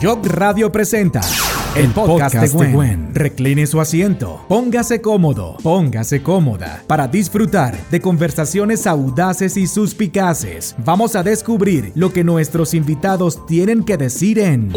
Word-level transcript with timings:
Job 0.00 0.24
Radio 0.26 0.70
presenta 0.70 1.20
el 1.74 1.90
podcast, 1.90 2.36
de, 2.36 2.72
Gwen. 2.72 3.12
Recline 3.14 3.66
su 3.66 3.80
asiento, 3.80 4.44
póngase 4.46 5.00
cómodo, 5.00 5.56
póngase 5.60 6.22
cómoda 6.22 6.84
para 6.86 7.08
disfrutar 7.08 7.76
de 7.90 8.00
conversaciones 8.00 8.86
audaces 8.86 9.56
y 9.56 9.66
suspicaces. 9.66 10.76
Vamos 10.84 11.16
a 11.16 11.24
descubrir 11.24 11.90
lo 11.96 12.12
que 12.12 12.22
nuestros 12.22 12.74
invitados 12.74 13.44
tienen 13.46 13.82
que 13.82 13.96
decir 13.96 14.38
en 14.38 14.72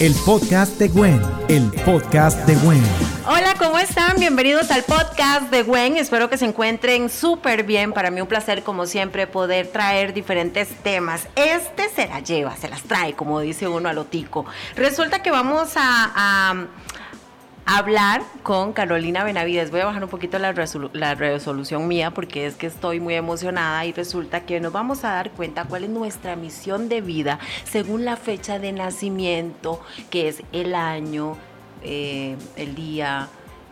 el 0.00 0.14
podcast 0.26 0.76
de 0.80 0.88
Gwen. 0.88 1.20
El 1.48 1.70
podcast 1.84 2.44
de 2.44 2.56
Gwen. 2.56 2.82
Hola, 3.28 3.54
¿cómo 3.68 3.80
están? 3.80 4.18
Bienvenidos 4.18 4.70
al 4.70 4.82
podcast 4.82 5.50
de 5.50 5.62
Gwen. 5.62 5.98
Espero 5.98 6.30
que 6.30 6.38
se 6.38 6.46
encuentren 6.46 7.10
súper 7.10 7.64
bien. 7.64 7.92
Para 7.92 8.10
mí 8.10 8.18
un 8.18 8.26
placer, 8.26 8.62
como 8.62 8.86
siempre, 8.86 9.26
poder 9.26 9.66
traer 9.66 10.14
diferentes 10.14 10.68
temas. 10.82 11.28
Este 11.36 11.90
se 11.90 12.08
la 12.08 12.20
lleva, 12.20 12.56
se 12.56 12.70
las 12.70 12.84
trae, 12.84 13.12
como 13.12 13.40
dice 13.40 13.68
uno 13.68 13.90
a 13.90 13.92
lotico. 13.92 14.46
Resulta 14.74 15.22
que 15.22 15.30
vamos 15.30 15.72
a, 15.76 16.66
hablar 17.66 18.22
con 18.42 18.72
Carolina 18.72 19.22
Benavides. 19.22 19.70
Voy 19.70 19.80
a 19.80 19.84
bajar 19.84 20.02
un 20.02 20.08
poquito 20.08 20.38
la, 20.38 20.54
la, 20.94 21.14
resolución 21.14 21.86
mía 21.86 22.10
porque 22.10 22.46
es 22.46 22.54
que 22.54 22.68
estoy 22.68 23.00
muy 23.00 23.16
emocionada 23.16 23.84
y 23.84 23.92
resulta 23.92 24.46
que 24.46 24.60
nos 24.60 24.72
vamos 24.72 25.04
a 25.04 25.10
dar 25.10 25.30
cuenta 25.32 25.64
cuál 25.64 25.84
es 25.84 25.90
nuestra 25.90 26.36
misión 26.36 26.88
de 26.88 27.02
vida 27.02 27.38
según 27.70 28.06
la 28.06 28.16
fecha 28.16 28.58
de 28.58 28.72
nacimiento, 28.72 29.82
que 30.08 30.28
es 30.28 30.42
el 30.52 30.74
año, 30.74 31.36
eh, 31.82 32.38
el 32.56 32.74
día, 32.74 33.28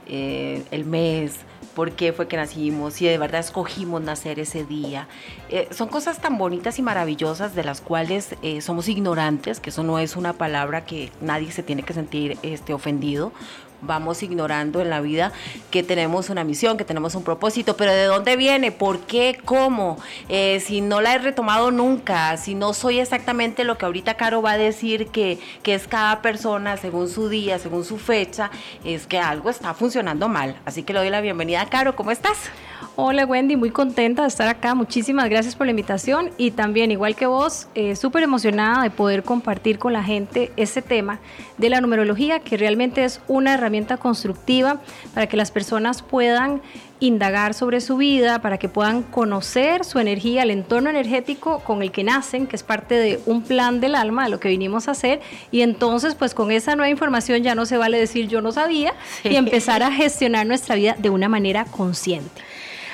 eh, 0.07 0.63
el 0.71 0.85
mes, 0.85 1.41
por 1.77 1.93
qué 1.93 2.15
fue 2.15 2.27
que 2.27 2.37
nacimos, 2.39 2.95
si 2.95 3.05
de 3.05 3.19
verdad 3.19 3.41
escogimos 3.41 4.01
nacer 4.01 4.41
ese 4.41 4.65
día. 4.65 5.09
Eh, 5.51 5.69
son 5.73 5.89
cosas 5.89 6.21
tan 6.21 6.39
bonitas 6.39 6.79
y 6.79 6.83
maravillosas 6.83 7.55
de 7.55 7.65
las 7.65 7.83
cuales 7.83 8.35
eh, 8.43 8.63
somos 8.63 8.89
ignorantes, 8.89 9.61
que 9.61 9.69
eso 9.69 9.83
no 9.83 9.99
es 9.99 10.17
una 10.17 10.33
palabra 10.33 10.87
que 10.87 11.11
nadie 11.21 11.53
se 11.53 11.63
tiene 11.63 11.83
que 11.83 11.93
sentir 11.93 12.39
este, 12.43 12.73
ofendido, 12.73 13.33
vamos 13.81 14.23
ignorando 14.23 14.81
en 14.81 14.91
la 14.91 15.01
vida 15.01 15.33
que 15.71 15.83
tenemos 15.83 16.31
una 16.31 16.45
misión, 16.45 16.77
que 16.77 16.85
tenemos 16.85 17.15
un 17.15 17.23
propósito, 17.23 17.77
pero 17.77 17.93
¿de 17.93 18.05
dónde 18.05 18.37
viene? 18.37 18.73
¿Por 18.73 19.01
qué? 19.01 19.39
¿Cómo? 19.45 19.99
Eh, 20.29 20.61
si 20.61 20.81
no 20.81 21.01
la 21.01 21.15
he 21.15 21.19
retomado 21.19 21.71
nunca, 21.71 22.37
si 22.37 22.55
no 22.55 22.75
soy 22.75 23.01
exactamente 23.01 23.65
lo 23.65 23.79
que 23.79 23.87
ahorita 23.87 24.15
Caro 24.15 24.43
va 24.43 24.53
a 24.53 24.59
decir 24.59 25.09
que, 25.09 25.39
que 25.63 25.75
es 25.75 25.87
cada 25.87 26.23
persona 26.23 26.77
según 26.77 27.09
su 27.09 27.29
día, 27.29 27.59
según 27.59 27.85
su 27.85 27.99
fecha, 27.99 28.51
es 28.85 29.07
que 29.07 29.19
algo 29.19 29.51
está 29.51 29.75
funcionando 29.75 30.29
mal. 30.29 30.57
Así 30.65 30.83
que 30.83 30.93
le 30.93 31.01
doy 31.01 31.11
la 31.11 31.21
bienvenida 31.21 31.63
a 31.63 31.69
Caro, 31.69 31.97
¿cómo 31.97 32.11
estás? 32.11 32.51
Hola 32.99 33.27
Wendy, 33.27 33.57
muy 33.57 33.71
contenta 33.71 34.23
de 34.23 34.29
estar 34.29 34.49
acá. 34.49 34.75
Muchísimas 34.75 35.29
gracias 35.29 35.55
por 35.55 35.67
la 35.67 35.71
invitación 35.71 36.31
y 36.39 36.53
también, 36.53 36.91
igual 36.91 37.15
que 37.15 37.27
vos, 37.27 37.69
eh, 37.75 37.95
súper 37.95 38.23
emocionada 38.23 38.83
de 38.83 38.91
poder 38.91 39.23
compartir 39.23 39.79
con 39.79 39.93
la 39.93 40.03
gente 40.03 40.51
este 40.57 40.83
tema 40.83 41.21
de 41.59 41.69
la 41.69 41.81
numerología, 41.81 42.41
que 42.41 42.57
realmente 42.57 43.05
es 43.05 43.21
una 43.29 43.55
herramienta 43.55 43.99
constructiva 43.99 44.81
para 45.15 45.27
que 45.27 45.37
las 45.37 45.51
personas 45.51 46.03
puedan 46.03 46.63
indagar 47.01 47.53
sobre 47.53 47.81
su 47.83 47.99
vida, 47.99 48.41
para 48.41 48.59
que 48.59 48.69
puedan 48.69 49.03
conocer 49.03 49.85
su 49.85 49.99
energía, 49.99 50.43
el 50.43 50.51
entorno 50.51 50.89
energético 50.89 51.61
con 51.61 51.83
el 51.83 51.93
que 51.93 52.05
nacen, 52.05 52.47
que 52.47 52.57
es 52.57 52.63
parte 52.63 52.95
de 52.95 53.21
un 53.27 53.43
plan 53.43 53.81
del 53.81 53.95
alma, 53.95 54.25
de 54.25 54.31
lo 54.31 54.41
que 54.41 54.49
vinimos 54.49 54.89
a 54.89 54.93
hacer, 54.93 55.21
y 55.51 55.61
entonces 55.61 56.15
pues 56.15 56.33
con 56.33 56.51
esa 56.51 56.75
nueva 56.77 56.89
información 56.89 57.43
ya 57.43 57.55
no 57.55 57.67
se 57.67 57.77
vale 57.77 57.99
decir 57.99 58.29
yo 58.29 58.41
no 58.41 58.53
sabía 58.53 58.95
y 59.25 59.37
empezar 59.37 59.83
a 59.83 59.93
gestionar 59.93 60.47
nuestra 60.47 60.77
vida 60.77 60.97
de 60.99 61.11
una 61.11 61.29
manera 61.29 61.67
consciente. 61.67 62.43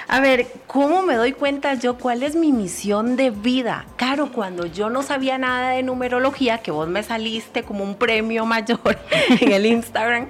A 0.08 0.20
ver, 0.20 0.46
¿cómo 0.66 1.02
me 1.02 1.14
doy 1.14 1.32
cuenta 1.32 1.74
yo 1.74 1.96
cuál 1.96 2.22
es 2.22 2.34
mi 2.34 2.52
misión 2.52 3.16
de 3.16 3.30
vida? 3.30 3.86
Claro, 3.96 4.32
cuando 4.32 4.66
yo 4.66 4.90
no 4.90 5.02
sabía 5.02 5.38
nada 5.38 5.70
de 5.70 5.82
numerología, 5.82 6.58
que 6.58 6.70
vos 6.70 6.88
me 6.88 7.02
saliste 7.02 7.62
como 7.62 7.84
un 7.84 7.94
premio 7.94 8.44
mayor 8.44 8.80
en 9.40 9.52
el 9.52 9.66
Instagram, 9.66 10.28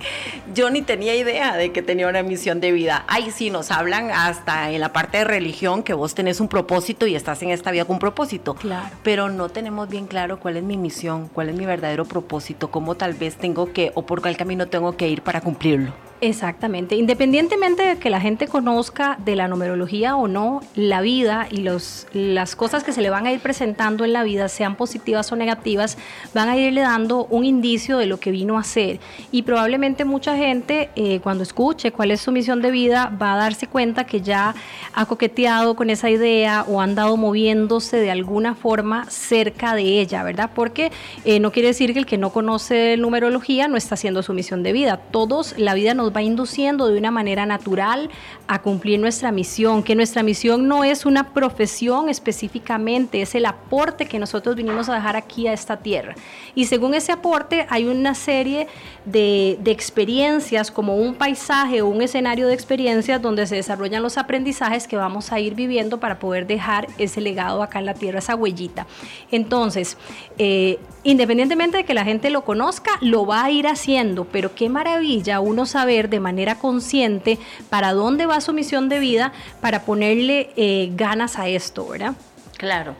yo 0.54 0.70
ni 0.70 0.82
tenía 0.82 1.14
idea 1.14 1.56
de 1.56 1.72
que 1.72 1.82
tenía 1.82 2.08
una 2.08 2.22
misión 2.22 2.60
de 2.60 2.72
vida. 2.72 3.04
Ay, 3.08 3.30
sí, 3.30 3.50
nos 3.50 3.70
hablan 3.70 4.10
hasta 4.10 4.70
en 4.70 4.80
la 4.80 4.92
parte 4.92 5.18
de 5.18 5.24
religión 5.24 5.82
que 5.82 5.94
vos 5.94 6.14
tenés 6.14 6.40
un 6.40 6.48
propósito 6.48 7.06
y 7.06 7.14
estás 7.14 7.42
en 7.42 7.50
esta 7.50 7.70
vida 7.70 7.84
con 7.84 7.94
un 7.94 8.00
propósito. 8.00 8.54
Claro. 8.54 8.88
Pero 9.02 9.28
no 9.30 9.48
tenemos 9.48 9.88
bien 9.88 10.06
claro 10.06 10.38
cuál 10.38 10.56
es 10.56 10.62
mi 10.62 10.76
misión, 10.76 11.28
cuál 11.28 11.48
es 11.48 11.56
mi 11.56 11.66
verdadero 11.66 12.04
propósito, 12.04 12.70
cómo 12.70 12.94
tal 12.94 13.14
vez 13.14 13.36
tengo 13.36 13.72
que 13.72 13.92
o 13.94 14.02
por 14.06 14.20
cuál 14.20 14.36
camino 14.36 14.68
tengo 14.68 14.96
que 14.96 15.08
ir 15.08 15.22
para 15.22 15.40
cumplirlo. 15.40 16.11
Exactamente. 16.22 16.94
Independientemente 16.94 17.82
de 17.82 17.98
que 17.98 18.08
la 18.08 18.20
gente 18.20 18.46
conozca 18.46 19.18
de 19.24 19.34
la 19.34 19.48
numerología 19.48 20.14
o 20.14 20.28
no, 20.28 20.60
la 20.76 21.00
vida 21.00 21.48
y 21.50 21.56
los, 21.56 22.06
las 22.12 22.54
cosas 22.54 22.84
que 22.84 22.92
se 22.92 23.02
le 23.02 23.10
van 23.10 23.26
a 23.26 23.32
ir 23.32 23.40
presentando 23.40 24.04
en 24.04 24.12
la 24.12 24.22
vida, 24.22 24.48
sean 24.48 24.76
positivas 24.76 25.32
o 25.32 25.36
negativas, 25.36 25.98
van 26.32 26.48
a 26.48 26.56
irle 26.56 26.82
dando 26.82 27.24
un 27.24 27.44
indicio 27.44 27.98
de 27.98 28.06
lo 28.06 28.20
que 28.20 28.30
vino 28.30 28.56
a 28.56 28.62
ser. 28.62 29.00
Y 29.32 29.42
probablemente 29.42 30.04
mucha 30.04 30.36
gente, 30.36 30.90
eh, 30.94 31.18
cuando 31.18 31.42
escuche 31.42 31.90
cuál 31.90 32.12
es 32.12 32.20
su 32.20 32.30
misión 32.30 32.62
de 32.62 32.70
vida, 32.70 33.12
va 33.20 33.32
a 33.32 33.38
darse 33.38 33.66
cuenta 33.66 34.04
que 34.04 34.20
ya 34.20 34.54
ha 34.94 35.06
coqueteado 35.06 35.74
con 35.74 35.90
esa 35.90 36.08
idea 36.08 36.64
o 36.68 36.80
ha 36.80 36.84
andado 36.84 37.16
moviéndose 37.16 37.96
de 37.96 38.12
alguna 38.12 38.54
forma 38.54 39.10
cerca 39.10 39.74
de 39.74 40.00
ella, 40.00 40.22
¿verdad? 40.22 40.50
Porque 40.54 40.92
eh, 41.24 41.40
no 41.40 41.50
quiere 41.50 41.66
decir 41.66 41.92
que 41.92 41.98
el 41.98 42.06
que 42.06 42.16
no 42.16 42.30
conoce 42.30 42.96
numerología 42.96 43.66
no 43.66 43.76
está 43.76 43.96
haciendo 43.96 44.22
su 44.22 44.32
misión 44.34 44.62
de 44.62 44.72
vida. 44.72 44.98
Todos, 45.10 45.58
la 45.58 45.74
vida 45.74 45.94
nos 45.94 46.11
va 46.14 46.22
induciendo 46.22 46.88
de 46.88 46.98
una 46.98 47.10
manera 47.10 47.46
natural 47.46 48.10
a 48.46 48.60
cumplir 48.60 49.00
nuestra 49.00 49.32
misión, 49.32 49.82
que 49.82 49.94
nuestra 49.94 50.22
misión 50.22 50.68
no 50.68 50.84
es 50.84 51.06
una 51.06 51.32
profesión 51.32 52.08
específicamente, 52.08 53.22
es 53.22 53.34
el 53.34 53.46
aporte 53.46 54.06
que 54.06 54.18
nosotros 54.18 54.56
vinimos 54.56 54.88
a 54.88 54.94
dejar 54.94 55.16
aquí 55.16 55.46
a 55.46 55.52
esta 55.52 55.78
tierra. 55.78 56.14
Y 56.54 56.66
según 56.66 56.94
ese 56.94 57.12
aporte 57.12 57.66
hay 57.70 57.86
una 57.86 58.14
serie 58.14 58.66
de, 59.04 59.58
experiencias 59.72 60.70
como 60.70 60.96
un 60.96 61.14
paisaje 61.14 61.80
o 61.80 61.88
un 61.88 62.02
escenario 62.02 62.46
de 62.46 62.54
experiencias 62.54 63.20
donde 63.22 63.46
se 63.46 63.56
desarrollan 63.56 64.02
los 64.02 64.18
aprendizajes 64.18 64.86
que 64.86 64.96
vamos 64.96 65.32
a 65.32 65.40
ir 65.40 65.54
viviendo 65.54 65.98
para 65.98 66.18
poder 66.18 66.46
dejar 66.46 66.88
ese 66.98 67.20
legado 67.20 67.62
acá 67.62 67.78
en 67.78 67.86
la 67.86 67.94
tierra, 67.94 68.18
esa 68.18 68.34
huellita. 68.34 68.86
Entonces, 69.30 69.96
eh, 70.38 70.78
independientemente 71.04 71.78
de 71.78 71.84
que 71.84 71.94
la 71.94 72.04
gente 72.04 72.30
lo 72.30 72.44
conozca, 72.44 72.92
lo 73.00 73.26
va 73.26 73.44
a 73.44 73.50
ir 73.50 73.66
haciendo, 73.66 74.24
pero 74.24 74.54
qué 74.54 74.68
maravilla 74.68 75.40
uno 75.40 75.66
saber 75.66 76.01
de 76.08 76.20
manera 76.20 76.56
consciente 76.56 77.38
para 77.70 77.92
dónde 77.92 78.26
va 78.26 78.40
su 78.40 78.52
misión 78.52 78.88
de 78.88 78.98
vida 78.98 79.32
para 79.60 79.82
ponerle 79.84 80.50
eh, 80.56 80.90
ganas 80.94 81.38
a 81.38 81.48
esto, 81.48 81.88
¿verdad? 81.88 82.14
Claro, 82.58 82.94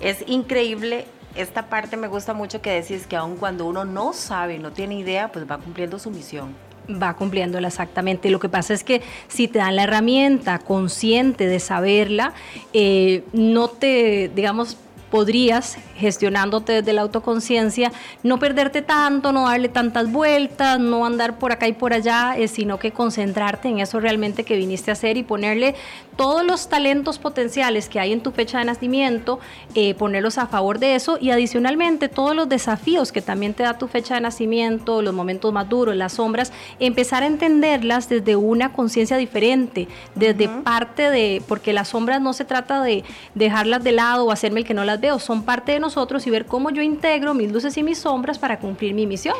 es 0.00 0.24
increíble. 0.26 1.06
Esta 1.34 1.66
parte 1.66 1.96
me 1.96 2.08
gusta 2.08 2.32
mucho 2.32 2.62
que 2.62 2.70
decís 2.70 3.06
que 3.06 3.16
aun 3.16 3.36
cuando 3.36 3.66
uno 3.66 3.84
no 3.84 4.12
sabe, 4.12 4.58
no 4.58 4.72
tiene 4.72 4.98
idea, 4.98 5.30
pues 5.30 5.48
va 5.50 5.58
cumpliendo 5.58 5.98
su 5.98 6.10
misión 6.10 6.54
va 6.88 7.14
cumpliéndola 7.14 7.68
exactamente. 7.68 8.30
Lo 8.30 8.40
que 8.40 8.48
pasa 8.48 8.74
es 8.74 8.84
que 8.84 9.02
si 9.28 9.48
te 9.48 9.58
dan 9.58 9.76
la 9.76 9.84
herramienta 9.84 10.58
consciente 10.58 11.46
de 11.46 11.60
saberla, 11.60 12.32
eh, 12.72 13.24
no 13.32 13.68
te, 13.68 14.30
digamos, 14.34 14.76
podrías, 15.10 15.78
gestionándote 15.96 16.72
desde 16.72 16.92
la 16.92 17.02
autoconciencia, 17.02 17.92
no 18.22 18.38
perderte 18.38 18.82
tanto, 18.82 19.32
no 19.32 19.48
darle 19.48 19.68
tantas 19.68 20.10
vueltas, 20.10 20.78
no 20.80 21.06
andar 21.06 21.38
por 21.38 21.52
acá 21.52 21.68
y 21.68 21.72
por 21.72 21.92
allá, 21.92 22.36
eh, 22.36 22.48
sino 22.48 22.78
que 22.78 22.92
concentrarte 22.92 23.68
en 23.68 23.78
eso 23.78 24.00
realmente 24.00 24.44
que 24.44 24.56
viniste 24.56 24.90
a 24.90 24.94
hacer 24.94 25.16
y 25.16 25.22
ponerle 25.22 25.74
todos 26.16 26.44
los 26.44 26.68
talentos 26.68 27.18
potenciales 27.18 27.88
que 27.88 28.00
hay 28.00 28.12
en 28.12 28.22
tu 28.22 28.30
fecha 28.32 28.58
de 28.58 28.64
nacimiento, 28.64 29.38
eh, 29.74 29.94
ponerlos 29.94 30.38
a 30.38 30.46
favor 30.46 30.78
de 30.78 30.94
eso 30.94 31.18
y 31.20 31.30
adicionalmente 31.30 32.08
todos 32.08 32.34
los 32.34 32.48
desafíos 32.48 33.12
que 33.12 33.20
también 33.20 33.54
te 33.54 33.62
da 33.62 33.78
tu 33.78 33.86
fecha 33.86 34.14
de 34.14 34.22
nacimiento, 34.22 35.02
los 35.02 35.14
momentos 35.14 35.52
más 35.52 35.68
duros, 35.68 35.94
las 35.94 36.14
sombras, 36.14 36.52
empezar 36.80 37.22
a 37.22 37.26
entenderlas 37.26 38.08
desde 38.08 38.34
una 38.36 38.72
conciencia 38.72 39.16
diferente, 39.16 39.88
desde 40.14 40.48
parte 40.48 41.10
de, 41.10 41.42
porque 41.46 41.72
las 41.72 41.88
sombras 41.88 42.20
no 42.20 42.32
se 42.32 42.44
trata 42.44 42.82
de 42.82 43.04
dejarlas 43.34 43.84
de 43.84 43.92
lado 43.92 44.24
o 44.24 44.32
hacerme 44.32 44.60
el 44.60 44.66
que 44.66 44.74
no 44.74 44.84
las 44.84 44.95
veo, 44.98 45.18
son 45.18 45.42
parte 45.42 45.72
de 45.72 45.80
nosotros 45.80 46.26
y 46.26 46.30
ver 46.30 46.46
cómo 46.46 46.70
yo 46.70 46.82
integro 46.82 47.34
mis 47.34 47.52
luces 47.52 47.76
y 47.76 47.82
mis 47.82 47.98
sombras 47.98 48.38
para 48.38 48.58
cumplir 48.58 48.94
mi 48.94 49.06
misión 49.06 49.36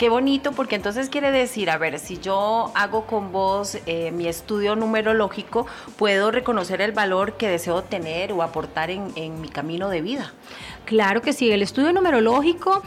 qué 0.00 0.08
bonito, 0.08 0.52
porque 0.52 0.76
entonces 0.76 1.10
quiere 1.10 1.30
decir, 1.30 1.68
a 1.68 1.76
ver, 1.76 1.98
si 1.98 2.18
yo 2.18 2.72
hago 2.74 3.06
con 3.06 3.32
vos 3.32 3.76
eh, 3.84 4.10
mi 4.12 4.28
estudio 4.28 4.74
numerológico, 4.74 5.66
puedo 5.98 6.30
reconocer 6.30 6.80
el 6.80 6.92
valor 6.92 7.36
que 7.36 7.48
deseo 7.48 7.82
tener 7.82 8.32
o 8.32 8.42
aportar 8.42 8.88
en, 8.88 9.40
mi 9.42 9.50
camino 9.50 9.90
de 9.90 10.00
vida. 10.00 10.32
Claro 10.86 11.20
que 11.20 11.34
sí, 11.34 11.52
el 11.52 11.60
estudio 11.60 11.92
numerológico 11.92 12.82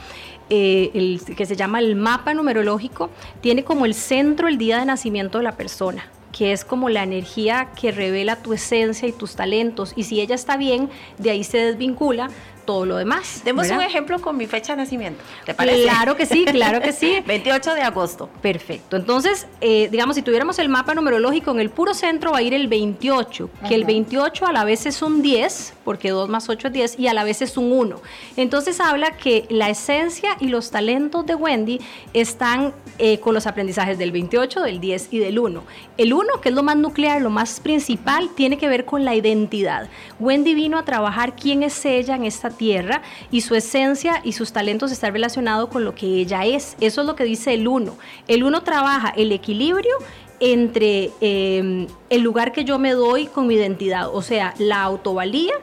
eh, 0.50 0.90
el, 0.96 1.22
que 1.36 1.46
se 1.46 1.56
llama 1.56 1.78
el 1.78 1.96
mapa 1.96 2.34
numerológico, 2.34 3.12
tiene 3.42 3.64
como 3.64 3.86
el 3.86 3.94
centro 3.94 4.48
el 4.48 4.58
día 4.58 4.80
de 4.80 4.86
nacimiento 4.86 5.38
de 5.38 5.44
la 5.44 5.52
persona 5.52 6.10
que 6.34 6.52
es 6.52 6.66
como 6.66 6.90
la 6.90 7.04
energía 7.04 7.70
que 7.80 7.92
revela 7.92 8.42
tu 8.42 8.52
esencia 8.52 9.08
y 9.08 9.14
tus 9.14 9.36
talentos. 9.36 9.94
Y 9.96 10.04
si 10.04 10.20
ella 10.20 10.36
está 10.36 10.58
bien, 10.58 10.90
de 11.20 11.30
ahí 11.30 11.46
se 11.46 11.60
desvincula 11.60 12.30
todo 12.66 12.86
lo 12.86 12.98
demás. 12.98 13.42
Demos 13.44 13.70
un 13.70 13.82
ejemplo 13.82 14.20
con 14.20 14.38
mi 14.38 14.48
fecha 14.48 14.74
de 14.74 14.78
nacimiento. 14.78 15.24
¿Te 15.46 15.54
parece? 15.54 15.84
Claro 15.84 16.16
que 16.16 16.26
sí, 16.26 16.46
claro 16.46 16.82
que 16.82 16.92
sí. 16.92 17.22
28 17.26 17.74
de 17.74 17.82
agosto. 17.82 18.30
Perfecto. 18.42 18.98
Entonces, 18.98 19.48
eh, 19.62 19.90
digamos, 19.92 20.16
si 20.16 20.22
tuviéramos 20.22 20.60
el 20.60 20.70
mapa 20.70 20.94
numerológico 20.94 21.52
en 21.52 21.60
el 21.60 21.70
puro 21.70 21.94
centro 21.94 22.32
va 22.32 22.40
a 22.40 22.42
ir 22.42 22.54
el 22.54 22.68
28, 22.68 23.50
que 23.68 23.76
el 23.76 23.86
28 23.86 24.46
a 24.46 24.52
la 24.52 24.64
vez 24.64 24.86
es 24.86 25.02
un 25.02 25.22
10, 25.22 25.74
porque 25.84 26.10
2 26.10 26.30
más 26.30 26.50
8 26.50 26.68
es 26.68 26.74
10, 26.74 27.00
y 27.00 27.08
a 27.08 27.14
la 27.14 27.24
vez 27.24 27.42
es 27.42 27.58
un 27.58 27.72
1. 27.72 28.02
Entonces 28.38 28.80
habla 28.80 29.12
que 29.12 29.46
la 29.50 29.70
esencia 29.70 30.38
y 30.40 30.48
los 30.48 30.72
talentos 30.72 31.26
de 31.26 31.36
Wendy 31.36 31.80
están 32.14 32.74
eh, 32.98 33.20
con 33.20 33.34
los 33.34 33.48
aprendizajes 33.48 33.98
del 33.98 34.12
28, 34.12 34.62
del 34.62 34.80
10 34.80 35.10
y 35.12 35.20
del 35.20 35.40
1. 35.40 35.64
El 35.98 36.14
1, 36.14 36.42
que 36.42 36.50
es 36.50 36.56
lo 36.56 36.64
más 36.64 36.78
nuclear, 36.78 37.22
lo 37.22 37.30
más 37.30 37.60
principal, 37.60 38.30
tiene 38.36 38.58
que 38.58 38.68
ver 38.68 38.86
con 38.86 39.06
la 39.06 39.16
identidad. 39.16 39.90
Wendy 40.20 40.54
vino 40.54 40.78
a 40.78 40.86
trabajar 40.86 41.36
quién 41.36 41.64
es 41.64 41.86
ella 41.86 42.16
en 42.16 42.26
esta 42.26 42.50
tierra 42.54 43.02
y 43.32 43.42
su 43.42 43.56
esencia 43.56 44.22
y 44.24 44.34
sus 44.34 44.54
talentos 44.54 44.92
están 44.92 45.14
relacionados 45.14 45.70
con 45.70 45.84
lo 45.84 45.96
que 45.96 46.06
ella 46.06 46.46
es. 46.46 46.76
Eso 46.80 47.02
es 47.02 47.08
lo 47.08 47.16
que 47.16 47.24
dice 47.24 47.54
el 47.54 47.68
1. 47.68 47.96
El 48.28 48.44
1 48.44 48.64
trabaja 48.64 49.10
el 49.10 49.32
equilibrio 49.32 49.94
entre 50.40 51.12
em, 51.22 51.88
el 52.10 52.22
lugar 52.22 52.52
que 52.52 52.66
yo 52.66 52.78
me 52.80 52.92
doy 52.92 53.28
con 53.28 53.48
mi 53.48 53.56
identidad, 53.56 54.14
o 54.14 54.22
sea, 54.22 54.54
la 54.58 54.84
autovalía 54.84 55.54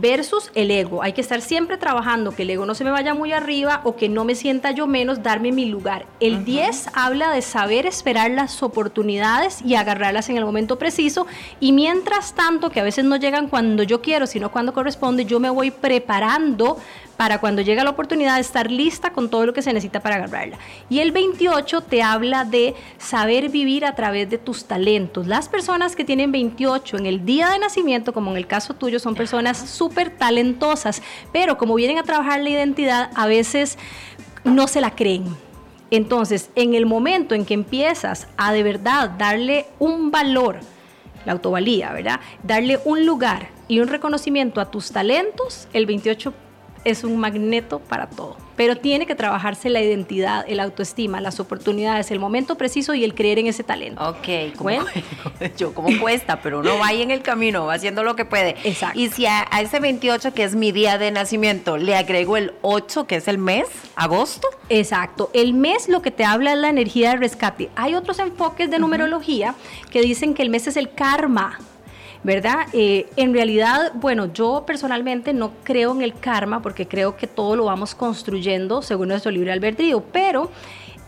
versus 0.00 0.50
el 0.54 0.70
ego. 0.70 1.02
Hay 1.02 1.12
que 1.12 1.20
estar 1.20 1.40
siempre 1.40 1.76
trabajando 1.76 2.32
que 2.32 2.42
el 2.42 2.50
ego 2.50 2.66
no 2.66 2.74
se 2.74 2.84
me 2.84 2.90
vaya 2.90 3.14
muy 3.14 3.32
arriba 3.32 3.80
o 3.84 3.96
que 3.96 4.08
no 4.08 4.24
me 4.24 4.34
sienta 4.34 4.70
yo 4.70 4.86
menos, 4.86 5.22
darme 5.22 5.52
mi 5.52 5.66
lugar. 5.66 6.06
El 6.20 6.44
10 6.44 6.88
habla 6.94 7.30
de 7.30 7.42
saber 7.42 7.86
esperar 7.86 8.30
las 8.30 8.62
oportunidades 8.62 9.62
y 9.62 9.74
agarrarlas 9.74 10.28
en 10.28 10.36
el 10.36 10.44
momento 10.44 10.78
preciso 10.78 11.26
y 11.60 11.72
mientras 11.72 12.34
tanto, 12.34 12.70
que 12.70 12.80
a 12.80 12.84
veces 12.84 13.04
no 13.04 13.16
llegan 13.16 13.48
cuando 13.48 13.82
yo 13.82 14.02
quiero, 14.02 14.26
sino 14.26 14.50
cuando 14.50 14.72
corresponde, 14.72 15.24
yo 15.24 15.40
me 15.40 15.50
voy 15.50 15.70
preparando 15.70 16.78
para 17.16 17.40
cuando 17.40 17.62
llega 17.62 17.84
la 17.84 17.90
oportunidad 17.90 18.34
de 18.34 18.40
estar 18.42 18.70
lista 18.70 19.12
con 19.12 19.30
todo 19.30 19.46
lo 19.46 19.52
que 19.52 19.62
se 19.62 19.72
necesita 19.72 20.00
para 20.00 20.16
agarrarla. 20.16 20.58
Y 20.88 21.00
el 21.00 21.12
28 21.12 21.80
te 21.82 22.02
habla 22.02 22.44
de 22.44 22.74
saber 22.98 23.48
vivir 23.48 23.84
a 23.84 23.94
través 23.94 24.28
de 24.28 24.38
tus 24.38 24.66
talentos. 24.66 25.26
Las 25.26 25.48
personas 25.48 25.96
que 25.96 26.04
tienen 26.04 26.32
28 26.32 26.98
en 26.98 27.06
el 27.06 27.24
día 27.24 27.48
de 27.50 27.58
nacimiento, 27.58 28.12
como 28.12 28.30
en 28.30 28.36
el 28.36 28.46
caso 28.46 28.74
tuyo, 28.74 28.98
son 28.98 29.14
personas 29.14 29.58
súper 29.58 30.10
talentosas, 30.10 31.02
pero 31.32 31.56
como 31.56 31.74
vienen 31.74 31.98
a 31.98 32.02
trabajar 32.02 32.40
la 32.40 32.50
identidad, 32.50 33.10
a 33.14 33.26
veces 33.26 33.78
no 34.44 34.68
se 34.68 34.80
la 34.80 34.94
creen. 34.94 35.24
Entonces, 35.90 36.50
en 36.54 36.74
el 36.74 36.84
momento 36.84 37.34
en 37.34 37.44
que 37.44 37.54
empiezas 37.54 38.26
a 38.36 38.52
de 38.52 38.62
verdad 38.62 39.10
darle 39.10 39.66
un 39.78 40.10
valor, 40.10 40.60
la 41.24 41.32
autovalía, 41.32 41.92
¿verdad? 41.92 42.20
Darle 42.42 42.78
un 42.84 43.06
lugar 43.06 43.48
y 43.68 43.80
un 43.80 43.88
reconocimiento 43.88 44.60
a 44.60 44.70
tus 44.70 44.90
talentos, 44.90 45.68
el 45.72 45.86
28 45.86 46.32
es 46.86 47.02
un 47.02 47.16
magneto 47.16 47.80
para 47.80 48.06
todo. 48.06 48.36
Pero 48.54 48.76
tiene 48.76 49.06
que 49.06 49.16
trabajarse 49.16 49.68
la 49.68 49.82
identidad, 49.82 50.44
el 50.48 50.60
autoestima, 50.60 51.20
las 51.20 51.40
oportunidades, 51.40 52.12
el 52.12 52.20
momento 52.20 52.54
preciso 52.56 52.94
y 52.94 53.02
el 53.02 53.14
creer 53.14 53.40
en 53.40 53.48
ese 53.48 53.64
talento. 53.64 54.08
Ok, 54.08 54.56
como, 54.56 54.70
yo 55.58 55.74
como 55.74 55.88
cuesta, 56.00 56.40
pero 56.40 56.60
uno 56.60 56.78
va 56.78 56.86
ahí 56.86 57.02
en 57.02 57.10
el 57.10 57.22
camino, 57.22 57.66
va 57.66 57.74
haciendo 57.74 58.04
lo 58.04 58.14
que 58.14 58.24
puede. 58.24 58.56
Exacto. 58.62 58.98
Y 58.98 59.08
si 59.08 59.26
a, 59.26 59.42
ese 59.60 59.80
28, 59.80 60.32
que 60.32 60.44
es 60.44 60.54
mi 60.54 60.70
día 60.70 60.96
de 60.96 61.10
nacimiento, 61.10 61.76
le 61.76 61.96
agrego 61.96 62.36
el 62.36 62.54
8, 62.62 63.08
que 63.08 63.16
es 63.16 63.26
el 63.26 63.38
mes, 63.38 63.66
agosto. 63.96 64.48
Exacto. 64.68 65.28
El 65.34 65.54
mes 65.54 65.88
lo 65.88 66.02
que 66.02 66.12
te 66.12 66.24
habla 66.24 66.52
es 66.52 66.58
la 66.58 66.68
energía 66.68 67.10
de 67.10 67.16
rescate. 67.16 67.68
Hay 67.74 67.96
otros 67.96 68.20
enfoques 68.20 68.70
de 68.70 68.78
numerología 68.78 69.56
que 69.90 70.02
dicen 70.02 70.34
que 70.34 70.42
el 70.42 70.50
mes 70.50 70.68
es 70.68 70.76
el 70.76 70.92
karma 70.92 71.58
¿verdad? 72.22 72.66
Eh, 72.72 73.06
en 73.16 73.32
realidad, 73.32 73.92
bueno, 73.94 74.32
yo 74.32 74.64
personalmente 74.66 75.32
no 75.32 75.52
creo 75.64 75.92
en 75.92 76.02
el 76.02 76.18
karma 76.18 76.62
porque 76.62 76.86
creo 76.86 77.16
que 77.16 77.26
todo 77.26 77.56
lo 77.56 77.64
vamos 77.64 77.94
construyendo 77.94 78.82
según 78.82 79.08
nuestro 79.08 79.30
libre 79.30 79.52
albedrío, 79.52 80.02
pero... 80.12 80.50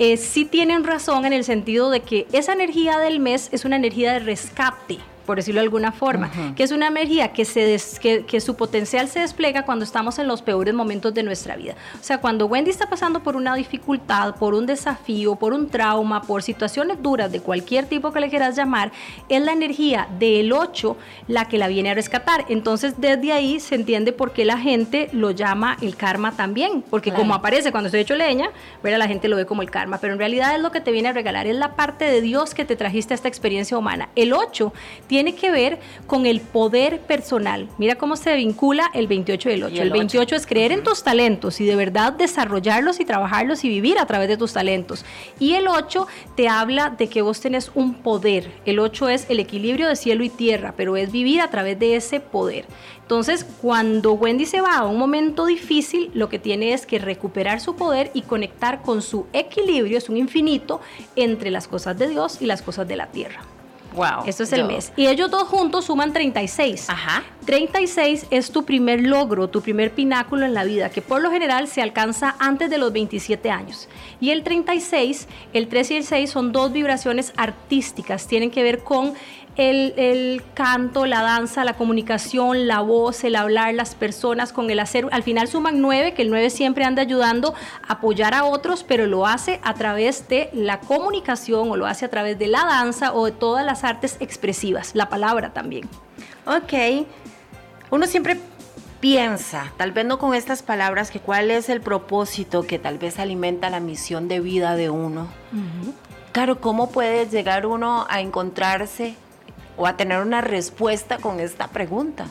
Eh, 0.01 0.17
sí 0.17 0.45
tienen 0.45 0.85
razón 0.85 1.25
en 1.25 1.33
el 1.33 1.43
sentido 1.43 1.91
de 1.91 1.99
que 1.99 2.29
esa 2.31 2.53
energía 2.53 2.99
del 2.99 3.19
mes 3.19 3.49
es 3.51 3.65
una 3.65 3.75
energía 3.75 4.13
de 4.13 4.21
rescate, 4.21 4.99
por 5.29 5.37
decirlo 5.37 5.61
de 5.61 5.67
alguna 5.67 5.93
forma, 5.93 6.31
que 6.57 6.63
es 6.63 6.73
una 6.73 6.87
energía 6.87 7.35
que, 7.35 7.45
se 7.45 7.79
que, 8.01 8.41
su 8.41 8.57
potencial 8.57 9.09
se 9.09 9.21
despliega 9.21 9.67
cuando 9.67 9.85
estamos 9.85 10.19
en 10.19 10.27
los 10.27 10.41
peores 10.41 10.73
momentos 10.73 11.13
de 11.13 11.23
nuestra 11.23 11.55
vida. 11.55 11.75
O 12.01 12.03
sea, 12.03 12.17
cuando 12.17 12.47
Wendy 12.47 12.71
está 12.71 12.89
pasando 12.89 13.23
por 13.23 13.37
una 13.37 13.55
dificultad, 13.55 14.37
por 14.37 14.55
un 14.55 14.65
desafío, 14.65 15.37
por 15.37 15.53
un 15.53 15.69
trauma, 15.69 16.23
por 16.23 16.43
situaciones 16.43 17.03
duras 17.03 17.31
de 17.31 17.41
cualquier 17.41 17.85
tipo 17.85 18.11
que 18.11 18.21
le 18.21 18.31
quieras 18.31 18.57
llamar, 18.57 18.91
es 19.29 19.43
la 19.43 19.53
energía 19.53 20.09
del 20.19 20.51
8 20.51 20.97
la 21.27 21.45
que 21.45 21.59
la 21.59 21.69
viene 21.69 21.91
a 21.91 21.95
rescatar. 21.95 22.47
Entonces, 22.49 22.95
desde 22.97 23.31
ahí 23.33 23.61
se 23.61 23.75
entiende 23.75 24.15
por 24.15 24.33
qué 24.33 24.47
la 24.47 24.57
gente 24.57 25.11
lo 25.13 25.33
llama 25.33 25.77
el 25.83 25.95
karma 25.95 26.33
también, 26.33 26.83
porque 26.89 27.13
como 27.13 27.35
aparece 27.35 27.71
cuando 27.71 27.89
estoy 27.89 28.01
hecho 28.01 28.15
leña, 28.17 28.49
la 28.83 29.07
gente 29.07 29.29
lo 29.29 29.37
ve 29.37 29.45
como 29.45 29.61
el 29.61 29.71
karma, 29.71 29.99
pero 29.99 30.15
en 30.15 30.19
realidad 30.19 30.55
es 30.55 30.63
lo 30.63 30.73
que 30.73 30.81
te 30.81 30.91
viene 30.91 31.11
a 31.11 31.13
regalar, 31.13 31.47
es 31.47 31.57
la 31.57 31.77
parte 31.77 32.07
de 32.07 32.23
Dios 32.23 32.55
que 32.55 32.65
te 32.65 32.77
trajiste 32.77 33.13
a 33.13 33.17
esta 33.17 33.29
experiencia 33.29 33.77
humana. 33.77 34.09
El 34.17 34.33
8 34.33 34.73
tiene 35.07 35.18
tiene 35.19 35.35
que 35.35 35.51
ver 35.51 35.81
con 36.07 36.27
el 36.27 36.41
poder 36.41 37.01
personal. 37.01 37.69
Mira 37.77 37.97
cómo 37.97 38.15
se 38.15 38.37
vincula 38.37 38.89
el 38.95 39.09
28 39.09 39.51
y 39.51 39.53
el 39.55 39.65
8. 39.65 39.83
el, 39.83 39.91
28 39.91 40.37
es 40.37 40.47
creer 40.47 40.71
en 40.71 40.85
tus 40.85 41.03
talentos 41.03 41.61
y 41.61 41.67
de 41.67 41.75
verdad 41.75 42.13
desarrollarlos 42.13 43.01
y 43.01 43.05
trabajarlos 43.05 43.65
y 43.65 43.69
vivir 43.69 43.99
a 43.99 44.07
través 44.07 44.29
de 44.29 44.37
tus 44.37 44.53
talentos. 44.53 45.05
Y 45.41 45.55
el 45.55 45.67
8 45.67 46.07
te 46.37 46.49
habla 46.49 46.91
de 46.91 47.09
que 47.09 47.23
vos 47.23 47.41
tenés 47.41 47.73
un 47.75 47.95
poder. 47.95 48.53
El 48.65 48.79
8 48.79 49.09
es 49.09 49.27
el 49.29 49.41
equilibrio 49.41 49.89
de 49.89 49.97
cielo 49.97 50.23
y 50.23 50.29
tierra, 50.29 50.75
pero 50.77 50.97
es 50.97 51.11
vivir 51.11 51.41
a 51.41 51.51
través 51.51 51.77
de 51.81 51.97
ese 51.97 52.21
poder. 52.21 52.67
Entonces, 53.03 53.45
cuando 53.61 54.13
Wendy 54.13 54.47
se 54.47 54.61
va 54.61 54.77
a 54.77 54.87
un 54.87 54.99
momento 54.99 55.47
difícil, 55.47 56.13
lo 56.15 56.29
que 56.29 56.39
tiene 56.39 56.75
es 56.75 56.87
que 56.87 57.01
recuperar 57.01 57.59
su 57.59 57.75
poder 57.75 58.13
y 58.15 58.23
conectar 58.23 58.83
con 58.83 59.03
su 59.03 59.27
equilibrio, 59.33 59.99
es 59.99 60.09
un 60.09 60.17
infinito, 60.17 60.81
entre 61.17 61.51
las 61.51 61.67
cosas 61.67 61.99
de 61.99 62.07
Dios 62.07 62.41
y 62.41 62.47
las 62.47 62.63
cosas 62.63 62.87
de 62.87 62.95
la 62.95 63.09
tierra. 63.09 63.41
Wow. 63.95 64.25
Esto 64.27 64.43
es 64.43 64.53
el 64.53 64.65
mes. 64.65 64.93
Y 64.97 65.07
ellos 65.07 65.31
dos 65.31 65.45
juntos 65.49 65.87
suman 65.87 66.13
36. 66.13 66.91
Ajá. 66.91 67.25
36 67.47 68.27
es 68.31 68.51
tu 68.51 68.65
primer 68.65 69.01
logro, 69.01 69.49
tu 69.49 69.63
primer 69.63 69.93
pináculo 69.93 70.45
en 70.45 70.55
la 70.55 70.65
vida, 70.65 70.91
que 70.91 71.01
por 71.01 71.23
lo 71.23 71.31
general 71.31 71.67
se 71.67 71.81
alcanza 71.81 72.37
antes 72.39 72.69
de 72.69 72.79
los 72.79 72.93
27 72.93 73.51
años. 73.51 73.89
Y 74.21 74.31
el 74.31 74.43
36, 74.43 75.29
el 75.53 75.69
3 75.69 75.91
y 75.91 75.97
el 75.97 76.05
6 76.05 76.31
son 76.31 76.53
dos 76.53 76.73
vibraciones 76.73 77.33
artísticas, 77.37 78.27
tienen 78.27 78.51
que 78.51 78.63
ver 78.63 78.81
con 78.81 79.15
el, 79.59 80.43
canto, 80.55 81.05
la 81.05 81.23
danza, 81.23 81.65
la 81.65 81.75
comunicación, 81.75 82.69
la 82.69 82.81
voz, 82.81 83.25
el 83.25 83.35
hablar, 83.35 83.75
las 83.75 83.97
personas, 83.97 84.53
con 84.53 84.71
el 84.71 84.79
hacer. 84.79 85.09
Al 85.11 85.25
final 85.25 85.49
suman 85.49 85.81
nueve, 85.81 86.15
que 86.15 86.23
el 86.23 86.31
nueve 86.31 86.49
siempre 86.51 86.85
anda 86.85 87.03
ayudando 87.03 87.55
a 87.87 87.95
apoyar 87.95 88.35
a 88.35 88.45
otros, 88.45 88.85
pero 88.85 89.07
lo 89.07 89.27
hace 89.27 89.59
a 89.65 89.75
través 89.75 90.29
de 90.29 90.49
la 90.53 90.79
comunicación 90.79 91.71
o 91.71 91.77
lo 91.77 91.87
hace 91.87 92.05
a 92.05 92.09
través 92.09 92.39
de 92.39 92.47
la 92.47 92.65
danza 92.65 93.13
o 93.13 93.25
de 93.25 93.33
todas 93.33 93.67
las 93.67 93.83
artes 93.83 94.17
expresivas, 94.21 94.95
la 94.95 95.09
palabra 95.09 95.53
también. 95.53 95.89
Ok. 96.47 97.07
Uno 97.91 98.07
siempre 98.07 98.39
piensa, 99.01 99.73
tal 99.77 99.91
vez 99.91 100.05
no 100.05 100.19
con 100.19 100.35
estas 100.35 100.63
palabras, 100.63 101.11
que 101.11 101.19
cuál 101.19 101.51
es 101.51 101.69
el 101.69 101.81
propósito 101.81 102.63
que 102.63 102.79
tal 102.79 102.99
vez 102.99 103.19
alimenta 103.19 103.71
la 103.71 103.81
misión 103.81 104.29
de 104.29 104.39
vida 104.39 104.77
de 104.77 104.91
uno. 104.91 105.27
Claro, 106.31 106.61
¿cómo 106.61 106.91
puede 106.91 107.27
llegar 107.27 107.67
uno 107.67 108.07
a 108.09 108.21
encontrarse 108.21 109.17
o 109.79 109.87
a 109.87 109.97
tener 109.97 110.21
una 110.21 110.41
respuesta 110.41 111.17
con 111.19 111.41
esta 111.41 111.69
pregunta. 111.69 112.27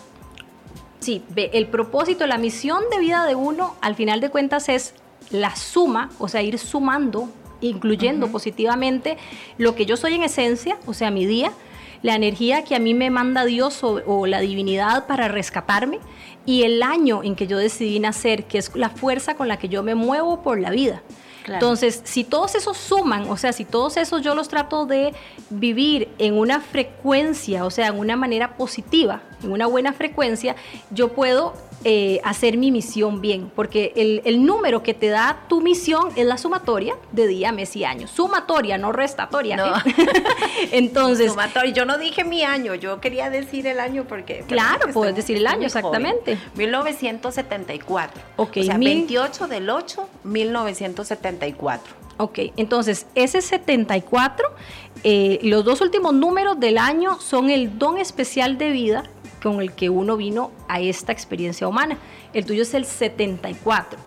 Sí, 1.00 1.24
el 1.36 1.68
propósito, 1.68 2.28
la 2.28 2.38
misión 2.38 2.84
de 2.92 3.00
vida 3.00 3.26
de 3.26 3.36
uno, 3.36 3.76
al 3.82 3.96
final 3.96 4.20
de 4.20 4.30
cuentas, 4.30 4.68
es 4.70 4.94
la 5.30 5.56
suma, 5.56 6.10
o 6.20 6.28
sea, 6.28 6.42
ir 6.42 6.60
sumando, 6.60 7.30
incluyendo 7.62 8.32
positivamente 8.32 9.18
lo 9.58 9.76
que 9.76 9.86
yo 9.86 9.98
soy 9.98 10.16
en 10.16 10.24
esencia, 10.24 10.78
o 10.86 10.94
sea, 10.94 11.12
mi 11.12 11.26
día, 11.26 11.52
la 12.02 12.16
energía 12.16 12.64
que 12.64 12.76
a 12.76 12.80
mí 12.80 12.94
me 12.94 13.10
manda 13.10 13.46
Dios 13.46 13.84
o, 13.84 14.28
la 14.28 14.40
divinidad 14.40 15.08
para 15.08 15.28
rescatarme 15.28 16.00
y 16.46 16.64
el 16.64 16.84
año 16.84 17.24
en 17.24 17.36
que 17.36 17.48
yo 17.48 17.58
decidí 17.58 18.00
nacer, 18.00 18.46
que 18.46 18.58
es 18.58 18.76
la 18.76 18.90
fuerza 18.90 19.36
con 19.36 19.48
la 19.48 19.58
que 19.58 19.70
yo 19.70 19.84
me 19.84 19.96
muevo 19.96 20.42
por 20.44 20.60
la 20.60 20.70
vida. 20.70 21.02
Entonces, 21.48 22.02
si 22.04 22.24
todos 22.24 22.56
esos 22.56 22.78
suman, 22.78 23.30
o 23.30 23.38
sea, 23.38 23.54
si 23.54 23.66
todos 23.66 23.98
esos 23.98 24.22
yo 24.22 24.36
los 24.36 24.50
trato 24.50 24.86
de 24.86 25.14
vivir 25.50 26.10
en 26.18 26.38
una 26.38 26.60
frecuencia, 26.60 27.66
o 27.66 27.72
sea, 27.72 27.88
en 27.88 28.00
una 28.00 28.16
manera 28.16 28.58
positiva, 28.58 29.22
en 29.44 29.52
una 29.52 29.66
buena 29.68 29.94
frecuencia, 29.94 30.56
yo 30.92 31.14
puedo 31.14 31.54
eh, 31.84 32.20
hacer 32.24 32.58
mi 32.58 32.72
misión 32.72 33.22
bien, 33.22 33.52
porque 33.56 33.94
el, 33.96 34.46
número 34.46 34.84
que 34.84 34.94
te 34.94 35.08
da 35.08 35.44
tu 35.48 35.62
misión 35.62 36.10
es 36.16 36.26
la 36.26 36.38
sumatoria 36.38 36.96
de 37.12 37.28
día, 37.28 37.52
mes 37.52 37.76
y 37.76 37.86
año. 37.86 38.08
Sumatoria, 38.08 38.78
no 38.78 38.92
restatoria. 38.92 39.58
No. 39.58 39.74
Entonces. 40.72 41.32
Sumatoria. 41.32 41.74
Yo 41.74 41.86
no 41.86 41.98
dije 41.98 42.24
mi 42.24 42.44
año, 42.44 42.76
yo 42.76 43.00
quería 43.00 43.30
decir 43.30 43.68
el 43.68 43.80
año 43.80 44.06
porque. 44.08 44.44
Claro, 44.48 44.92
puedes 44.92 45.16
decir 45.16 45.38
el 45.38 45.48
año, 45.48 45.68
exactamente. 45.68 46.38
1974. 46.56 48.22
Ok. 48.38 48.58
O 48.58 48.64
sea, 48.64 48.78
28 48.78 49.48
del 49.48 49.70
8, 49.70 50.10
1974. 50.24 52.08
Ok, 52.20 52.40
entonces 52.58 53.06
ese 53.14 53.42
74, 53.42 54.50
eh, 55.04 55.40
los 55.44 55.64
dos 55.64 55.82
últimos 55.82 56.16
números 56.16 56.60
del 56.60 56.80
año 56.80 57.20
son 57.20 57.52
el 57.52 57.78
don 57.78 58.00
especial 58.00 58.58
de 58.58 58.72
vida 58.72 59.04
con 59.42 59.62
el 59.62 59.74
que 59.74 59.90
uno 59.90 60.18
vino 60.18 60.52
a 60.68 60.80
esta 60.80 61.12
experiencia 61.12 61.68
humana. 61.68 61.98
El 62.34 62.46
tuyo 62.46 62.64
es 62.64 62.74
el 62.74 62.86
74. 62.86 64.00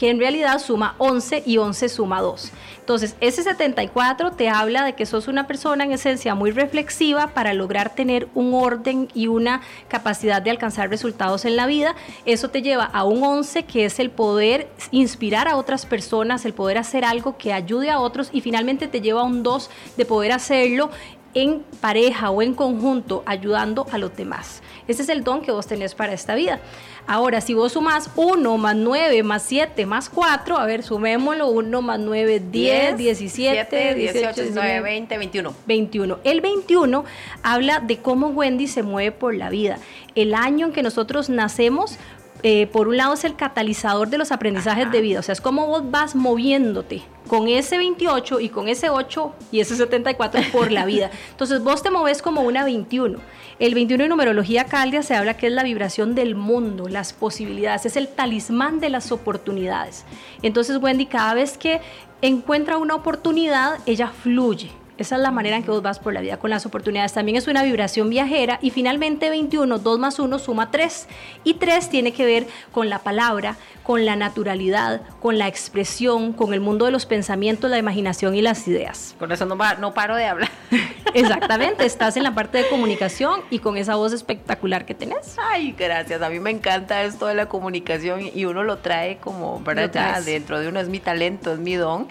que 0.00 0.08
en 0.08 0.18
realidad 0.18 0.58
suma 0.58 0.94
11 0.96 1.42
y 1.44 1.58
11 1.58 1.90
suma 1.90 2.22
2. 2.22 2.52
Entonces, 2.78 3.16
ese 3.20 3.42
74 3.42 4.30
te 4.30 4.48
habla 4.48 4.82
de 4.82 4.94
que 4.94 5.04
sos 5.04 5.28
una 5.28 5.46
persona 5.46 5.84
en 5.84 5.92
esencia 5.92 6.34
muy 6.34 6.52
reflexiva 6.52 7.28
para 7.28 7.52
lograr 7.52 7.94
tener 7.94 8.26
un 8.34 8.54
orden 8.54 9.08
y 9.12 9.26
una 9.26 9.60
capacidad 9.88 10.40
de 10.40 10.50
alcanzar 10.50 10.88
resultados 10.88 11.44
en 11.44 11.54
la 11.54 11.66
vida. 11.66 11.94
Eso 12.24 12.48
te 12.48 12.62
lleva 12.62 12.84
a 12.84 13.04
un 13.04 13.22
11 13.22 13.64
que 13.64 13.84
es 13.84 14.00
el 14.00 14.10
poder 14.10 14.70
inspirar 14.90 15.48
a 15.48 15.56
otras 15.56 15.84
personas, 15.84 16.46
el 16.46 16.54
poder 16.54 16.78
hacer 16.78 17.04
algo 17.04 17.36
que 17.36 17.52
ayude 17.52 17.90
a 17.90 18.00
otros 18.00 18.30
y 18.32 18.40
finalmente 18.40 18.88
te 18.88 19.02
lleva 19.02 19.20
a 19.20 19.24
un 19.24 19.42
2 19.42 19.70
de 19.98 20.04
poder 20.06 20.32
hacerlo 20.32 20.90
en 21.34 21.62
pareja 21.80 22.30
o 22.30 22.42
en 22.42 22.54
conjunto 22.54 23.22
ayudando 23.26 23.86
a 23.92 23.98
los 23.98 24.16
demás. 24.16 24.62
Ese 24.88 25.02
es 25.02 25.08
el 25.08 25.22
don 25.22 25.42
que 25.42 25.52
vos 25.52 25.66
tenés 25.66 25.94
para 25.94 26.12
esta 26.12 26.34
vida. 26.34 26.60
Ahora, 27.06 27.40
si 27.40 27.54
vos 27.54 27.72
sumás 27.72 28.10
1 28.16 28.58
más 28.58 28.76
9 28.76 29.22
más 29.22 29.42
7 29.42 29.86
más 29.86 30.08
4, 30.08 30.58
a 30.58 30.66
ver, 30.66 30.82
sumémoslo, 30.82 31.48
1 31.48 31.82
más 31.82 31.98
9, 31.98 32.42
10, 32.50 32.96
17, 32.96 33.94
18, 33.94 34.42
19, 34.42 34.80
20, 34.80 35.18
21. 35.18 35.54
21. 35.66 36.18
El 36.24 36.40
21 36.40 37.04
habla 37.42 37.80
de 37.80 37.98
cómo 37.98 38.28
Wendy 38.28 38.66
se 38.66 38.82
mueve 38.82 39.12
por 39.12 39.34
la 39.34 39.50
vida. 39.50 39.78
El 40.14 40.34
año 40.34 40.66
en 40.66 40.72
que 40.72 40.82
nosotros 40.82 41.30
nacemos 41.30 41.98
eh, 42.42 42.66
por 42.66 42.88
un 42.88 42.96
lado 42.96 43.14
es 43.14 43.24
el 43.24 43.36
catalizador 43.36 44.08
de 44.08 44.18
los 44.18 44.32
aprendizajes 44.32 44.90
de 44.90 45.00
vida, 45.00 45.20
o 45.20 45.22
sea, 45.22 45.32
es 45.32 45.40
como 45.40 45.66
vos 45.66 45.90
vas 45.90 46.14
moviéndote 46.14 47.02
con 47.28 47.48
ese 47.48 47.78
28 47.78 48.40
y 48.40 48.48
con 48.48 48.68
ese 48.68 48.90
8 48.90 49.34
y 49.52 49.60
ese 49.60 49.76
74 49.76 50.40
por 50.52 50.72
la 50.72 50.84
vida. 50.84 51.10
Entonces 51.30 51.62
vos 51.62 51.82
te 51.82 51.90
moves 51.90 52.22
como 52.22 52.40
una 52.40 52.64
21. 52.64 53.18
El 53.58 53.74
21 53.74 54.04
en 54.04 54.10
numerología 54.10 54.64
caldia 54.64 55.02
se 55.02 55.14
habla 55.14 55.36
que 55.36 55.46
es 55.46 55.52
la 55.52 55.62
vibración 55.62 56.14
del 56.14 56.34
mundo, 56.34 56.88
las 56.88 57.12
posibilidades, 57.12 57.86
es 57.86 57.96
el 57.96 58.08
talismán 58.08 58.80
de 58.80 58.88
las 58.88 59.12
oportunidades. 59.12 60.04
Entonces 60.42 60.78
Wendy 60.78 61.06
cada 61.06 61.34
vez 61.34 61.58
que 61.58 61.80
encuentra 62.22 62.78
una 62.78 62.94
oportunidad, 62.94 63.78
ella 63.86 64.08
fluye 64.08 64.70
esa 65.00 65.16
es 65.16 65.22
la 65.22 65.30
manera 65.30 65.56
en 65.56 65.62
que 65.62 65.70
vos 65.70 65.82
vas 65.82 65.98
por 65.98 66.12
la 66.12 66.20
vida 66.20 66.36
con 66.36 66.50
las 66.50 66.66
oportunidades. 66.66 67.14
También 67.14 67.36
es 67.36 67.48
una 67.48 67.62
vibración 67.62 68.10
viajera 68.10 68.58
y 68.60 68.70
finalmente 68.70 69.30
21, 69.30 69.78
2 69.78 69.98
más 69.98 70.18
1 70.18 70.38
suma 70.38 70.70
3. 70.70 71.08
Y 71.44 71.54
3 71.54 71.88
tiene 71.88 72.12
que 72.12 72.24
ver 72.26 72.46
con 72.72 72.90
la 72.90 72.98
palabra, 72.98 73.56
con 73.82 74.04
la 74.04 74.16
naturalidad, 74.16 75.00
con 75.20 75.38
la 75.38 75.48
expresión, 75.48 76.32
con 76.32 76.52
el 76.52 76.60
mundo 76.60 76.84
de 76.84 76.90
los 76.90 77.06
pensamientos, 77.06 77.70
la 77.70 77.78
imaginación 77.78 78.34
y 78.34 78.42
las 78.42 78.68
ideas. 78.68 79.14
Con 79.18 79.32
eso 79.32 79.46
no, 79.46 79.56
no 79.78 79.94
paro 79.94 80.16
de 80.16 80.26
hablar. 80.26 80.50
Exactamente, 81.14 81.86
estás 81.86 82.16
en 82.16 82.22
la 82.22 82.34
parte 82.34 82.58
de 82.58 82.68
comunicación 82.68 83.40
y 83.50 83.58
con 83.58 83.76
esa 83.76 83.96
voz 83.96 84.12
espectacular 84.12 84.84
que 84.84 84.94
tenés. 84.94 85.36
Ay, 85.38 85.74
gracias. 85.76 86.20
A 86.22 86.28
mí 86.28 86.40
me 86.40 86.50
encanta 86.50 87.02
esto 87.04 87.26
de 87.26 87.34
la 87.34 87.46
comunicación 87.46 88.20
y 88.34 88.44
uno 88.44 88.62
lo 88.64 88.78
trae 88.78 89.16
como, 89.16 89.60
¿verdad? 89.60 90.22
dentro 90.22 90.60
de 90.60 90.68
uno 90.68 90.78
es 90.78 90.88
mi 90.88 91.00
talento, 91.00 91.52
es 91.52 91.58
mi 91.58 91.74
don. 91.74 92.06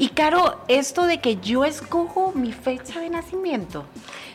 Y 0.00 0.10
Caro, 0.10 0.60
esto 0.68 1.08
de 1.08 1.18
que 1.18 1.38
yo 1.38 1.64
escojo 1.64 2.30
mi 2.32 2.52
fecha 2.52 3.00
de 3.00 3.10
nacimiento. 3.10 3.84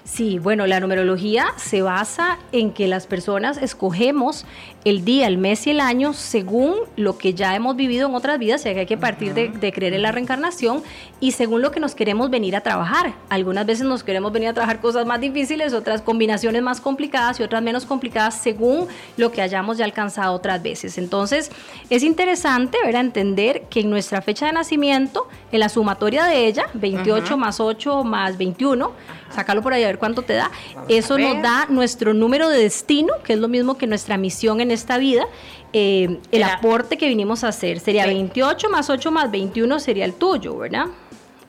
Sí, 0.03 0.38
bueno, 0.38 0.67
la 0.67 0.82
numerología 0.82 1.53
se 1.55 1.82
basa 1.82 2.38
en 2.51 2.74
que 2.74 2.89
las 2.89 3.08
personas 3.08 3.58
escogemos 3.58 4.46
el 4.84 5.05
día, 5.05 5.27
el 5.27 5.38
mes 5.38 5.65
y 5.65 5.70
el 5.70 5.79
año 5.79 6.12
según 6.12 6.75
lo 6.98 7.17
que 7.17 7.34
ya 7.34 7.55
hemos 7.55 7.77
vivido 7.77 8.10
en 8.10 8.15
otras 8.15 8.38
vidas, 8.38 8.65
ya 8.65 8.74
que 8.74 8.82
hay 8.82 8.86
que 8.86 8.98
partir 8.98 9.34
de, 9.34 9.72
creer 9.72 9.93
en 9.93 10.01
la 10.01 10.12
reencarnación 10.12 10.84
y 11.22 11.32
según 11.32 11.62
lo 11.62 11.72
que 11.72 11.79
nos 11.79 11.96
queremos 11.96 12.29
venir 12.29 12.58
a 12.58 12.62
trabajar. 12.62 13.13
Algunas 13.29 13.65
veces 13.65 13.86
nos 13.86 14.03
queremos 14.03 14.34
venir 14.34 14.50
a 14.50 14.53
trabajar 14.53 14.82
cosas 14.82 15.05
más 15.05 15.22
difíciles, 15.22 15.72
otras 15.72 16.01
combinaciones 16.01 16.62
más 16.62 16.82
complicadas 16.82 17.39
y 17.39 17.43
otras 17.43 17.63
menos 17.63 17.86
complicadas 17.86 18.36
según 18.36 18.88
lo 19.15 19.32
que 19.32 19.41
hayamos 19.41 19.77
ya 19.77 19.86
alcanzado 19.86 20.34
otras 20.34 20.62
veces. 20.62 20.98
Entonces, 20.98 21.50
es 21.89 22.03
interesante 22.03 22.77
ver 22.84 22.98
a 22.98 23.00
entender 23.00 23.63
que 23.70 23.79
en 23.79 23.89
nuestra 23.89 24.22
fecha 24.22 24.48
de 24.48 24.51
nacimiento, 24.51 25.29
en 25.57 25.62
la 25.62 25.69
sumatoria 25.69 26.25
de 26.25 26.48
ella, 26.48 26.67
28 26.74 27.38
más 27.38 27.60
8 27.60 28.03
más 28.03 28.38
21, 28.38 28.91
sácalo 29.29 29.62
por 29.62 29.74
ahí 29.74 29.83
a 29.83 29.88
ver 29.88 30.00
cuánto 30.00 30.22
te 30.22 30.33
da. 30.33 30.51
Eso 30.88 31.17
nos 31.17 31.41
da 31.41 31.67
nuestro 31.69 32.13
número 32.13 32.50
de 32.50 32.60
destino, 32.60 33.13
que 33.24 33.33
es 33.33 33.39
lo 33.39 33.48
mismo 33.48 33.77
que 33.77 33.88
nuestra 33.88 34.17
misión 34.17 34.62
en 34.62 34.72
esta 34.72 34.98
vida. 34.98 35.25
Eh, 35.72 36.19
el 36.31 36.43
aporte 36.43 36.98
que 36.98 37.07
vinimos 37.07 37.43
a 37.43 37.48
hacer 37.48 37.79
sería 37.79 38.05
28 38.05 38.69
más 38.69 38.89
8 38.89 39.12
más 39.12 39.31
21 39.31 39.79
sería 39.79 40.05
el 40.05 40.13
tuyo, 40.13 40.57
¿verdad? 40.57 40.88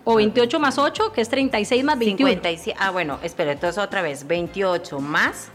O 0.04 0.16
28 0.16 0.60
más 0.60 0.78
8, 0.78 1.12
que 1.12 1.22
es 1.22 1.28
36 1.28 1.82
más 1.84 1.98
21. 1.98 2.28
56, 2.28 2.76
ah, 2.78 2.90
bueno, 2.90 3.18
espera, 3.22 3.52
entonces 3.52 3.82
otra 3.82 4.02
vez, 4.02 4.26
28 4.26 5.00
más 5.00 5.50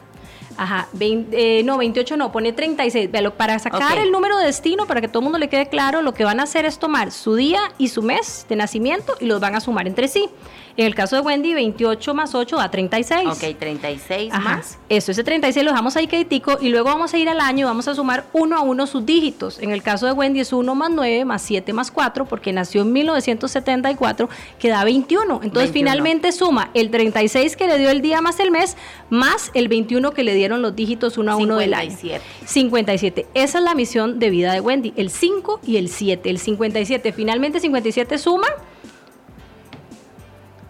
Ajá, 0.57 0.87
eh, 0.99 1.61
no, 1.63 1.77
28 1.77 2.17
no, 2.17 2.31
pone 2.31 2.53
36. 2.53 3.09
para 3.37 3.59
sacar 3.59 3.97
el 3.97 4.11
número 4.11 4.37
de 4.37 4.45
destino, 4.45 4.85
para 4.85 5.01
que 5.01 5.07
todo 5.07 5.19
el 5.19 5.23
mundo 5.23 5.37
le 5.37 5.49
quede 5.49 5.67
claro, 5.67 6.01
lo 6.01 6.13
que 6.13 6.25
van 6.25 6.39
a 6.39 6.43
hacer 6.43 6.65
es 6.65 6.79
tomar 6.79 7.11
su 7.11 7.35
día 7.35 7.59
y 7.77 7.89
su 7.89 8.01
mes 8.01 8.45
de 8.49 8.55
nacimiento 8.55 9.15
y 9.19 9.25
los 9.25 9.39
van 9.39 9.55
a 9.55 9.59
sumar 9.59 9.87
entre 9.87 10.07
sí. 10.07 10.29
En 10.79 10.85
el 10.85 10.95
caso 10.95 11.17
de 11.17 11.21
Wendy, 11.23 11.53
28 11.53 12.13
más 12.13 12.33
8 12.33 12.55
da 12.55 12.71
36. 12.71 13.27
Ok, 13.27 13.59
36 13.59 14.31
más. 14.31 14.77
Eso, 14.87 15.11
ese 15.11 15.25
36 15.25 15.65
lo 15.65 15.71
dejamos 15.71 15.97
ahí 15.97 16.07
crítico 16.07 16.57
y 16.61 16.69
luego 16.69 16.85
vamos 16.85 17.13
a 17.13 17.17
ir 17.17 17.27
al 17.27 17.41
año 17.41 17.59
y 17.59 17.63
vamos 17.65 17.89
a 17.89 17.95
sumar 17.95 18.27
uno 18.31 18.55
a 18.55 18.61
uno 18.61 18.87
sus 18.87 19.05
dígitos. 19.05 19.59
En 19.59 19.71
el 19.71 19.83
caso 19.83 20.05
de 20.05 20.13
Wendy 20.13 20.39
es 20.39 20.53
1 20.53 20.75
más 20.75 20.89
9 20.89 21.25
más 21.25 21.41
7 21.41 21.73
más 21.73 21.91
4 21.91 22.25
porque 22.27 22.53
nació 22.53 22.83
en 22.83 22.93
1974 22.93 24.29
que 24.57 24.69
da 24.69 24.85
21. 24.85 25.41
Entonces 25.43 25.71
finalmente 25.73 26.31
suma 26.31 26.69
el 26.73 26.91
36 26.91 27.57
que 27.57 27.67
le 27.67 27.77
dio 27.77 27.89
el 27.89 28.01
día 28.01 28.21
más 28.21 28.39
el 28.39 28.49
mes 28.49 28.77
más 29.09 29.51
el 29.53 29.67
21 29.67 30.11
que 30.11 30.23
le 30.23 30.33
dieron 30.39 30.61
los 30.61 30.75
dígitos 30.75 31.17
uno 31.17 31.31
a 31.31 31.35
uno 31.35 31.57
del 31.57 31.73
año. 31.73 31.95
57. 32.45 33.27
Esa 33.33 33.57
es 33.59 33.63
la 33.63 33.75
misión 33.75 34.19
de 34.19 34.29
vida 34.29 34.53
de 34.53 34.61
Wendy, 34.61 34.93
el 34.95 35.09
5 35.09 35.61
y 35.65 35.77
el 35.77 35.89
7. 35.89 36.29
El 36.29 36.39
57, 36.39 37.13
finalmente 37.13 37.59
57 37.59 38.17
suma 38.17 38.47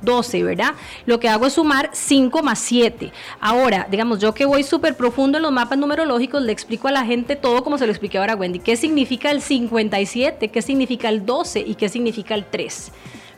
12, 0.02 0.44
¿verdad? 0.44 0.74
Lo 1.06 1.20
que 1.20 1.30
hago 1.30 1.46
es 1.46 1.54
sumar 1.54 1.90
5 1.92 2.42
más 2.42 2.60
7. 2.60 3.12
Ahora, 3.40 3.88
digamos, 3.90 4.20
yo 4.20 4.34
que 4.34 4.46
voy 4.46 4.64
súper 4.64 4.96
profundo 4.96 5.38
en 5.38 5.44
los 5.44 5.52
mapas 5.52 5.78
numerológicos, 5.78 6.42
le 6.42 6.52
explico 6.52 6.88
a 6.88 6.92
la 6.92 7.06
gente 7.06 7.36
todo 7.36 7.64
como 7.64 7.78
se 7.78 7.86
lo 7.86 7.92
expliqué 7.92 8.18
ahora 8.18 8.34
a 8.34 8.36
Wendy. 8.36 8.60
¿Qué 8.60 8.76
significa 8.76 9.32
el 9.32 9.42
57? 9.42 10.50
¿Qué 10.50 10.62
significa 10.62 11.10
el 11.10 11.26
12? 11.26 11.60
¿Y 11.62 11.76
qué 11.76 11.90
significa 11.90 12.36
el 12.36 12.46
3? 12.46 12.92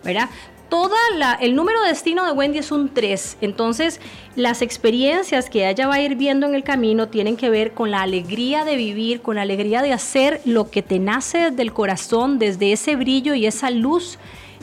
¿Verdad? 0.04 0.30
Toda 0.72 0.98
la, 1.18 1.34
el 1.34 1.54
número 1.54 1.82
de 1.82 1.90
destino 1.90 2.26
de 2.26 2.32
Wendy 2.32 2.60
es 2.60 2.72
un 2.72 2.88
3. 2.88 3.40
Entonces, 3.42 4.00
las 4.38 4.62
experiencias 4.62 5.50
que 5.50 5.70
ella 5.70 5.86
va 5.86 5.96
a 5.96 6.02
ir 6.02 6.16
viendo 6.16 6.48
en 6.48 6.56
el 6.56 6.64
camino 6.64 7.10
tienen 7.10 7.36
que 7.36 7.50
ver 7.50 7.74
con 7.74 7.92
la 7.92 8.02
alegría 8.02 8.64
de 8.64 8.78
vivir, 8.78 9.22
con 9.22 9.36
la 9.36 9.42
alegría 9.42 9.82
de 9.82 9.92
hacer 9.92 10.40
lo 10.46 10.72
que 10.72 10.82
te 10.82 10.98
nace 10.98 11.50
desde 11.50 11.62
el 11.62 11.74
corazón, 11.74 12.40
desde 12.40 12.72
ese 12.72 12.96
brillo 12.96 13.34
y 13.34 13.48
esa 13.48 13.70
luz 13.70 14.18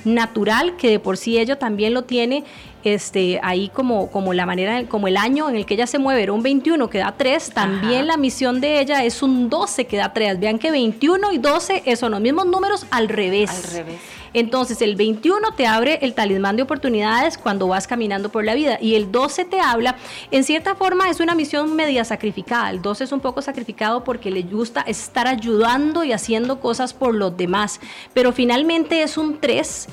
natural 0.06 0.76
que 0.76 0.88
de 0.88 0.98
por 0.98 1.18
sí 1.18 1.36
ella 1.36 1.58
también 1.58 1.92
lo 1.92 2.04
tiene 2.04 2.44
este, 2.84 3.38
ahí 3.42 3.68
como, 3.68 4.10
como 4.10 4.32
la 4.32 4.46
manera, 4.46 4.82
como 4.84 5.08
el 5.08 5.16
año 5.18 5.50
en 5.50 5.56
el 5.56 5.66
que 5.66 5.74
ella 5.74 5.86
se 5.86 5.98
mueve 5.98 6.22
era 6.22 6.32
un 6.32 6.42
21 6.42 6.88
que 6.88 6.98
da 6.98 7.14
3, 7.18 7.50
también 7.50 8.06
la 8.06 8.16
misión 8.16 8.62
de 8.62 8.80
ella 8.80 9.04
es 9.04 9.22
un 9.22 9.50
12 9.50 9.86
que 9.86 9.98
da 9.98 10.14
3. 10.14 10.40
Vean 10.40 10.58
que 10.58 10.70
21 10.70 11.32
y 11.32 11.38
12 11.38 11.96
son 11.96 12.12
los 12.12 12.20
mismos 12.22 12.46
números 12.46 12.86
al 12.90 13.10
revés. 13.10 13.50
Al 13.50 13.84
revés. 13.84 14.17
Entonces 14.32 14.82
el 14.82 14.96
21 14.96 15.52
te 15.56 15.66
abre 15.66 15.98
el 16.02 16.14
talismán 16.14 16.56
de 16.56 16.62
oportunidades 16.62 17.38
cuando 17.38 17.68
vas 17.68 17.86
caminando 17.86 18.28
por 18.30 18.44
la 18.44 18.54
vida. 18.54 18.78
Y 18.80 18.94
el 18.94 19.10
12 19.10 19.44
te 19.44 19.60
habla, 19.60 19.96
en 20.30 20.44
cierta 20.44 20.74
forma 20.74 21.08
es 21.10 21.20
una 21.20 21.34
misión 21.34 21.74
media 21.76 22.04
sacrificada, 22.04 22.70
el 22.70 22.82
12 22.82 23.04
es 23.04 23.12
un 23.12 23.20
poco 23.20 23.42
sacrificado 23.42 24.04
porque 24.04 24.30
le 24.30 24.42
gusta 24.42 24.80
estar 24.82 25.26
ayudando 25.26 26.04
y 26.04 26.12
haciendo 26.12 26.60
cosas 26.60 26.94
por 26.94 27.14
los 27.14 27.36
demás, 27.36 27.80
pero 28.14 28.32
finalmente 28.32 29.02
es 29.02 29.16
un 29.16 29.38
3 29.38 29.88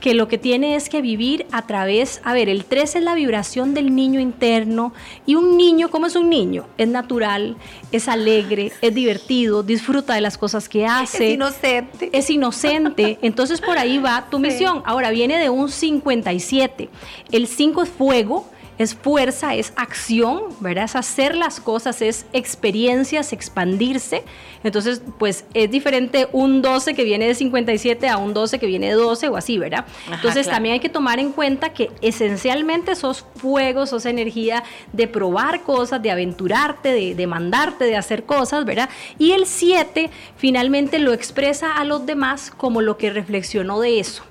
que 0.00 0.14
lo 0.14 0.28
que 0.28 0.38
tiene 0.38 0.76
es 0.76 0.88
que 0.88 1.00
vivir 1.00 1.46
a 1.52 1.66
través, 1.66 2.20
a 2.24 2.32
ver, 2.32 2.48
el 2.48 2.64
3 2.64 2.96
es 2.96 3.02
la 3.02 3.14
vibración 3.14 3.74
del 3.74 3.94
niño 3.94 4.20
interno 4.20 4.92
y 5.26 5.34
un 5.34 5.56
niño, 5.56 5.90
¿cómo 5.90 6.06
es 6.06 6.16
un 6.16 6.28
niño? 6.28 6.66
Es 6.78 6.88
natural, 6.88 7.56
es 7.92 8.08
alegre, 8.08 8.72
es 8.80 8.94
divertido, 8.94 9.62
disfruta 9.62 10.14
de 10.14 10.20
las 10.20 10.38
cosas 10.38 10.68
que 10.68 10.86
hace. 10.86 11.28
Es 11.28 11.34
inocente. 11.34 12.10
Es 12.12 12.30
inocente, 12.30 13.18
entonces 13.22 13.60
por 13.60 13.78
ahí 13.78 13.98
va 13.98 14.26
tu 14.30 14.38
misión. 14.38 14.82
Ahora 14.84 15.10
viene 15.10 15.38
de 15.38 15.50
un 15.50 15.68
57. 15.70 16.88
El 17.32 17.46
5 17.46 17.82
es 17.82 17.88
fuego, 17.88 18.48
es 18.78 18.94
fuerza, 18.94 19.54
es 19.54 19.72
acción, 19.76 20.42
¿verdad? 20.60 20.84
Es 20.84 20.96
hacer 20.96 21.36
las 21.36 21.60
cosas, 21.60 22.02
es 22.02 22.26
experiencias, 22.32 23.32
expandirse. 23.32 24.22
Entonces, 24.64 25.02
pues 25.18 25.44
es 25.54 25.70
diferente 25.70 26.28
un 26.32 26.60
12 26.60 26.94
que 26.94 27.04
viene 27.04 27.26
de 27.26 27.34
57 27.34 28.08
a 28.08 28.18
un 28.18 28.34
12 28.34 28.58
que 28.58 28.66
viene 28.66 28.88
de 28.88 28.94
12 28.94 29.28
o 29.28 29.36
así, 29.36 29.58
¿verdad? 29.58 29.86
Entonces, 30.10 30.48
también 30.48 30.74
hay 30.74 30.80
que 30.80 30.88
tomar 30.88 31.18
en 31.18 31.32
cuenta 31.32 31.72
que 31.72 31.90
esencialmente 32.02 32.94
sos 32.96 33.24
fuego, 33.36 33.86
sos 33.86 34.06
energía 34.06 34.62
de 34.92 35.08
probar 35.08 35.62
cosas, 35.62 36.02
de 36.02 36.10
aventurarte, 36.10 36.92
de, 36.92 37.14
de 37.14 37.26
mandarte, 37.26 37.84
de 37.84 37.96
hacer 37.96 38.24
cosas, 38.24 38.64
¿verdad? 38.64 38.90
Y 39.18 39.32
el 39.32 39.46
7 39.46 40.10
finalmente 40.36 40.98
lo 40.98 41.12
expresa 41.12 41.72
a 41.72 41.84
los 41.84 42.04
demás 42.06 42.50
como 42.50 42.82
lo 42.82 42.98
que 42.98 43.10
reflexionó 43.10 43.80
de 43.80 44.00
eso 44.00 44.24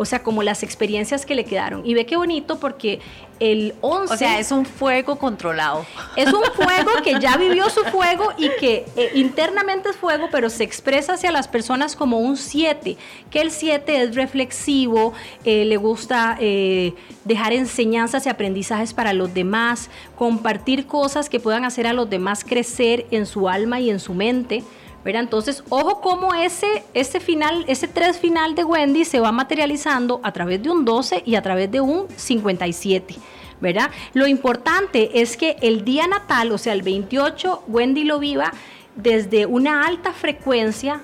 o 0.00 0.06
sea, 0.06 0.22
como 0.22 0.42
las 0.42 0.62
experiencias 0.62 1.26
que 1.26 1.34
le 1.34 1.44
quedaron. 1.44 1.84
Y 1.84 1.92
ve 1.92 2.06
qué 2.06 2.16
bonito 2.16 2.58
porque 2.58 3.00
el 3.38 3.74
11... 3.82 4.14
O 4.14 4.16
sea, 4.16 4.38
es 4.38 4.50
un 4.50 4.64
fuego 4.64 5.16
controlado. 5.16 5.84
Es 6.16 6.32
un 6.32 6.42
fuego 6.54 6.90
que 7.04 7.20
ya 7.20 7.36
vivió 7.36 7.68
su 7.68 7.84
fuego 7.84 8.32
y 8.38 8.48
que 8.58 8.86
eh, 8.96 9.10
internamente 9.16 9.90
es 9.90 9.96
fuego, 9.96 10.28
pero 10.32 10.48
se 10.48 10.64
expresa 10.64 11.12
hacia 11.12 11.30
las 11.30 11.48
personas 11.48 11.96
como 11.96 12.18
un 12.18 12.38
7, 12.38 12.96
que 13.30 13.40
el 13.42 13.50
7 13.50 14.04
es 14.04 14.14
reflexivo, 14.14 15.12
eh, 15.44 15.66
le 15.66 15.76
gusta 15.76 16.38
eh, 16.40 16.94
dejar 17.26 17.52
enseñanzas 17.52 18.24
y 18.24 18.30
aprendizajes 18.30 18.94
para 18.94 19.12
los 19.12 19.34
demás, 19.34 19.90
compartir 20.16 20.86
cosas 20.86 21.28
que 21.28 21.40
puedan 21.40 21.66
hacer 21.66 21.86
a 21.86 21.92
los 21.92 22.08
demás 22.08 22.42
crecer 22.42 23.04
en 23.10 23.26
su 23.26 23.50
alma 23.50 23.80
y 23.80 23.90
en 23.90 24.00
su 24.00 24.14
mente. 24.14 24.64
Entonces, 25.04 25.64
ojo 25.68 26.00
cómo 26.00 26.34
ese, 26.34 26.84
ese 26.94 27.20
final, 27.20 27.64
ese 27.66 27.88
3 27.88 28.18
final 28.18 28.54
de 28.54 28.64
Wendy 28.64 29.04
se 29.04 29.20
va 29.20 29.32
materializando 29.32 30.20
a 30.22 30.32
través 30.32 30.62
de 30.62 30.70
un 30.70 30.84
12 30.84 31.22
y 31.24 31.34
a 31.34 31.42
través 31.42 31.70
de 31.70 31.80
un 31.80 32.06
57. 32.14 33.16
¿verdad? 33.60 33.90
Lo 34.14 34.26
importante 34.26 35.20
es 35.20 35.36
que 35.36 35.56
el 35.60 35.84
día 35.84 36.06
natal, 36.06 36.50
o 36.52 36.58
sea, 36.58 36.72
el 36.72 36.82
28, 36.82 37.64
Wendy 37.68 38.04
lo 38.04 38.18
viva 38.18 38.52
desde 38.96 39.46
una 39.46 39.86
alta 39.86 40.12
frecuencia 40.12 41.02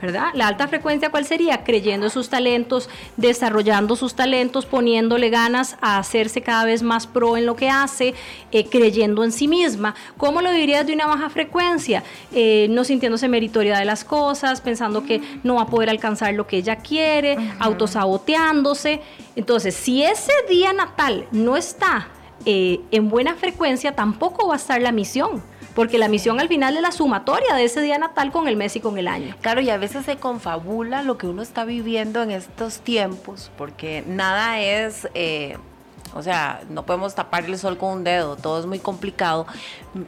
¿verdad? 0.00 0.28
La 0.34 0.48
alta 0.48 0.68
frecuencia, 0.68 1.10
¿cuál 1.10 1.24
sería? 1.24 1.64
Creyendo 1.64 2.10
sus 2.10 2.28
talentos, 2.28 2.90
desarrollando 3.16 3.96
sus 3.96 4.14
talentos, 4.14 4.66
poniéndole 4.66 5.30
ganas 5.30 5.76
a 5.80 5.98
hacerse 5.98 6.42
cada 6.42 6.64
vez 6.64 6.82
más 6.82 7.06
pro 7.06 7.36
en 7.36 7.46
lo 7.46 7.56
que 7.56 7.70
hace, 7.70 8.14
eh, 8.52 8.68
creyendo 8.68 9.24
en 9.24 9.32
sí 9.32 9.48
misma. 9.48 9.94
¿Cómo 10.16 10.42
lo 10.42 10.50
dirías 10.50 10.86
de 10.86 10.92
una 10.92 11.06
baja 11.06 11.30
frecuencia? 11.30 12.02
Eh, 12.32 12.66
no 12.70 12.84
sintiéndose 12.84 13.28
meritoria 13.28 13.78
de 13.78 13.84
las 13.84 14.04
cosas, 14.04 14.60
pensando 14.60 15.04
que 15.04 15.22
no 15.42 15.54
va 15.54 15.62
a 15.62 15.66
poder 15.66 15.88
alcanzar 15.88 16.34
lo 16.34 16.46
que 16.46 16.58
ella 16.58 16.76
quiere, 16.76 17.38
autosaboteándose. 17.58 19.00
Entonces, 19.36 19.74
si 19.74 20.02
ese 20.02 20.32
día 20.48 20.72
natal 20.72 21.26
no 21.32 21.56
está 21.56 22.08
eh, 22.44 22.80
en 22.90 23.08
buena 23.08 23.36
frecuencia, 23.36 23.94
tampoco 23.94 24.48
va 24.48 24.54
a 24.54 24.58
estar 24.58 24.82
la 24.82 24.92
misión 24.92 25.42
porque 25.74 25.98
la 25.98 26.08
misión 26.08 26.40
al 26.40 26.48
final 26.48 26.76
es 26.76 26.82
la 26.82 26.92
sumatoria 26.92 27.54
de 27.54 27.64
ese 27.64 27.80
día 27.80 27.98
natal 27.98 28.30
con 28.30 28.48
el 28.48 28.56
mes 28.56 28.76
y 28.76 28.80
con 28.80 28.98
el 28.98 29.08
año. 29.08 29.36
Claro, 29.40 29.60
y 29.60 29.70
a 29.70 29.76
veces 29.76 30.04
se 30.04 30.16
confabula 30.16 31.02
lo 31.02 31.18
que 31.18 31.26
uno 31.26 31.42
está 31.42 31.64
viviendo 31.64 32.22
en 32.22 32.30
estos 32.30 32.80
tiempos, 32.80 33.50
porque 33.56 34.04
nada 34.06 34.60
es... 34.60 35.08
Eh, 35.14 35.56
o 36.16 36.22
sea, 36.22 36.62
no 36.70 36.86
podemos 36.86 37.16
tapar 37.16 37.44
el 37.44 37.58
sol 37.58 37.76
con 37.76 37.98
un 37.98 38.04
dedo, 38.04 38.36
todo 38.36 38.60
es 38.60 38.66
muy 38.66 38.78
complicado. 38.78 39.48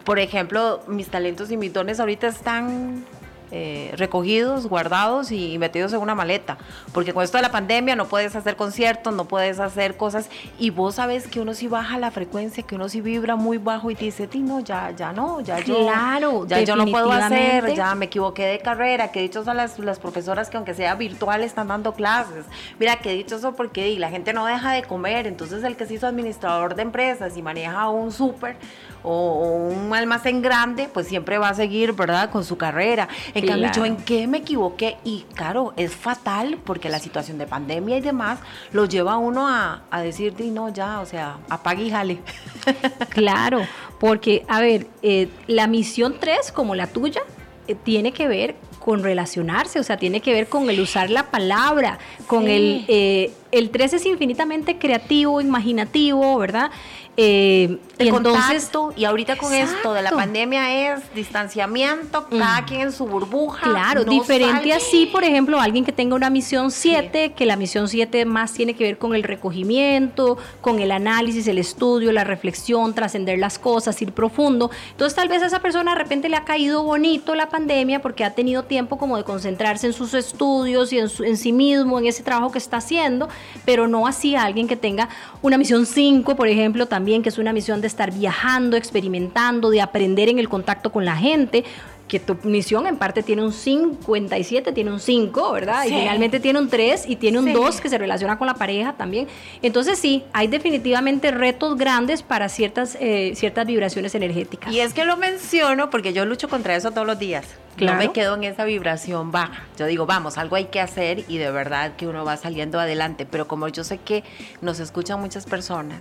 Por 0.05 0.21
ejemplo, 0.21 0.81
mis 0.87 1.09
talentos 1.09 1.51
y 1.51 1.57
mis 1.57 1.73
dones 1.73 1.99
ahorita 1.99 2.29
están 2.29 3.05
eh, 3.51 3.93
recogidos, 3.97 4.67
guardados 4.67 5.31
y 5.31 5.59
metidos 5.59 5.93
en 5.93 6.01
una 6.01 6.15
maleta. 6.15 6.59
Porque 6.93 7.13
con 7.13 7.23
esto 7.23 7.39
de 7.39 7.43
la 7.43 7.53
pandemia 7.53 7.95
no 7.97 8.07
puedes 8.07 8.35
hacer 8.35 8.57
conciertos, 8.57 9.15
no 9.15 9.27
puedes 9.27 9.61
hacer 9.61 9.97
cosas. 9.97 10.29
Y 10.59 10.71
vos 10.71 10.97
sabes 10.97 11.27
que 11.29 11.41
uno 11.41 11.55
sí 11.55 11.69
baja 11.69 11.99
la 11.99 12.11
frecuencia, 12.11 12.63
que 12.63 12.75
uno 12.75 12.89
sí 12.89 13.01
vibra 13.01 13.37
muy 13.37 13.59
bajo 13.59 13.91
y 13.91 13.95
te 13.95 14.07
dice, 14.07 14.29
no, 14.35 14.61
ya, 14.61 14.91
ya 14.91 15.13
no, 15.13 15.41
ya 15.41 15.61
yo. 15.61 15.87
Claro, 15.87 16.47
ya 16.47 16.61
yo 16.63 16.77
no 16.77 16.87
puedo 16.87 17.13
hacer, 17.13 17.75
ya 17.75 17.95
me 17.95 18.07
equivoqué 18.07 18.47
de 18.47 18.59
carrera. 18.59 19.13
Que 19.13 19.21
dicho 19.21 19.45
son 19.45 19.57
las, 19.57 19.79
las 19.79 19.99
profesoras 19.99 20.51
que 20.51 20.57
aunque 20.57 20.75
sea 20.75 20.95
virtual 20.95 21.43
están 21.43 21.69
dando 21.69 21.93
clases. 21.95 22.45
Mira, 22.79 22.97
que 22.97 23.13
dicho 23.13 23.37
eso 23.37 23.55
porque 23.55 23.97
la 23.99 24.11
gente 24.11 24.33
no 24.33 24.47
deja 24.47 24.73
de 24.73 24.83
comer. 24.83 25.27
Entonces 25.27 25.63
el 25.65 25.77
que 25.77 25.87
se 25.87 25.95
hizo 25.95 26.07
administrador 26.07 26.75
de 26.75 26.83
empresas 26.83 27.37
y 27.37 27.43
maneja 27.43 27.89
un 27.89 28.13
súper 28.13 28.57
o, 29.07 29.69
un 29.69 29.95
almacén 29.95 30.43
grande, 30.43 30.89
pues 30.93 31.07
siempre 31.07 31.39
va 31.39 31.51
a 31.51 31.55
seguir, 31.55 31.93
¿verdad? 31.93 32.31
Con 32.31 32.45
su 32.45 32.57
carrera. 32.57 33.09
En 33.35 33.47
cambio, 33.47 33.71
yo 33.75 33.85
en 33.85 33.97
qué 33.97 34.27
me 34.27 34.39
equivoqué 34.39 34.97
y 35.05 35.25
claro, 35.35 35.73
es 35.77 35.95
fatal 35.95 36.59
porque 36.65 36.89
la 36.89 36.99
situación 36.99 37.39
de 37.39 37.47
pandemia 37.47 37.97
y 37.97 38.01
demás 38.01 38.41
lo 38.73 38.85
lleva 38.85 39.15
a 39.15 39.19
uno 39.19 39.49
a, 39.49 39.83
a 39.91 40.01
decir, 40.03 40.35
no, 40.53 40.69
ya, 40.69 41.01
o 41.01 41.07
sea, 41.07 41.39
apague 41.49 41.85
y 41.85 41.91
jale. 41.91 42.19
Claro, 43.11 43.63
porque, 43.99 44.45
a 44.49 44.61
ver, 44.61 44.87
eh, 45.03 45.29
la 45.47 45.67
misión 45.67 46.17
3, 46.21 46.53
como 46.53 46.75
la 46.75 46.87
tuya, 46.87 47.23
eh, 47.67 47.75
tiene 47.75 48.13
que 48.13 48.29
ver 48.29 48.57
con 48.79 49.03
relacionarse, 49.03 49.81
o 49.81 49.83
sea, 49.83 49.97
tiene 49.97 50.21
que 50.21 50.33
ver 50.33 50.49
con 50.49 50.69
el 50.71 50.81
usar 50.81 51.11
la 51.11 51.31
palabra, 51.31 51.99
con 52.27 52.49
el... 52.49 52.85
Eh, 52.89 53.33
el 53.53 53.71
3 53.71 53.95
es 53.95 54.07
infinitamente 54.07 54.79
creativo, 54.79 55.41
imaginativo, 55.41 56.37
¿verdad? 56.39 56.71
Eh, 57.19 57.79
el 57.99 58.09
y 58.09 58.11
contacto, 58.11 58.93
y 58.95 59.07
ahorita 59.07 59.37
con 59.37 59.55
esto 59.55 59.95
de 59.95 60.03
la 60.03 60.11
pandemia 60.11 60.93
es 60.93 61.15
distanciamiento, 61.15 62.27
cada 62.29 62.61
mm. 62.61 62.65
quien 62.67 62.81
en 62.83 62.93
su 62.93 63.07
burbuja. 63.07 63.71
Claro, 63.71 64.05
diferente 64.05 64.75
así, 64.75 65.07
por 65.07 65.25
ejemplo, 65.25 65.59
alguien 65.59 65.83
que 65.83 65.93
tenga 65.93 66.15
una 66.15 66.29
misión 66.29 66.71
7, 66.71 67.33
que 67.33 67.47
la 67.47 67.57
misión 67.57 67.89
7 67.89 68.27
más 68.27 68.53
tiene 68.53 68.75
que 68.75 68.85
ver 68.85 68.99
con 68.99 69.15
el 69.15 69.23
recogimiento, 69.23 70.37
con 70.61 70.81
el 70.81 70.93
análisis, 70.93 71.49
el 71.49 71.57
estudio, 71.57 72.13
la 72.13 72.25
reflexión, 72.25 72.93
trascender 72.93 73.39
las 73.39 73.59
cosas, 73.59 74.01
ir 74.03 74.13
profundo. 74.13 74.71
Entonces 74.91 75.17
tal 75.17 75.29
vez 75.29 75.43
a 75.43 75.47
esa 75.47 75.61
persona 75.61 75.93
de 75.93 75.99
repente 75.99 76.29
le 76.29 76.37
ha 76.37 76.45
caído 76.45 76.83
bonito 76.83 77.35
la 77.35 77.49
pandemia 77.49 78.03
porque 78.03 78.25
ha 78.25 78.35
tenido 78.35 78.65
tiempo 78.65 78.99
como 78.99 79.17
de 79.17 79.25
concentrarse 79.25 79.87
en 79.87 79.95
sus 79.95 80.13
estudios 80.13 80.93
y 80.93 80.99
en, 80.99 81.09
en 81.25 81.39
sí 81.39 81.53
mismo, 81.53 81.99
en 81.99 82.05
ese 82.05 82.23
trabajo 82.23 82.53
que 82.53 82.59
está 82.59 82.77
haciendo, 82.77 83.31
pero 83.65 83.89
no 83.89 84.07
así 84.07 84.37
a 84.37 84.43
alguien 84.43 84.69
que 84.69 84.77
tenga 84.77 85.09
una 85.41 85.57
misión 85.57 85.87
5, 85.87 86.37
por 86.37 86.49
ejemplo, 86.49 86.85
también 86.85 87.06
que 87.07 87.29
es 87.29 87.39
una 87.39 87.53
misión 87.53 87.81
de 87.81 87.87
estar 87.87 88.13
viajando, 88.13 88.77
experimentando, 88.77 89.71
de 89.71 89.81
aprender 89.81 90.29
en 90.29 90.39
el 90.39 90.49
contacto 90.49 90.91
con 90.91 91.05
la 91.05 91.17
gente 91.17 91.65
que 92.09 92.21
tu 92.21 92.37
misión 92.45 92.87
en 92.87 92.97
parte 92.97 93.23
tiene 93.23 93.43
un 93.43 93.53
57, 93.53 94.73
tiene 94.73 94.93
un 94.93 95.01
5, 95.01 95.53
¿verdad? 95.53 95.85
Y 95.85 95.89
finalmente 95.89 96.41
tiene 96.41 96.59
un 96.59 96.69
3 96.69 97.05
y 97.09 97.17
tiene 97.17 97.39
un 97.39 97.53
2 97.53 97.81
que 97.81 97.89
se 97.89 97.99
relaciona 97.99 98.39
con 98.39 98.47
la 98.47 98.55
pareja 98.55 98.93
también. 98.95 99.27
Entonces 99.63 99.99
sí, 99.99 100.25
hay 100.33 100.47
definitivamente 100.47 101.31
retos 101.31 101.77
grandes 101.77 102.23
para 102.23 102.49
ciertas, 102.49 102.97
eh, 103.01 103.33
ciertas 103.35 103.67
vibraciones 103.67 104.15
energéticas. 104.15 104.73
Y 104.73 104.81
es 104.81 104.95
que 104.95 105.05
lo 105.05 105.17
menciono 105.17 105.91
porque 105.91 106.13
yo 106.13 106.25
lucho 106.25 106.49
contra 106.49 106.77
eso 106.77 106.91
todos 106.93 107.07
los 107.07 107.19
días. 107.19 107.47
No 107.79 107.95
me 107.97 108.11
quedo 108.13 108.37
en 108.37 108.45
esa 108.45 108.65
vibración 108.65 109.33
baja. 109.33 109.65
Yo 109.79 109.85
digo, 109.87 110.07
vamos, 110.07 110.39
algo 110.39 110.57
hay 110.57 110.67
que 110.67 110.81
hacer 110.81 111.25
y 111.29 111.37
de 111.37 111.51
verdad 111.51 111.97
que 111.97 112.07
uno 112.07 112.25
va 112.25 112.37
saliendo 112.39 112.81
adelante. 112.81 113.27
Pero 113.27 113.47
como 113.49 113.69
yo 113.69 113.85
sé 113.85 113.99
que 113.99 114.25
nos 114.63 114.81
escuchan 114.81 115.21
muchas 115.21 115.45
personas 115.45 116.01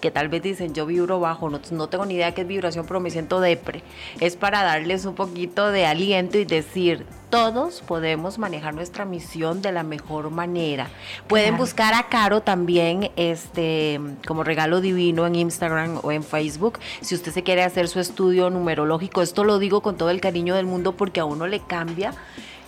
que 0.00 0.10
tal 0.10 0.28
vez 0.28 0.42
dicen 0.42 0.74
yo 0.74 0.86
vibro 0.86 1.20
bajo, 1.20 1.50
no, 1.50 1.60
tengo 1.60 2.06
ni 2.06 2.14
idea 2.14 2.32
qué 2.32 2.42
es 2.42 2.48
vibración, 2.48 2.86
pero 2.86 3.00
me 3.00 3.10
siento 3.10 3.40
depre. 3.40 3.82
Es 4.20 4.36
para 4.36 4.62
darles 4.62 5.04
un 5.04 5.14
poquito 5.14 5.70
de 5.70 5.86
aliento 5.86 6.38
y 6.38 6.44
decir, 6.44 7.06
todos 7.30 7.82
podemos 7.82 8.38
manejar 8.38 8.74
nuestra 8.74 9.04
misión 9.04 9.62
de 9.62 9.72
la 9.72 9.82
mejor 9.82 10.30
manera. 10.30 10.88
Pueden 11.28 11.56
buscar 11.56 11.94
a 11.94 12.08
Caro 12.08 12.40
también 12.42 13.10
este 13.16 14.00
como 14.26 14.42
regalo 14.42 14.80
divino 14.80 15.26
en 15.26 15.36
Instagram 15.36 16.00
o 16.02 16.10
en 16.12 16.24
Facebook 16.24 16.78
si 17.00 17.14
usted 17.14 17.32
se 17.32 17.42
quiere 17.42 17.62
hacer 17.62 17.88
su 17.88 18.00
estudio 18.00 18.50
numerológico. 18.50 19.22
Esto 19.22 19.44
lo 19.44 19.58
digo 19.58 19.80
con 19.80 19.96
todo 19.96 20.10
el 20.10 20.20
cariño 20.20 20.54
del 20.54 20.66
mundo 20.66 20.96
porque 20.96 21.20
a 21.20 21.24
uno 21.24 21.46
le 21.46 21.60
cambia 21.60 22.14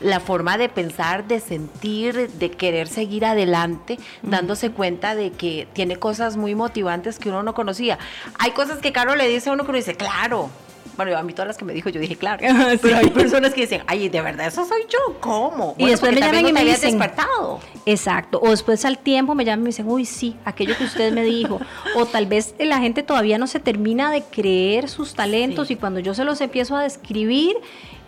la 0.03 0.21
forma 0.21 0.59
de 0.59 0.69
pensar, 0.69 1.27
de 1.27 1.41
sentir, 1.41 2.31
de 2.31 2.51
querer 2.51 2.89
seguir 2.89 3.25
adelante, 3.25 3.99
dándose 4.23 4.71
cuenta 4.71 5.15
de 5.15 5.31
que 5.31 5.67
tiene 5.73 5.97
cosas 5.97 6.37
muy 6.37 6.55
motivantes 6.55 7.19
que 7.19 7.29
uno 7.29 7.43
no 7.43 7.55
conocía. 7.55 7.99
Hay 8.39 8.53
cosas 8.53 8.79
que 8.79 8.93
Caro 8.93 9.15
le 9.15 9.29
dice 9.29 9.51
a 9.51 9.53
uno 9.53 9.65
que 9.65 9.71
uno 9.71 9.79
dice, 9.79 9.95
claro, 9.95 10.51
bueno, 10.97 11.17
a 11.17 11.23
mí 11.23 11.33
todas 11.33 11.49
las 11.49 11.57
que 11.57 11.65
me 11.65 11.73
dijo 11.73 11.89
yo 11.89 12.01
dije, 12.01 12.17
claro. 12.17 12.43
Pero 12.83 12.97
hay 12.97 13.11
personas 13.11 13.55
que 13.55 13.63
dicen, 13.63 13.83
ay, 13.87 14.09
de 14.09 14.21
verdad, 14.21 14.47
eso 14.47 14.65
soy 14.65 14.83
yo, 14.89 15.19
¿cómo? 15.21 15.75
y 15.79 15.87
después 15.87 16.13
me 16.13 16.21
llaman 16.21 16.47
y 16.47 16.53
me, 16.53 16.65
dicen, 16.65 16.99
despertado. 16.99 17.61
Exacto. 17.87 18.41
O 18.43 18.51
después 18.51 18.85
al 18.85 18.99
tiempo 18.99 19.35
me 19.35 19.45
llaman 19.45 19.61
y 19.61 19.65
me 19.65 19.69
dicen, 19.69 19.89
uy, 19.89 20.05
sí, 20.05 20.37
aquello 20.45 20.77
que 20.77 20.85
usted 20.85 21.13
me 21.13 21.23
dijo. 21.23 21.61
o 21.97 22.07
tal 22.07 22.27
vez 22.27 22.55
la 22.59 22.79
gente 22.79 23.03
todavía 23.03 23.39
no 23.39 23.47
se 23.47 23.59
termina 23.61 24.11
de 24.11 24.23
creer 24.23 24.89
sus 24.89 25.15
talentos 25.15 25.71
y 25.71 25.77
cuando 25.77 26.01
yo 26.01 26.15
se 26.15 26.25
los 26.25 26.41
empiezo 26.41 26.77
a 26.77 26.83
describir, 26.83 27.57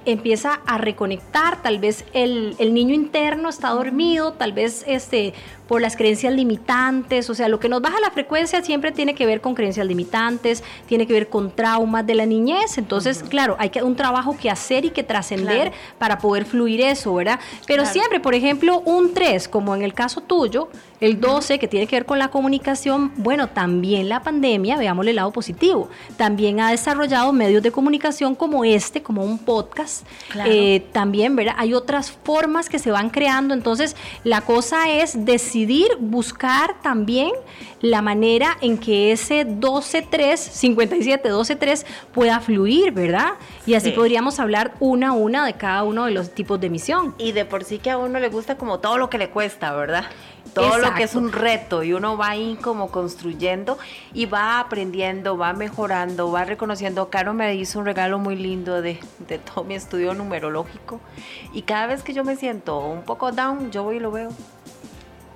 empieza 0.06 0.60
a 0.66 0.78
reconectar, 0.78 1.62
tal 1.62 1.78
vez 1.78 2.04
el, 2.12 2.56
niño 2.58 2.94
interno 2.94 3.48
está 3.48 3.70
dormido, 3.70 4.32
tal 4.32 4.52
vez 4.52 4.84
este, 4.86 5.34
por 5.68 5.80
las 5.80 5.96
creencias 5.96 6.32
limitantes, 6.34 7.30
o 7.30 7.34
sea, 7.34 7.48
lo 7.48 7.58
que 7.58 7.68
nos 7.68 7.80
baja 7.80 7.98
la 8.00 8.10
frecuencia 8.10 8.62
siempre 8.62 8.92
tiene 8.92 9.14
que 9.14 9.26
ver 9.26 9.40
con 9.40 9.54
creencias 9.54 9.86
limitantes, 9.86 10.62
tiene 10.86 11.06
que 11.06 11.12
ver 11.12 11.28
con 11.28 11.50
traumas 11.50 12.06
de 12.06 12.14
la 12.14 12.26
niñez, 12.26 12.78
entonces, 12.78 13.22
claro, 13.22 13.56
hay 13.58 13.70
que, 13.70 13.82
un 13.82 13.96
trabajo 13.96 14.36
que 14.36 14.50
hacer 14.50 14.84
y 14.84 14.90
que 14.90 15.02
trascender 15.02 15.72
para 15.98 16.18
poder 16.18 16.44
fluir 16.44 16.80
eso, 16.80 17.14
¿verdad? 17.14 17.40
Pero 17.66 17.86
siempre, 17.86 18.20
por 18.20 18.34
ejemplo, 18.34 18.80
un 18.80 19.14
3, 19.14 19.48
como 19.48 19.74
en 19.74 19.82
el 19.82 19.94
caso 19.94 20.20
tuyo, 20.20 20.68
El 21.00 21.20
12, 21.20 21.58
que 21.58 21.68
tiene 21.68 21.86
que 21.86 21.96
ver 21.96 22.06
con 22.06 22.18
la 22.18 22.28
comunicación, 22.28 23.12
bueno, 23.16 23.48
también 23.48 24.08
la 24.08 24.22
pandemia, 24.22 24.78
veámosle 24.78 25.10
el 25.10 25.16
lado 25.16 25.32
positivo, 25.32 25.90
también 26.16 26.60
ha 26.60 26.70
desarrollado 26.70 27.32
medios 27.32 27.62
de 27.62 27.70
comunicación 27.70 28.34
como 28.34 28.64
este, 28.64 29.02
como 29.02 29.22
un 29.22 29.38
podcast. 29.38 30.06
Eh, 30.46 30.86
también, 30.92 31.36
¿verdad? 31.36 31.54
Hay 31.58 31.74
otras 31.74 32.10
formas 32.10 32.68
que 32.68 32.78
se 32.78 32.90
van 32.90 33.10
creando, 33.10 33.52
entonces 33.52 33.96
la 34.22 34.40
cosa 34.40 34.90
es 34.90 35.26
decidir 35.54 35.96
buscar 36.00 36.82
también 36.82 37.30
la 37.80 38.02
manera 38.02 38.56
en 38.60 38.76
que 38.76 39.12
ese 39.12 39.46
12-3, 39.46 40.10
57-12-3 41.22 41.84
pueda 42.12 42.40
fluir, 42.40 42.90
¿verdad? 42.90 43.34
Y 43.64 43.74
así 43.74 43.92
podríamos 43.92 44.40
hablar 44.40 44.74
una 44.80 45.10
a 45.10 45.12
una 45.12 45.46
de 45.46 45.52
cada 45.52 45.84
uno 45.84 46.06
de 46.06 46.10
los 46.10 46.34
tipos 46.34 46.60
de 46.60 46.70
misión. 46.70 47.14
Y 47.18 47.30
de 47.30 47.44
por 47.44 47.62
sí 47.62 47.78
que 47.78 47.92
a 47.92 47.98
uno 47.98 48.18
le 48.18 48.30
gusta 48.30 48.56
como 48.56 48.80
todo 48.80 48.98
lo 48.98 49.08
que 49.08 49.16
le 49.18 49.30
cuesta, 49.30 49.72
¿verdad? 49.74 50.06
Todo 50.54 50.78
lo 50.78 50.92
que 50.94 51.04
es 51.04 51.14
un 51.14 51.30
reto 51.30 51.84
y 51.84 51.92
uno 51.92 52.16
va 52.16 52.30
ahí 52.30 52.58
como 52.60 52.88
construyendo 52.90 53.78
y 54.12 54.26
va 54.26 54.58
aprendiendo, 54.58 55.36
va 55.36 55.52
mejorando, 55.52 56.32
va 56.32 56.44
reconociendo. 56.44 57.10
Caro 57.10 57.32
me 57.32 57.54
hizo 57.54 57.78
un 57.78 57.84
regalo 57.84 58.18
muy 58.18 58.34
lindo 58.34 58.82
de, 58.82 58.98
de 59.28 59.38
todo 59.38 59.62
mi 59.64 59.74
estudio 59.74 60.14
numerológico 60.14 61.00
y 61.52 61.62
cada 61.62 61.86
vez 61.86 62.02
que 62.02 62.12
yo 62.12 62.24
me 62.24 62.34
siento 62.34 62.78
un 62.80 63.02
poco 63.02 63.30
down, 63.30 63.70
yo 63.70 63.84
voy 63.84 63.96
y 63.96 64.00
lo 64.00 64.10
veo 64.10 64.30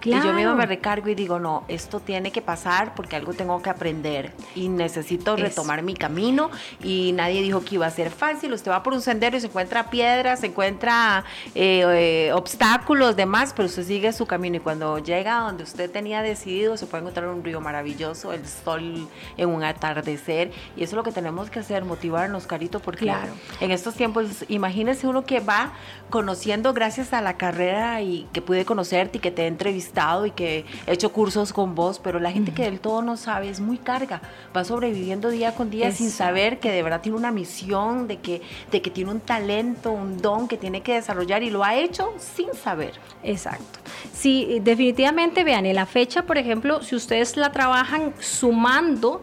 y 0.04 0.10
yo 0.10 0.32
mismo 0.32 0.54
me 0.54 0.64
recargo 0.64 1.08
y 1.08 1.14
digo, 1.14 1.40
no, 1.40 1.64
esto 1.66 1.98
tiene 1.98 2.30
que 2.30 2.40
pasar 2.40 2.94
porque 2.94 3.16
algo 3.16 3.32
tengo 3.32 3.60
que 3.62 3.70
aprender 3.70 4.32
y 4.54 4.68
necesito 4.68 5.36
retomar 5.36 5.82
mi 5.82 5.94
camino. 5.94 6.50
Y 6.82 7.12
nadie 7.12 7.42
dijo 7.42 7.64
que 7.64 7.74
iba 7.74 7.86
a 7.86 7.90
ser 7.90 8.10
fácil. 8.10 8.52
Usted 8.52 8.70
va 8.70 8.82
por 8.82 8.92
un 8.92 9.00
sendero 9.00 9.36
y 9.36 9.40
se 9.40 9.48
encuentra 9.48 9.90
piedras, 9.90 10.40
se 10.40 10.46
encuentra 10.46 11.24
eh, 11.54 11.84
eh, 11.86 12.32
obstáculos, 12.32 13.16
demás, 13.16 13.52
pero 13.56 13.66
usted 13.66 13.84
sigue 13.84 14.12
su 14.12 14.26
camino. 14.26 14.56
Y 14.56 14.60
cuando 14.60 14.98
llega 14.98 15.38
a 15.38 15.40
donde 15.42 15.64
usted 15.64 15.90
tenía 15.90 16.22
decidido, 16.22 16.76
se 16.76 16.86
puede 16.86 17.02
encontrar 17.02 17.28
un 17.28 17.42
río 17.42 17.60
maravilloso, 17.60 18.32
el 18.32 18.46
sol 18.46 19.08
en 19.36 19.48
un 19.48 19.64
atardecer. 19.64 20.52
Y 20.76 20.84
eso 20.84 20.92
es 20.92 20.96
lo 20.96 21.02
que 21.02 21.12
tenemos 21.12 21.50
que 21.50 21.58
hacer, 21.58 21.84
motivarnos, 21.84 22.46
Carito, 22.46 22.78
porque 22.78 23.06
claro. 23.06 23.32
en 23.60 23.72
estos 23.72 23.94
tiempos, 23.94 24.44
imagínese 24.48 25.08
uno 25.08 25.24
que 25.24 25.40
va 25.40 25.72
conociendo 26.08 26.72
gracias 26.72 27.12
a 27.12 27.20
la 27.20 27.36
carrera 27.36 28.00
y 28.00 28.28
que 28.32 28.40
pude 28.40 28.64
conocerte 28.64 29.18
y 29.18 29.20
que 29.20 29.30
te 29.30 29.42
he 29.42 29.46
entrevistado 29.46 29.87
y 30.26 30.30
que 30.30 30.64
he 30.86 30.92
hecho 30.92 31.12
cursos 31.12 31.52
con 31.52 31.74
vos, 31.74 31.98
pero 31.98 32.20
la 32.20 32.30
gente 32.30 32.52
que 32.52 32.62
del 32.62 32.78
todo 32.78 33.02
no 33.02 33.16
sabe 33.16 33.48
es 33.48 33.60
muy 33.60 33.78
carga, 33.78 34.20
va 34.56 34.64
sobreviviendo 34.64 35.30
día 35.30 35.54
con 35.54 35.70
día 35.70 35.90
sin 35.92 36.10
saber 36.10 36.60
que 36.60 36.70
de 36.70 36.82
verdad 36.82 37.00
tiene 37.00 37.18
una 37.18 37.32
misión, 37.32 38.06
de 38.06 38.18
que, 38.18 38.42
de 38.70 38.80
que 38.80 38.90
tiene 38.90 39.10
un 39.10 39.20
talento, 39.20 39.90
un 39.90 40.18
don 40.18 40.46
que 40.46 40.56
tiene 40.56 40.82
que 40.82 40.94
desarrollar 40.94 41.42
y 41.42 41.50
lo 41.50 41.64
ha 41.64 41.74
hecho 41.74 42.14
sin 42.18 42.54
saber. 42.54 42.92
Exacto. 43.22 43.80
Sí, 44.12 44.60
definitivamente, 44.62 45.42
vean, 45.42 45.66
en 45.66 45.74
la 45.74 45.86
fecha, 45.86 46.22
por 46.22 46.38
ejemplo, 46.38 46.82
si 46.82 46.94
ustedes 46.94 47.36
la 47.36 47.50
trabajan 47.50 48.12
sumando, 48.20 49.22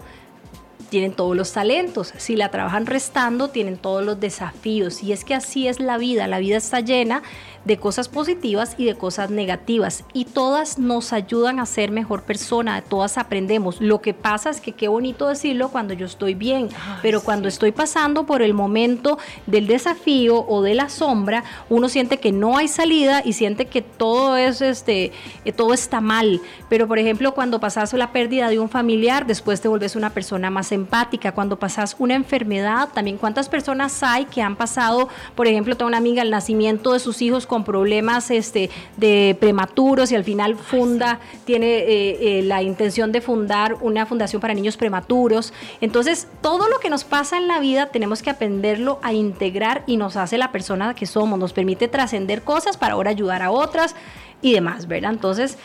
tienen 0.90 1.14
todos 1.14 1.36
los 1.36 1.52
talentos. 1.52 2.14
Si 2.18 2.36
la 2.36 2.52
trabajan 2.52 2.86
restando, 2.86 3.50
tienen 3.50 3.78
todos 3.78 4.04
los 4.04 4.20
desafíos. 4.20 5.04
Y 5.04 5.12
es 5.12 5.26
que 5.26 5.34
así 5.34 5.68
es 5.68 5.80
la 5.80 5.98
vida. 5.98 6.28
La 6.28 6.40
vida 6.40 6.58
está 6.58 6.80
llena 6.80 7.24
de 7.66 7.78
cosas 7.78 8.08
positivas 8.08 8.76
y 8.78 8.86
de 8.86 8.96
cosas 8.96 9.30
negativas. 9.30 10.04
Y 10.14 10.26
todas 10.26 10.78
nos 10.78 11.14
ayudan 11.14 11.60
a 11.60 11.66
ser 11.66 11.92
mejor 11.92 12.24
persona, 12.24 12.82
todas 12.82 13.18
aprendemos. 13.18 13.82
Lo 13.82 14.02
que 14.02 14.14
pasa 14.14 14.50
es 14.50 14.62
que 14.62 14.72
qué 14.72 14.88
bonito 14.88 15.28
decirlo 15.28 15.70
cuando 15.70 15.94
yo 15.94 16.06
estoy 16.06 16.36
bien, 16.36 16.70
pero 17.02 17.22
cuando 17.22 17.48
estoy 17.48 17.72
pasando 17.72 18.26
por 18.26 18.42
el 18.42 18.54
momento 18.54 19.18
del 19.48 19.68
desafío 19.68 20.46
o 20.48 20.62
de 20.62 20.76
la 20.76 20.90
sombra, 20.90 21.44
uno 21.70 21.90
siente 21.90 22.20
que 22.20 22.32
no 22.32 22.58
hay 22.58 22.68
salida 22.68 23.22
y 23.26 23.34
siente 23.34 23.66
que 23.66 23.82
todo 23.82 24.38
es 24.38 24.62
este 24.62 25.12
eh, 25.44 25.52
todo 25.52 25.74
está 25.74 26.02
mal. 26.02 26.42
Pero 26.70 26.88
por 26.88 27.00
ejemplo, 27.00 27.34
cuando 27.34 27.60
pasas 27.60 27.94
la 27.94 28.12
pérdida 28.12 28.50
de 28.50 28.60
un 28.60 28.70
familiar, 28.70 29.26
después 29.26 29.62
te 29.62 29.68
vuelves 29.68 29.96
una 29.96 30.12
persona 30.12 30.50
más 30.50 30.72
empática. 30.72 31.32
Cuando 31.32 31.58
pasas 31.58 31.96
una 32.00 32.16
enfermedad, 32.16 32.90
también 32.94 33.18
cuántas 33.18 33.50
personas 33.50 34.04
hay 34.04 34.26
que 34.26 34.42
han 34.42 34.56
pasado, 34.56 35.10
por 35.36 35.48
ejemplo, 35.48 35.76
tengo 35.76 35.88
una 35.88 35.98
amiga 35.98 36.22
el 36.22 36.30
nacimiento 36.30 36.94
de 36.94 37.00
sus 37.00 37.22
hijos 37.22 37.48
con 37.48 37.55
problemas 37.64 38.32
este, 38.32 38.70
de 38.98 39.38
prematuros 39.40 40.12
y 40.12 40.16
al 40.16 40.24
final 40.24 40.56
funda, 40.56 41.20
tiene 41.46 41.68
eh, 41.68 42.40
eh, 42.40 42.42
la 42.44 42.62
intención 42.62 43.12
de 43.12 43.22
fundar 43.22 43.76
una 43.82 44.06
fundación 44.06 44.42
para 44.42 44.54
niños 44.54 44.78
prematuros. 44.78 45.54
Entonces, 45.82 46.28
todo 46.42 46.68
lo 46.70 46.80
que 46.80 46.90
nos 46.90 47.04
pasa 47.04 47.38
en 47.38 47.48
la 47.48 47.60
vida 47.60 47.88
tenemos 47.88 48.22
que 48.22 48.30
aprenderlo 48.30 49.00
a 49.02 49.14
integrar 49.14 49.84
y 49.88 49.98
nos 49.98 50.16
hace 50.18 50.38
la 50.38 50.52
persona 50.52 50.94
que 50.96 51.06
somos, 51.06 51.40
nos 51.40 51.54
permite 51.54 51.88
trascender 51.88 52.42
cosas 52.42 52.78
para 52.78 52.94
ahora 52.94 53.12
ayudar 53.12 53.42
a 53.42 53.52
otras 53.52 53.96
y 54.42 54.54
demás, 54.54 54.88
¿verdad? 54.88 55.12
Entonces, 55.12 55.58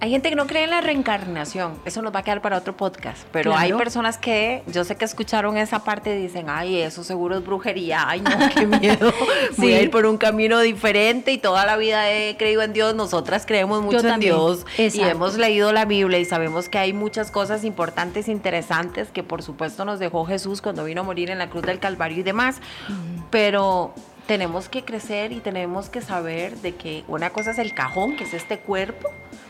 hay 0.00 0.10
gente 0.10 0.30
que 0.30 0.36
no 0.36 0.46
cree 0.46 0.64
en 0.64 0.70
la 0.70 0.80
reencarnación, 0.80 1.74
eso 1.84 2.02
nos 2.02 2.14
va 2.14 2.20
a 2.20 2.22
quedar 2.22 2.40
para 2.40 2.56
otro 2.56 2.76
podcast, 2.76 3.26
pero 3.32 3.56
hay 3.56 3.72
personas 3.72 4.16
que 4.16 4.62
yo 4.68 4.84
sé 4.84 4.96
que 4.96 5.04
escucharon 5.04 5.56
esa 5.56 5.82
parte 5.82 6.16
y 6.16 6.22
dicen, 6.22 6.46
ay, 6.48 6.80
eso 6.82 7.02
seguro 7.02 7.38
es 7.38 7.44
brujería, 7.44 8.08
ay, 8.08 8.20
no, 8.20 8.30
qué 8.54 8.66
miedo, 8.66 9.12
voy 9.56 9.72
a 9.72 9.82
ir 9.82 9.90
por 9.90 10.06
un 10.06 10.16
camino 10.16 10.60
diferente 10.60 11.32
y 11.32 11.38
toda 11.38 11.66
la 11.66 11.76
vida 11.76 12.10
he 12.12 12.36
creído 12.36 12.62
en 12.62 12.72
Dios, 12.72 12.94
nosotras 12.94 13.44
creemos 13.44 13.82
mucho 13.82 14.06
en 14.06 14.20
Dios 14.20 14.64
y 14.76 15.00
hemos 15.00 15.36
leído 15.36 15.72
la 15.72 15.84
Biblia 15.84 16.18
y 16.18 16.24
sabemos 16.24 16.68
que 16.68 16.78
hay 16.78 16.92
muchas 16.92 17.30
cosas 17.32 17.64
importantes, 17.64 18.28
interesantes 18.28 19.08
que 19.10 19.24
por 19.24 19.42
supuesto 19.42 19.84
nos 19.84 19.98
dejó 19.98 20.24
Jesús 20.24 20.62
cuando 20.62 20.84
vino 20.84 21.00
a 21.00 21.04
morir 21.04 21.30
en 21.30 21.38
la 21.38 21.50
cruz 21.50 21.64
del 21.64 21.80
Calvario 21.80 22.18
y 22.18 22.22
demás, 22.22 22.60
pero 23.30 23.94
tenemos 24.28 24.68
que 24.68 24.84
crecer 24.84 25.32
y 25.32 25.40
tenemos 25.40 25.88
que 25.88 26.02
saber 26.02 26.56
de 26.58 26.74
que 26.76 27.02
una 27.08 27.30
cosa 27.30 27.50
es 27.50 27.58
el 27.58 27.74
cajón, 27.74 28.14
que 28.16 28.24
es 28.24 28.34
este 28.34 28.58
cuerpo, 28.58 29.08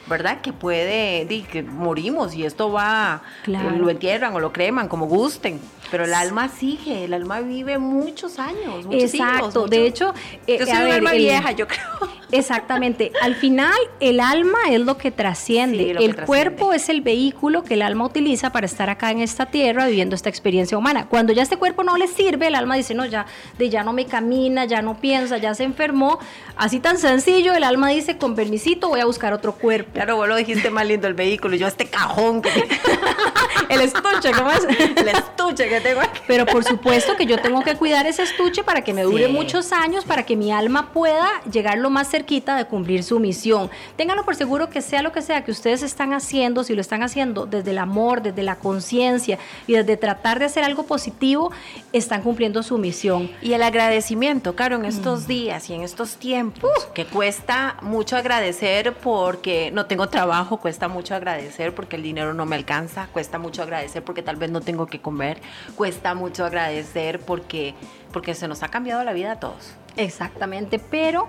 ¿verdad? 0.08 0.40
Que 0.40 0.52
puede, 0.52 1.26
que 1.50 1.62
morimos 1.62 2.34
y 2.34 2.44
esto 2.44 2.72
va, 2.72 3.22
lo 3.46 3.90
entierran 3.90 4.34
o 4.34 4.40
lo 4.40 4.52
creman, 4.52 4.88
como 4.88 5.06
gusten. 5.06 5.60
Pero 5.90 6.04
el 6.04 6.14
alma 6.14 6.48
sigue, 6.48 7.04
el 7.04 7.14
alma 7.14 7.40
vive 7.40 7.78
muchos 7.78 8.38
años, 8.38 8.86
muchos 8.86 9.14
Exacto, 9.14 9.66
de 9.66 9.86
hecho... 9.86 10.14
Eh, 10.46 10.58
yo 10.58 10.66
soy 10.66 10.74
una 10.74 10.94
alma 10.94 11.12
vieja, 11.12 11.52
yo 11.52 11.66
creo. 11.66 11.82
Exactamente, 12.30 13.10
al 13.22 13.34
final 13.36 13.72
el 14.00 14.20
alma 14.20 14.58
es 14.70 14.80
lo 14.80 14.98
que 14.98 15.10
trasciende, 15.10 15.92
el 15.92 16.14
cuerpo 16.14 16.74
es 16.74 16.90
el 16.90 17.00
vehículo 17.00 17.64
que 17.64 17.72
el 17.74 17.80
alma 17.80 18.04
utiliza 18.04 18.52
para 18.52 18.66
estar 18.66 18.90
acá 18.90 19.10
en 19.10 19.20
esta 19.20 19.46
tierra 19.46 19.86
viviendo 19.86 20.14
esta 20.14 20.28
experiencia 20.28 20.76
humana. 20.76 21.06
Cuando 21.08 21.32
ya 21.32 21.42
este 21.42 21.56
cuerpo 21.56 21.84
no 21.84 21.96
le 21.96 22.06
sirve, 22.06 22.48
el 22.48 22.54
alma 22.54 22.74
dice, 22.74 22.94
no, 22.94 23.06
ya, 23.06 23.24
de 23.56 23.70
ya 23.70 23.82
no 23.82 23.94
me 23.94 24.04
camina, 24.04 24.66
ya 24.66 24.82
no 24.82 25.00
piensa, 25.00 25.38
ya 25.38 25.54
se 25.54 25.64
enfermó. 25.64 26.18
Así 26.56 26.80
tan 26.80 26.98
sencillo, 26.98 27.54
el 27.54 27.64
alma 27.64 27.88
dice, 27.88 28.18
con 28.18 28.34
permisito 28.34 28.88
voy 28.88 29.00
a 29.00 29.06
buscar 29.06 29.32
otro 29.32 29.54
cuerpo. 29.54 29.92
Claro, 29.94 30.16
vos 30.16 30.28
lo 30.28 30.36
dijiste 30.36 30.70
más 30.70 30.86
lindo 30.86 31.06
el 31.06 31.14
vehículo, 31.14 31.56
yo 31.56 31.66
este 31.66 31.86
cajón 31.86 32.42
que... 32.42 32.50
el 33.68 33.80
estuche, 33.80 34.32
¿cómo 34.32 34.50
es? 34.50 34.64
El 34.64 35.08
estuche 35.08 35.68
que 35.68 35.77
tengo 35.80 36.00
aquí. 36.00 36.20
Pero 36.26 36.46
por 36.46 36.64
supuesto 36.64 37.16
que 37.16 37.26
yo 37.26 37.38
tengo 37.40 37.62
que 37.62 37.74
cuidar 37.76 38.06
ese 38.06 38.22
estuche 38.22 38.62
para 38.62 38.82
que 38.82 38.92
me 38.92 39.02
dure 39.02 39.28
muchos 39.28 39.72
años, 39.72 40.04
para 40.04 40.24
que 40.24 40.36
mi 40.36 40.52
alma 40.52 40.92
pueda 40.92 41.28
llegar 41.50 41.78
lo 41.78 41.90
más 41.90 42.10
cerquita 42.10 42.56
de 42.56 42.64
cumplir 42.66 43.02
su 43.02 43.18
misión. 43.18 43.70
Ténganlo 43.96 44.24
por 44.24 44.34
seguro 44.34 44.70
que 44.70 44.82
sea 44.82 45.02
lo 45.02 45.12
que 45.12 45.22
sea 45.22 45.44
que 45.44 45.50
ustedes 45.50 45.82
están 45.82 46.12
haciendo, 46.12 46.64
si 46.64 46.74
lo 46.74 46.80
están 46.80 47.02
haciendo 47.02 47.46
desde 47.46 47.70
el 47.70 47.78
amor, 47.78 48.22
desde 48.22 48.42
la 48.42 48.56
conciencia 48.56 49.38
y 49.66 49.74
desde 49.74 49.96
tratar 49.96 50.38
de 50.38 50.46
hacer 50.46 50.64
algo 50.64 50.84
positivo, 50.84 51.50
están 51.92 52.22
cumpliendo 52.22 52.62
su 52.62 52.78
misión. 52.78 53.30
Y 53.42 53.52
el 53.52 53.62
agradecimiento, 53.62 54.54
claro, 54.54 54.76
en 54.76 54.84
estos 54.84 55.24
mm. 55.24 55.26
días 55.26 55.70
y 55.70 55.74
en 55.74 55.82
estos 55.82 56.16
tiempos, 56.16 56.70
que 56.94 57.04
cuesta 57.04 57.76
mucho 57.82 58.16
agradecer 58.16 58.94
porque 58.94 59.70
no 59.72 59.86
tengo 59.86 60.08
trabajo, 60.08 60.58
cuesta 60.58 60.88
mucho 60.88 61.14
agradecer 61.14 61.74
porque 61.74 61.96
el 61.96 62.02
dinero 62.02 62.34
no 62.34 62.46
me 62.46 62.56
alcanza, 62.56 63.08
cuesta 63.12 63.38
mucho 63.38 63.62
agradecer 63.62 64.02
porque 64.02 64.22
tal 64.22 64.36
vez 64.36 64.50
no 64.50 64.60
tengo 64.60 64.86
que 64.86 65.00
comer, 65.00 65.40
cuesta 65.76 66.14
mucho 66.14 66.44
agradecer 66.44 67.20
porque, 67.20 67.74
porque 68.12 68.34
se 68.34 68.48
nos 68.48 68.62
ha 68.62 68.68
cambiado 68.68 69.04
la 69.04 69.12
vida 69.12 69.32
a 69.32 69.40
todos. 69.40 69.72
Exactamente, 69.96 70.78
pero 70.78 71.28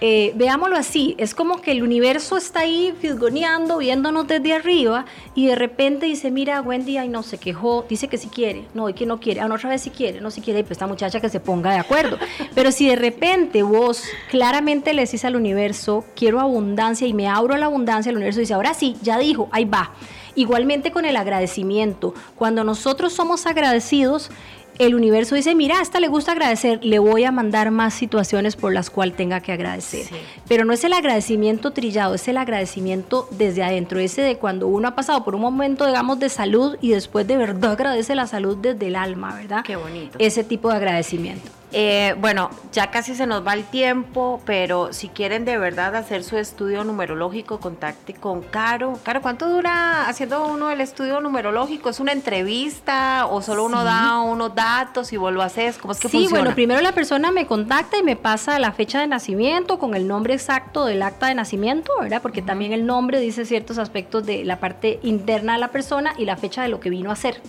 eh, 0.00 0.32
veámoslo 0.34 0.76
así, 0.76 1.14
es 1.18 1.34
como 1.34 1.60
que 1.60 1.70
el 1.70 1.82
universo 1.82 2.36
está 2.36 2.60
ahí 2.60 2.92
fisgoneando, 3.00 3.78
viéndonos 3.78 4.26
desde 4.26 4.52
arriba 4.52 5.06
y 5.34 5.46
de 5.46 5.54
repente 5.54 6.06
dice, 6.06 6.30
mira, 6.30 6.60
Wendy, 6.60 6.98
ay 6.98 7.08
no, 7.08 7.22
se 7.22 7.38
quejó, 7.38 7.86
dice 7.88 8.08
que 8.08 8.18
si 8.18 8.28
quiere, 8.28 8.66
no, 8.74 8.88
y 8.88 8.94
que 8.94 9.06
no 9.06 9.20
quiere, 9.20 9.40
a 9.40 9.44
ah, 9.44 9.54
otra 9.54 9.70
vez 9.70 9.82
si 9.82 9.90
quiere, 9.90 10.20
no 10.20 10.30
si 10.30 10.40
quiere, 10.40 10.60
y 10.60 10.62
pues 10.62 10.72
esta 10.72 10.86
muchacha 10.86 11.20
que 11.20 11.28
se 11.28 11.40
ponga 11.40 11.72
de 11.72 11.78
acuerdo. 11.78 12.18
Pero 12.54 12.72
si 12.72 12.88
de 12.88 12.96
repente 12.96 13.62
vos 13.62 14.02
claramente 14.30 14.92
le 14.92 15.04
decís 15.04 15.24
al 15.24 15.36
universo, 15.36 16.04
quiero 16.16 16.40
abundancia 16.40 17.06
y 17.06 17.14
me 17.14 17.28
abro 17.28 17.54
a 17.54 17.58
la 17.58 17.66
abundancia, 17.66 18.10
el 18.10 18.16
universo 18.16 18.40
dice, 18.40 18.54
ahora 18.54 18.74
sí, 18.74 18.96
ya 19.02 19.18
dijo, 19.18 19.48
ahí 19.52 19.64
va. 19.64 19.92
Igualmente 20.36 20.90
con 20.90 21.04
el 21.04 21.16
agradecimiento, 21.16 22.12
cuando 22.34 22.64
nosotros 22.64 23.12
somos 23.12 23.46
agradecidos, 23.46 24.30
el 24.78 24.94
universo 24.94 25.34
dice, 25.34 25.54
mira, 25.54 25.78
a 25.78 25.82
esta 25.82 26.00
le 26.00 26.08
gusta 26.08 26.32
agradecer, 26.32 26.84
le 26.84 26.98
voy 26.98 27.24
a 27.24 27.32
mandar 27.32 27.70
más 27.70 27.94
situaciones 27.94 28.56
por 28.56 28.72
las 28.72 28.90
cuales 28.90 29.16
tenga 29.16 29.40
que 29.40 29.52
agradecer. 29.52 30.06
Pero 30.48 30.64
no 30.64 30.72
es 30.72 30.84
el 30.84 30.92
agradecimiento 30.92 31.72
trillado, 31.72 32.14
es 32.14 32.26
el 32.28 32.36
agradecimiento 32.36 33.28
desde 33.30 33.62
adentro, 33.62 33.98
ese 33.98 34.22
de 34.22 34.36
cuando 34.36 34.66
uno 34.66 34.88
ha 34.88 34.94
pasado 34.94 35.24
por 35.24 35.34
un 35.34 35.42
momento, 35.42 35.86
digamos, 35.86 36.18
de 36.18 36.28
salud 36.28 36.76
y 36.80 36.90
después 36.90 37.26
de 37.26 37.36
verdad 37.36 37.72
agradece 37.72 38.14
la 38.14 38.26
salud 38.26 38.56
desde 38.56 38.86
el 38.86 38.96
alma, 38.96 39.34
¿verdad? 39.34 39.64
Qué 39.64 39.76
bonito. 39.76 40.18
Ese 40.18 40.44
tipo 40.44 40.70
de 40.70 40.76
agradecimiento. 40.76 41.50
Eh, 41.76 42.14
bueno, 42.20 42.50
ya 42.72 42.92
casi 42.92 43.16
se 43.16 43.26
nos 43.26 43.44
va 43.44 43.52
el 43.52 43.64
tiempo, 43.64 44.40
pero 44.46 44.92
si 44.92 45.08
quieren 45.08 45.44
de 45.44 45.58
verdad 45.58 45.96
hacer 45.96 46.22
su 46.22 46.36
estudio 46.36 46.84
numerológico, 46.84 47.58
contacte 47.58 48.14
con 48.14 48.42
Caro. 48.42 48.96
Caro, 49.02 49.20
¿cuánto 49.20 49.48
dura 49.48 50.08
haciendo 50.08 50.46
uno 50.46 50.70
el 50.70 50.80
estudio 50.80 51.20
numerológico? 51.20 51.90
¿Es 51.90 51.98
una 51.98 52.12
entrevista 52.12 53.26
o 53.26 53.42
solo 53.42 53.64
uno 53.64 53.82
da 53.82 54.20
unos 54.20 54.54
datos 54.54 55.12
y 55.12 55.16
vos 55.16 55.32
lo 55.32 55.42
haces? 55.42 55.76
¿Cómo 55.78 55.92
es 55.92 55.98
que 55.98 56.08
sí, 56.08 56.28
bueno, 56.30 56.54
primero 56.54 56.80
la 56.80 56.92
persona 56.92 57.32
me 57.32 57.44
contacta 57.44 57.98
y 57.98 58.04
me 58.04 58.14
pasa 58.14 58.60
la 58.60 58.70
fecha 58.70 59.00
de 59.00 59.08
nacimiento 59.08 59.80
con 59.80 59.96
el 59.96 60.06
nombre 60.06 60.34
exacto 60.34 60.84
del 60.84 61.02
acta 61.02 61.26
de 61.26 61.34
nacimiento, 61.34 61.92
¿verdad? 62.00 62.22
Porque 62.22 62.40
también 62.40 62.72
el 62.72 62.86
nombre 62.86 63.18
dice 63.18 63.44
ciertos 63.46 63.78
aspectos 63.78 64.24
de 64.24 64.44
la 64.44 64.60
parte 64.60 65.00
interna 65.02 65.54
de 65.54 65.58
la 65.58 65.72
persona 65.72 66.14
y 66.18 66.24
la 66.24 66.36
fecha 66.36 66.62
de 66.62 66.68
lo 66.68 66.78
que 66.78 66.88
vino 66.88 67.10
a 67.10 67.14
hacer. 67.14 67.40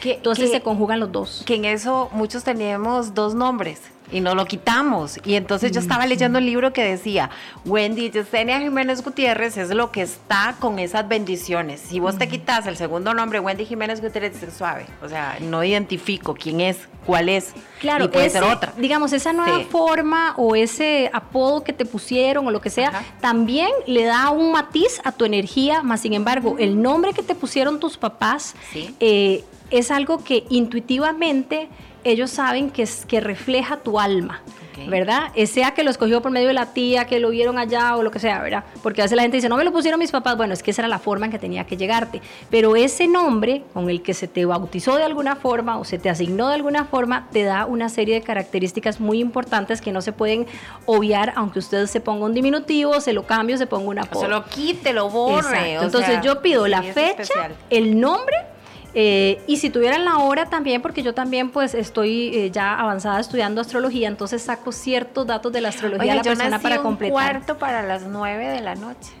Que, 0.00 0.14
entonces 0.14 0.50
se 0.50 0.60
conjugan 0.60 1.00
los 1.00 1.10
dos. 1.12 1.42
Que 1.46 1.54
en 1.54 1.64
eso 1.64 2.10
muchos 2.12 2.44
teníamos 2.44 3.14
dos 3.14 3.34
nombres 3.34 3.80
y 4.12 4.20
no 4.20 4.34
lo 4.34 4.44
quitamos. 4.46 5.18
Y 5.24 5.34
entonces 5.34 5.72
yo 5.72 5.80
estaba 5.80 6.06
leyendo 6.06 6.38
un 6.38 6.46
libro 6.46 6.72
que 6.72 6.84
decía, 6.84 7.30
Wendy 7.64 8.10
Yesenia 8.10 8.60
Jiménez 8.60 9.02
Gutiérrez 9.02 9.56
es 9.56 9.70
lo 9.70 9.90
que 9.90 10.02
está 10.02 10.56
con 10.60 10.78
esas 10.78 11.08
bendiciones. 11.08 11.80
Si 11.80 12.00
vos 12.00 12.18
te 12.18 12.28
quitas 12.28 12.66
el 12.66 12.76
segundo 12.76 13.14
nombre, 13.14 13.40
Wendy 13.40 13.64
Jiménez 13.64 14.00
Gutiérrez, 14.00 14.42
es 14.42 14.54
suave. 14.54 14.86
O 15.02 15.08
sea, 15.08 15.38
no 15.40 15.64
identifico 15.64 16.34
quién 16.34 16.60
es, 16.60 16.78
cuál 17.06 17.28
es. 17.28 17.54
Claro, 17.80 18.04
y 18.04 18.08
puede 18.08 18.30
ser 18.30 18.44
otra. 18.44 18.72
Digamos, 18.76 19.12
esa 19.12 19.32
nueva 19.32 19.60
forma 19.70 20.34
o 20.36 20.54
ese 20.54 21.10
apodo 21.12 21.64
que 21.64 21.72
te 21.72 21.84
pusieron 21.84 22.46
o 22.46 22.50
lo 22.50 22.60
que 22.60 22.70
sea, 22.70 23.04
también 23.20 23.70
le 23.86 24.04
da 24.04 24.30
un 24.30 24.52
matiz 24.52 25.00
a 25.04 25.12
tu 25.12 25.24
energía, 25.24 25.82
más 25.82 26.00
sin 26.00 26.12
embargo, 26.12 26.56
el 26.58 26.80
nombre 26.80 27.12
que 27.14 27.22
te 27.22 27.34
pusieron 27.34 27.80
tus 27.80 27.96
papás, 27.96 28.54
eh, 29.00 29.44
es 29.78 29.90
algo 29.90 30.22
que 30.22 30.44
intuitivamente 30.48 31.68
ellos 32.04 32.30
saben 32.30 32.70
que, 32.70 32.82
es, 32.82 33.06
que 33.06 33.20
refleja 33.20 33.78
tu 33.78 33.98
alma. 33.98 34.42
¿verdad? 34.88 35.30
Eh, 35.34 35.46
sea 35.46 35.72
que 35.72 35.82
lo 35.82 35.90
escogió 35.90 36.20
por 36.20 36.30
medio 36.30 36.48
de 36.48 36.54
la 36.54 36.66
tía, 36.66 37.06
que 37.06 37.20
lo 37.20 37.30
vieron 37.30 37.58
allá 37.58 37.96
o 37.96 38.02
lo 38.02 38.10
que 38.10 38.18
sea, 38.18 38.40
¿verdad? 38.40 38.64
Porque 38.82 39.02
a 39.02 39.04
veces 39.04 39.16
la 39.16 39.22
gente 39.22 39.36
dice, 39.36 39.48
no 39.48 39.56
me 39.56 39.64
lo 39.64 39.72
pusieron 39.72 39.98
mis 39.98 40.10
papás. 40.10 40.36
Bueno, 40.36 40.52
es 40.52 40.62
que 40.62 40.70
esa 40.72 40.82
era 40.82 40.88
la 40.88 40.98
forma 40.98 41.26
en 41.26 41.32
que 41.32 41.38
tenía 41.38 41.64
que 41.64 41.76
llegarte. 41.76 42.20
Pero 42.50 42.76
ese 42.76 43.06
nombre 43.06 43.62
con 43.72 43.88
el 43.90 44.02
que 44.02 44.14
se 44.14 44.28
te 44.28 44.44
bautizó 44.44 44.96
de 44.96 45.04
alguna 45.04 45.36
forma 45.36 45.78
o 45.78 45.84
se 45.84 45.98
te 45.98 46.10
asignó 46.10 46.48
de 46.48 46.54
alguna 46.54 46.84
forma, 46.84 47.28
te 47.32 47.44
da 47.44 47.66
una 47.66 47.88
serie 47.88 48.16
de 48.16 48.22
características 48.22 49.00
muy 49.00 49.20
importantes 49.20 49.80
que 49.80 49.92
no 49.92 50.02
se 50.02 50.12
pueden 50.12 50.46
obviar, 50.86 51.32
aunque 51.36 51.58
usted 51.58 51.86
se 51.86 52.00
ponga 52.00 52.26
un 52.26 52.34
diminutivo, 52.34 53.00
se 53.00 53.12
lo 53.12 53.26
cambie 53.26 53.56
se 53.58 53.66
ponga 53.66 53.88
una 53.88 54.08
O 54.10 54.20
se 54.20 54.28
lo 54.28 54.44
quite, 54.46 54.92
lo 54.92 55.08
borre. 55.08 55.74
Entonces 55.74 56.20
yo 56.22 56.42
pido 56.42 56.66
la 56.66 56.82
fecha, 56.82 57.50
el 57.70 58.00
nombre 58.00 58.53
eh, 58.94 59.42
y 59.46 59.56
si 59.56 59.70
tuvieran 59.70 60.04
la 60.04 60.18
hora 60.18 60.46
también, 60.46 60.80
porque 60.80 61.02
yo 61.02 61.14
también 61.14 61.50
pues 61.50 61.74
estoy 61.74 62.28
eh, 62.34 62.50
ya 62.50 62.78
avanzada 62.78 63.18
estudiando 63.18 63.60
astrología, 63.60 64.08
entonces 64.08 64.42
saco 64.42 64.70
ciertos 64.70 65.26
datos 65.26 65.52
de 65.52 65.60
la 65.60 65.70
astrología 65.70 66.12
de 66.12 66.18
la 66.18 66.22
persona 66.22 66.58
para 66.60 66.78
completar. 66.78 67.12
Un 67.12 67.32
cuarto 67.32 67.58
para 67.58 67.82
las 67.82 68.02
9 68.04 68.48
de 68.48 68.60
la 68.60 68.74
noche. 68.76 69.12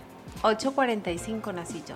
8.45 0.42 1.54
nací 1.54 1.82
yo. 1.88 1.94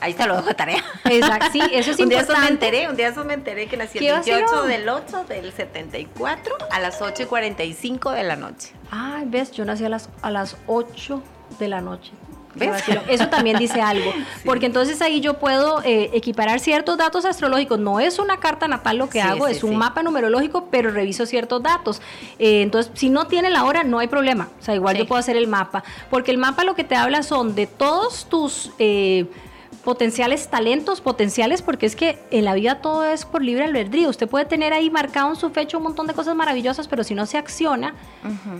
Ahí 0.00 0.12
está 0.12 0.26
lo 0.26 0.36
dejo 0.36 0.48
de 0.48 0.54
tarea. 0.54 0.84
Exacto, 1.04 1.46
sí, 1.52 1.60
eso 1.72 1.90
es 1.90 1.96
un 1.98 2.12
importante. 2.12 2.14
Día 2.14 2.20
eso 2.20 2.40
me 2.40 2.48
enteré, 2.48 2.88
un 2.88 2.96
día 2.96 3.08
eso 3.08 3.24
me 3.24 3.34
enteré 3.34 3.66
que 3.66 3.76
nací 3.76 3.98
el 3.98 4.12
28 4.12 4.62
del 4.64 4.88
8 4.88 5.24
del 5.24 5.52
74 5.52 6.56
a 6.70 6.80
las 6.80 7.00
8.45 7.00 8.12
de 8.14 8.22
la 8.22 8.36
noche. 8.36 8.74
Ay, 8.90 9.24
ves, 9.26 9.52
yo 9.52 9.64
nací 9.64 9.84
a 9.84 9.88
las, 9.88 10.10
a 10.22 10.30
las 10.30 10.56
8 10.66 11.22
de 11.58 11.68
la 11.68 11.80
noche. 11.80 12.12
Eso 13.08 13.28
también 13.28 13.58
dice 13.58 13.80
algo, 13.80 14.12
porque 14.44 14.66
entonces 14.66 15.00
ahí 15.02 15.20
yo 15.20 15.34
puedo 15.34 15.82
eh, 15.82 16.10
equiparar 16.12 16.60
ciertos 16.60 16.96
datos 16.96 17.24
astrológicos. 17.24 17.78
No 17.78 18.00
es 18.00 18.18
una 18.18 18.38
carta 18.38 18.68
natal 18.68 18.98
lo 18.98 19.08
que 19.08 19.20
hago, 19.20 19.46
es 19.46 19.62
un 19.64 19.76
mapa 19.76 20.02
numerológico, 20.02 20.68
pero 20.70 20.90
reviso 20.90 21.26
ciertos 21.26 21.62
datos. 21.62 22.00
Eh, 22.38 22.62
entonces, 22.62 22.92
si 22.94 23.10
no 23.10 23.26
tiene 23.26 23.50
la 23.50 23.64
hora, 23.64 23.84
no 23.84 23.98
hay 23.98 24.08
problema. 24.08 24.48
O 24.60 24.64
sea, 24.64 24.74
igual 24.74 24.96
yo 24.96 25.06
puedo 25.06 25.18
hacer 25.18 25.36
el 25.36 25.46
mapa, 25.46 25.84
porque 26.10 26.30
el 26.30 26.38
mapa 26.38 26.64
lo 26.64 26.74
que 26.74 26.84
te 26.84 26.96
habla 26.96 27.22
son 27.22 27.54
de 27.54 27.66
todos 27.66 28.26
tus... 28.28 28.70
Eh, 28.78 29.26
potenciales 29.84 30.48
talentos, 30.48 31.00
potenciales, 31.00 31.62
porque 31.62 31.86
es 31.86 31.96
que 31.96 32.18
en 32.30 32.44
la 32.44 32.54
vida 32.54 32.80
todo 32.80 33.04
es 33.04 33.24
por 33.24 33.42
libre 33.42 33.64
albedrío. 33.64 34.08
Usted 34.08 34.28
puede 34.28 34.44
tener 34.44 34.72
ahí 34.72 34.90
marcado 34.90 35.30
en 35.30 35.36
su 35.36 35.50
fecha 35.50 35.76
un 35.76 35.84
montón 35.84 36.06
de 36.06 36.14
cosas 36.14 36.34
maravillosas, 36.34 36.88
pero 36.88 37.04
si 37.04 37.14
no 37.14 37.26
se 37.26 37.38
acciona, 37.38 37.94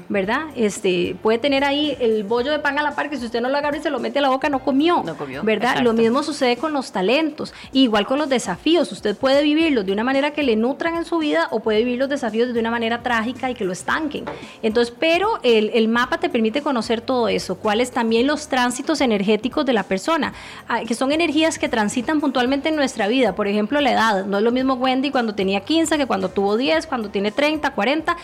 ¿verdad? 0.09 0.47
Este, 0.55 1.17
puede 1.23 1.39
tener 1.39 1.65
ahí 1.65 1.97
el 2.01 2.25
bollo 2.25 2.53
de 2.53 2.59
pan 2.59 2.79
a 2.79 2.83
la 2.83 2.95
par, 2.95 3.11
que 3.11 3.17
si 3.17 3.27
usted 3.27 3.41
no 3.41 3.49
lo 3.49 3.59
agarra 3.59 3.77
y 3.77 3.83
se 3.83 3.91
lo 3.91 3.99
mete 3.99 4.19
a 4.19 4.23
la 4.23 4.29
boca, 4.29 4.49
no 4.49 4.61
comió. 4.61 5.03
No 5.05 5.17
comió. 5.17 5.43
¿Verdad? 5.43 5.81
Lo 5.83 5.93
mismo 5.93 6.23
sucede 6.23 6.57
con 6.57 6.73
los 6.73 6.93
talentos. 6.93 7.53
igual 7.73 8.07
con 8.07 8.19
los 8.19 8.29
desafíos. 8.29 8.91
Usted 8.93 9.17
puede 9.17 9.43
vivirlos 9.43 9.87
de 9.87 9.93
una 9.93 10.05
manera 10.05 10.33
que 10.33 10.43
le 10.43 10.57
nutran 10.57 10.97
en 10.97 11.05
su 11.05 11.19
vida 11.19 11.49
o 11.51 11.61
puede 11.61 11.79
vivir 11.79 11.99
los 11.99 12.09
desafíos 12.09 12.53
de 12.53 12.61
una 12.61 12.71
manera 12.71 13.03
trágica 13.03 13.51
y 13.51 13.55
que 13.55 13.65
lo 13.65 13.73
estanquen. 13.73 14.25
Entonces, 14.63 14.95
pero 14.99 15.39
el, 15.43 15.71
el 15.75 15.89
mapa 15.89 16.19
te 16.19 16.29
permite 16.29 16.63
conocer 16.63 17.01
todo 17.01 17.29
eso. 17.29 17.57
Cuáles 17.57 17.91
también 17.91 18.27
los 18.27 18.49
tránsitos 18.49 19.01
energéticos 19.01 19.67
de 19.67 19.73
la 19.73 19.83
persona, 19.83 20.33
ah, 20.69 20.81
que 20.87 20.95
son 20.95 21.06
energías 21.13 21.59
que 21.59 21.69
transitan 21.69 22.21
puntualmente 22.21 22.69
en 22.69 22.77
nuestra 22.77 23.09
vida. 23.09 23.35
Por 23.35 23.49
ejemplo, 23.49 23.81
la 23.81 23.93
edad. 23.93 24.25
No 24.27 24.39
es 24.39 24.45
lo 24.45 24.53
mismo 24.53 24.75
Wendy 24.75 25.11
cuando 25.11 25.35
tenía 25.35 25.61
15 25.61 25.97
que 25.99 26.07
cuando 26.07 26.29
tuvo 26.31 26.57
10, 26.57 26.87
cuando 26.87 27.11
tiene 27.11 27.33
30, 27.33 27.71
40. 27.71 28.17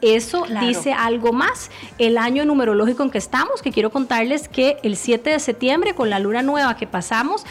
Eso 0.00 0.44
dice 0.60 0.92
algo 0.92 1.32
más. 1.32 1.70
El 1.98 2.16
año 2.18 2.44
numerológico 2.44 3.02
en 3.02 3.10
que 3.10 3.18
estamos, 3.18 3.60
que 3.62 3.70
quiero 3.70 3.90
contarles 3.90 4.48
que 4.48 4.78
el 4.82 4.96
7 4.96 5.30
de 5.30 5.38
septiembre, 5.38 5.94
con 5.94 6.08
la 6.08 6.18
luna 6.18 6.42
nueva 6.42 6.76
que 6.76 6.86
pasamos, 6.86 7.44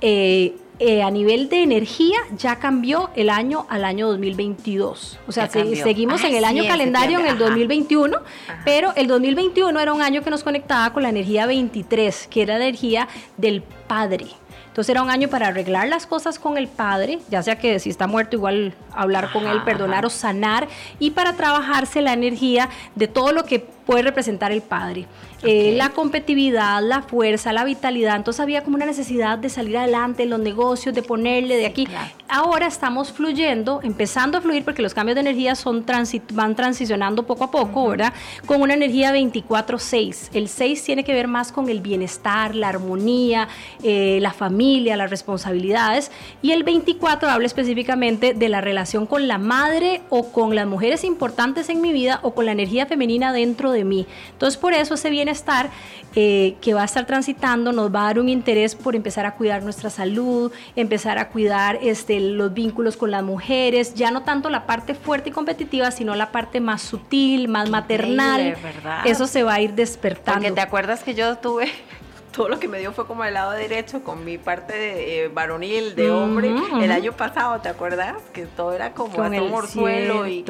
eh, 0.00 0.54
eh, 0.78 1.02
a 1.02 1.10
nivel 1.10 1.48
de 1.48 1.62
energía 1.62 2.16
ya 2.36 2.56
cambió 2.56 3.10
el 3.14 3.30
año 3.30 3.66
al 3.68 3.84
año 3.84 4.08
2022. 4.08 5.20
O 5.26 5.32
sea, 5.32 5.48
seguimos 5.48 6.24
en 6.24 6.34
el 6.34 6.44
año 6.44 6.66
calendario 6.66 7.20
en 7.20 7.26
el 7.26 7.38
2021, 7.38 8.18
pero 8.64 8.92
el 8.96 9.06
2021 9.06 9.78
era 9.78 9.92
un 9.92 10.02
año 10.02 10.22
que 10.22 10.30
nos 10.30 10.42
conectaba 10.42 10.92
con 10.92 11.04
la 11.04 11.10
energía 11.10 11.46
23, 11.46 12.26
que 12.28 12.42
era 12.42 12.58
la 12.58 12.64
energía 12.64 13.08
del 13.36 13.62
Padre. 13.62 14.26
Entonces 14.74 14.90
era 14.90 15.02
un 15.02 15.10
año 15.10 15.28
para 15.28 15.46
arreglar 15.46 15.86
las 15.86 16.04
cosas 16.04 16.40
con 16.40 16.58
el 16.58 16.66
padre, 16.66 17.20
ya 17.30 17.44
sea 17.44 17.56
que 17.56 17.78
si 17.78 17.90
está 17.90 18.08
muerto 18.08 18.34
igual 18.34 18.74
hablar 18.92 19.30
con 19.30 19.46
él, 19.46 19.62
perdonar 19.62 20.04
o 20.04 20.10
sanar, 20.10 20.66
y 20.98 21.12
para 21.12 21.34
trabajarse 21.34 22.02
la 22.02 22.12
energía 22.12 22.68
de 22.96 23.06
todo 23.06 23.30
lo 23.30 23.44
que 23.44 23.60
puede 23.84 24.02
representar 24.02 24.52
el 24.52 24.62
padre. 24.62 25.06
Eh, 25.46 25.74
la 25.76 25.90
competitividad, 25.90 26.82
la 26.82 27.02
fuerza, 27.02 27.52
la 27.52 27.64
vitalidad. 27.64 28.16
Entonces 28.16 28.40
había 28.40 28.64
como 28.64 28.76
una 28.76 28.86
necesidad 28.86 29.36
de 29.36 29.50
salir 29.50 29.76
adelante 29.76 30.22
en 30.22 30.30
los 30.30 30.40
negocios, 30.40 30.94
de 30.94 31.02
ponerle 31.02 31.56
de 31.56 31.66
aquí. 31.66 31.86
Ahora 32.28 32.66
estamos 32.66 33.12
fluyendo, 33.12 33.80
empezando 33.82 34.38
a 34.38 34.40
fluir 34.40 34.64
porque 34.64 34.80
los 34.80 34.94
cambios 34.94 35.16
de 35.16 35.20
energía 35.20 35.54
son 35.54 35.84
van 36.32 36.56
transicionando 36.56 37.26
poco 37.26 37.44
a 37.44 37.50
poco, 37.50 37.88
¿verdad? 37.88 38.14
Con 38.46 38.62
una 38.62 38.72
energía 38.72 39.14
24-6. 39.14 40.30
El 40.32 40.48
6 40.48 40.82
tiene 40.82 41.04
que 41.04 41.12
ver 41.12 41.28
más 41.28 41.52
con 41.52 41.68
el 41.68 41.80
bienestar, 41.80 42.54
la 42.54 42.70
armonía, 42.70 43.48
eh, 43.82 44.18
la 44.22 44.32
familia, 44.32 44.96
las 44.96 45.10
responsabilidades. 45.10 46.10
Y 46.40 46.52
el 46.52 46.64
24 46.64 47.28
habla 47.28 47.46
específicamente 47.46 48.32
de 48.32 48.48
la 48.48 48.62
relación 48.62 49.04
con 49.06 49.28
la 49.28 49.36
madre 49.36 50.00
o 50.08 50.32
con 50.32 50.54
las 50.54 50.66
mujeres 50.66 51.04
importantes 51.04 51.68
en 51.68 51.82
mi 51.82 51.92
vida 51.92 52.20
o 52.22 52.34
con 52.34 52.46
la 52.46 52.52
energía 52.52 52.86
femenina 52.86 53.32
dentro 53.32 53.72
de 53.72 53.73
mí. 53.82 54.06
Entonces 54.30 54.56
por 54.56 54.72
eso 54.72 54.94
ese 54.94 55.10
bienestar 55.10 55.70
eh, 56.14 56.54
que 56.60 56.74
va 56.74 56.82
a 56.82 56.84
estar 56.84 57.06
transitando 57.06 57.72
nos 57.72 57.92
va 57.92 58.02
a 58.02 58.04
dar 58.04 58.20
un 58.20 58.28
interés 58.28 58.76
por 58.76 58.94
empezar 58.94 59.26
a 59.26 59.34
cuidar 59.34 59.64
nuestra 59.64 59.90
salud, 59.90 60.52
empezar 60.76 61.18
a 61.18 61.30
cuidar 61.30 61.80
este, 61.82 62.20
los 62.20 62.54
vínculos 62.54 62.96
con 62.96 63.10
las 63.10 63.24
mujeres, 63.24 63.94
ya 63.94 64.12
no 64.12 64.22
tanto 64.22 64.48
la 64.48 64.66
parte 64.66 64.94
fuerte 64.94 65.30
y 65.30 65.32
competitiva, 65.32 65.90
sino 65.90 66.14
la 66.14 66.30
parte 66.30 66.60
más 66.60 66.82
sutil, 66.82 67.48
más 67.48 67.68
maternal. 67.68 68.56
Eso 69.04 69.26
se 69.26 69.42
va 69.42 69.54
a 69.54 69.60
ir 69.60 69.72
despertando. 69.72 70.40
Porque 70.40 70.52
te 70.52 70.60
acuerdas 70.60 71.02
que 71.02 71.14
yo 71.14 71.36
tuve 71.38 71.68
todo 72.34 72.48
lo 72.48 72.58
que 72.58 72.68
me 72.68 72.78
dio 72.78 72.92
fue 72.92 73.06
como 73.06 73.24
el 73.24 73.34
lado 73.34 73.52
derecho 73.52 74.02
con 74.02 74.24
mi 74.24 74.38
parte 74.38 74.72
de, 74.72 75.24
eh, 75.24 75.28
varonil, 75.28 75.94
de 75.94 76.10
hombre, 76.10 76.54
el 76.80 76.92
año 76.92 77.12
pasado, 77.12 77.60
¿te 77.60 77.68
acuerdas? 77.68 78.16
Que 78.32 78.46
todo 78.46 78.72
era 78.72 78.92
como 78.92 79.14
con 79.14 79.34
el 79.34 79.48
morzuelo 79.48 80.26
y, 80.26 80.44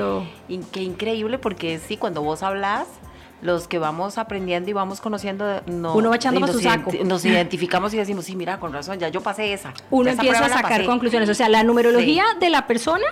y, 0.48 0.58
qué 0.72 0.82
increíble 0.82 1.38
porque 1.38 1.78
sí, 1.78 1.96
cuando 1.96 2.22
vos 2.22 2.42
hablas 2.42 2.86
los 3.44 3.68
que 3.68 3.78
vamos 3.78 4.16
aprendiendo 4.16 4.70
y 4.70 4.72
vamos 4.72 5.02
conociendo, 5.02 5.60
no, 5.66 5.94
uno 5.94 6.08
va 6.08 6.16
echando 6.16 6.40
más 6.40 6.50
su 6.50 6.60
saco. 6.60 6.90
nos 7.04 7.24
identificamos 7.26 7.92
y 7.92 7.98
decimos, 7.98 8.24
sí, 8.24 8.34
mira, 8.34 8.58
con 8.58 8.72
razón, 8.72 8.98
ya 8.98 9.08
yo 9.08 9.20
pasé 9.20 9.52
esa. 9.52 9.74
Uno 9.90 10.10
empieza 10.10 10.46
a 10.46 10.48
sacar 10.48 10.84
conclusiones. 10.86 11.28
O 11.28 11.34
sea, 11.34 11.50
la 11.50 11.62
numerología 11.62 12.24
de 12.40 12.48
la 12.48 12.66
persona 12.66 13.04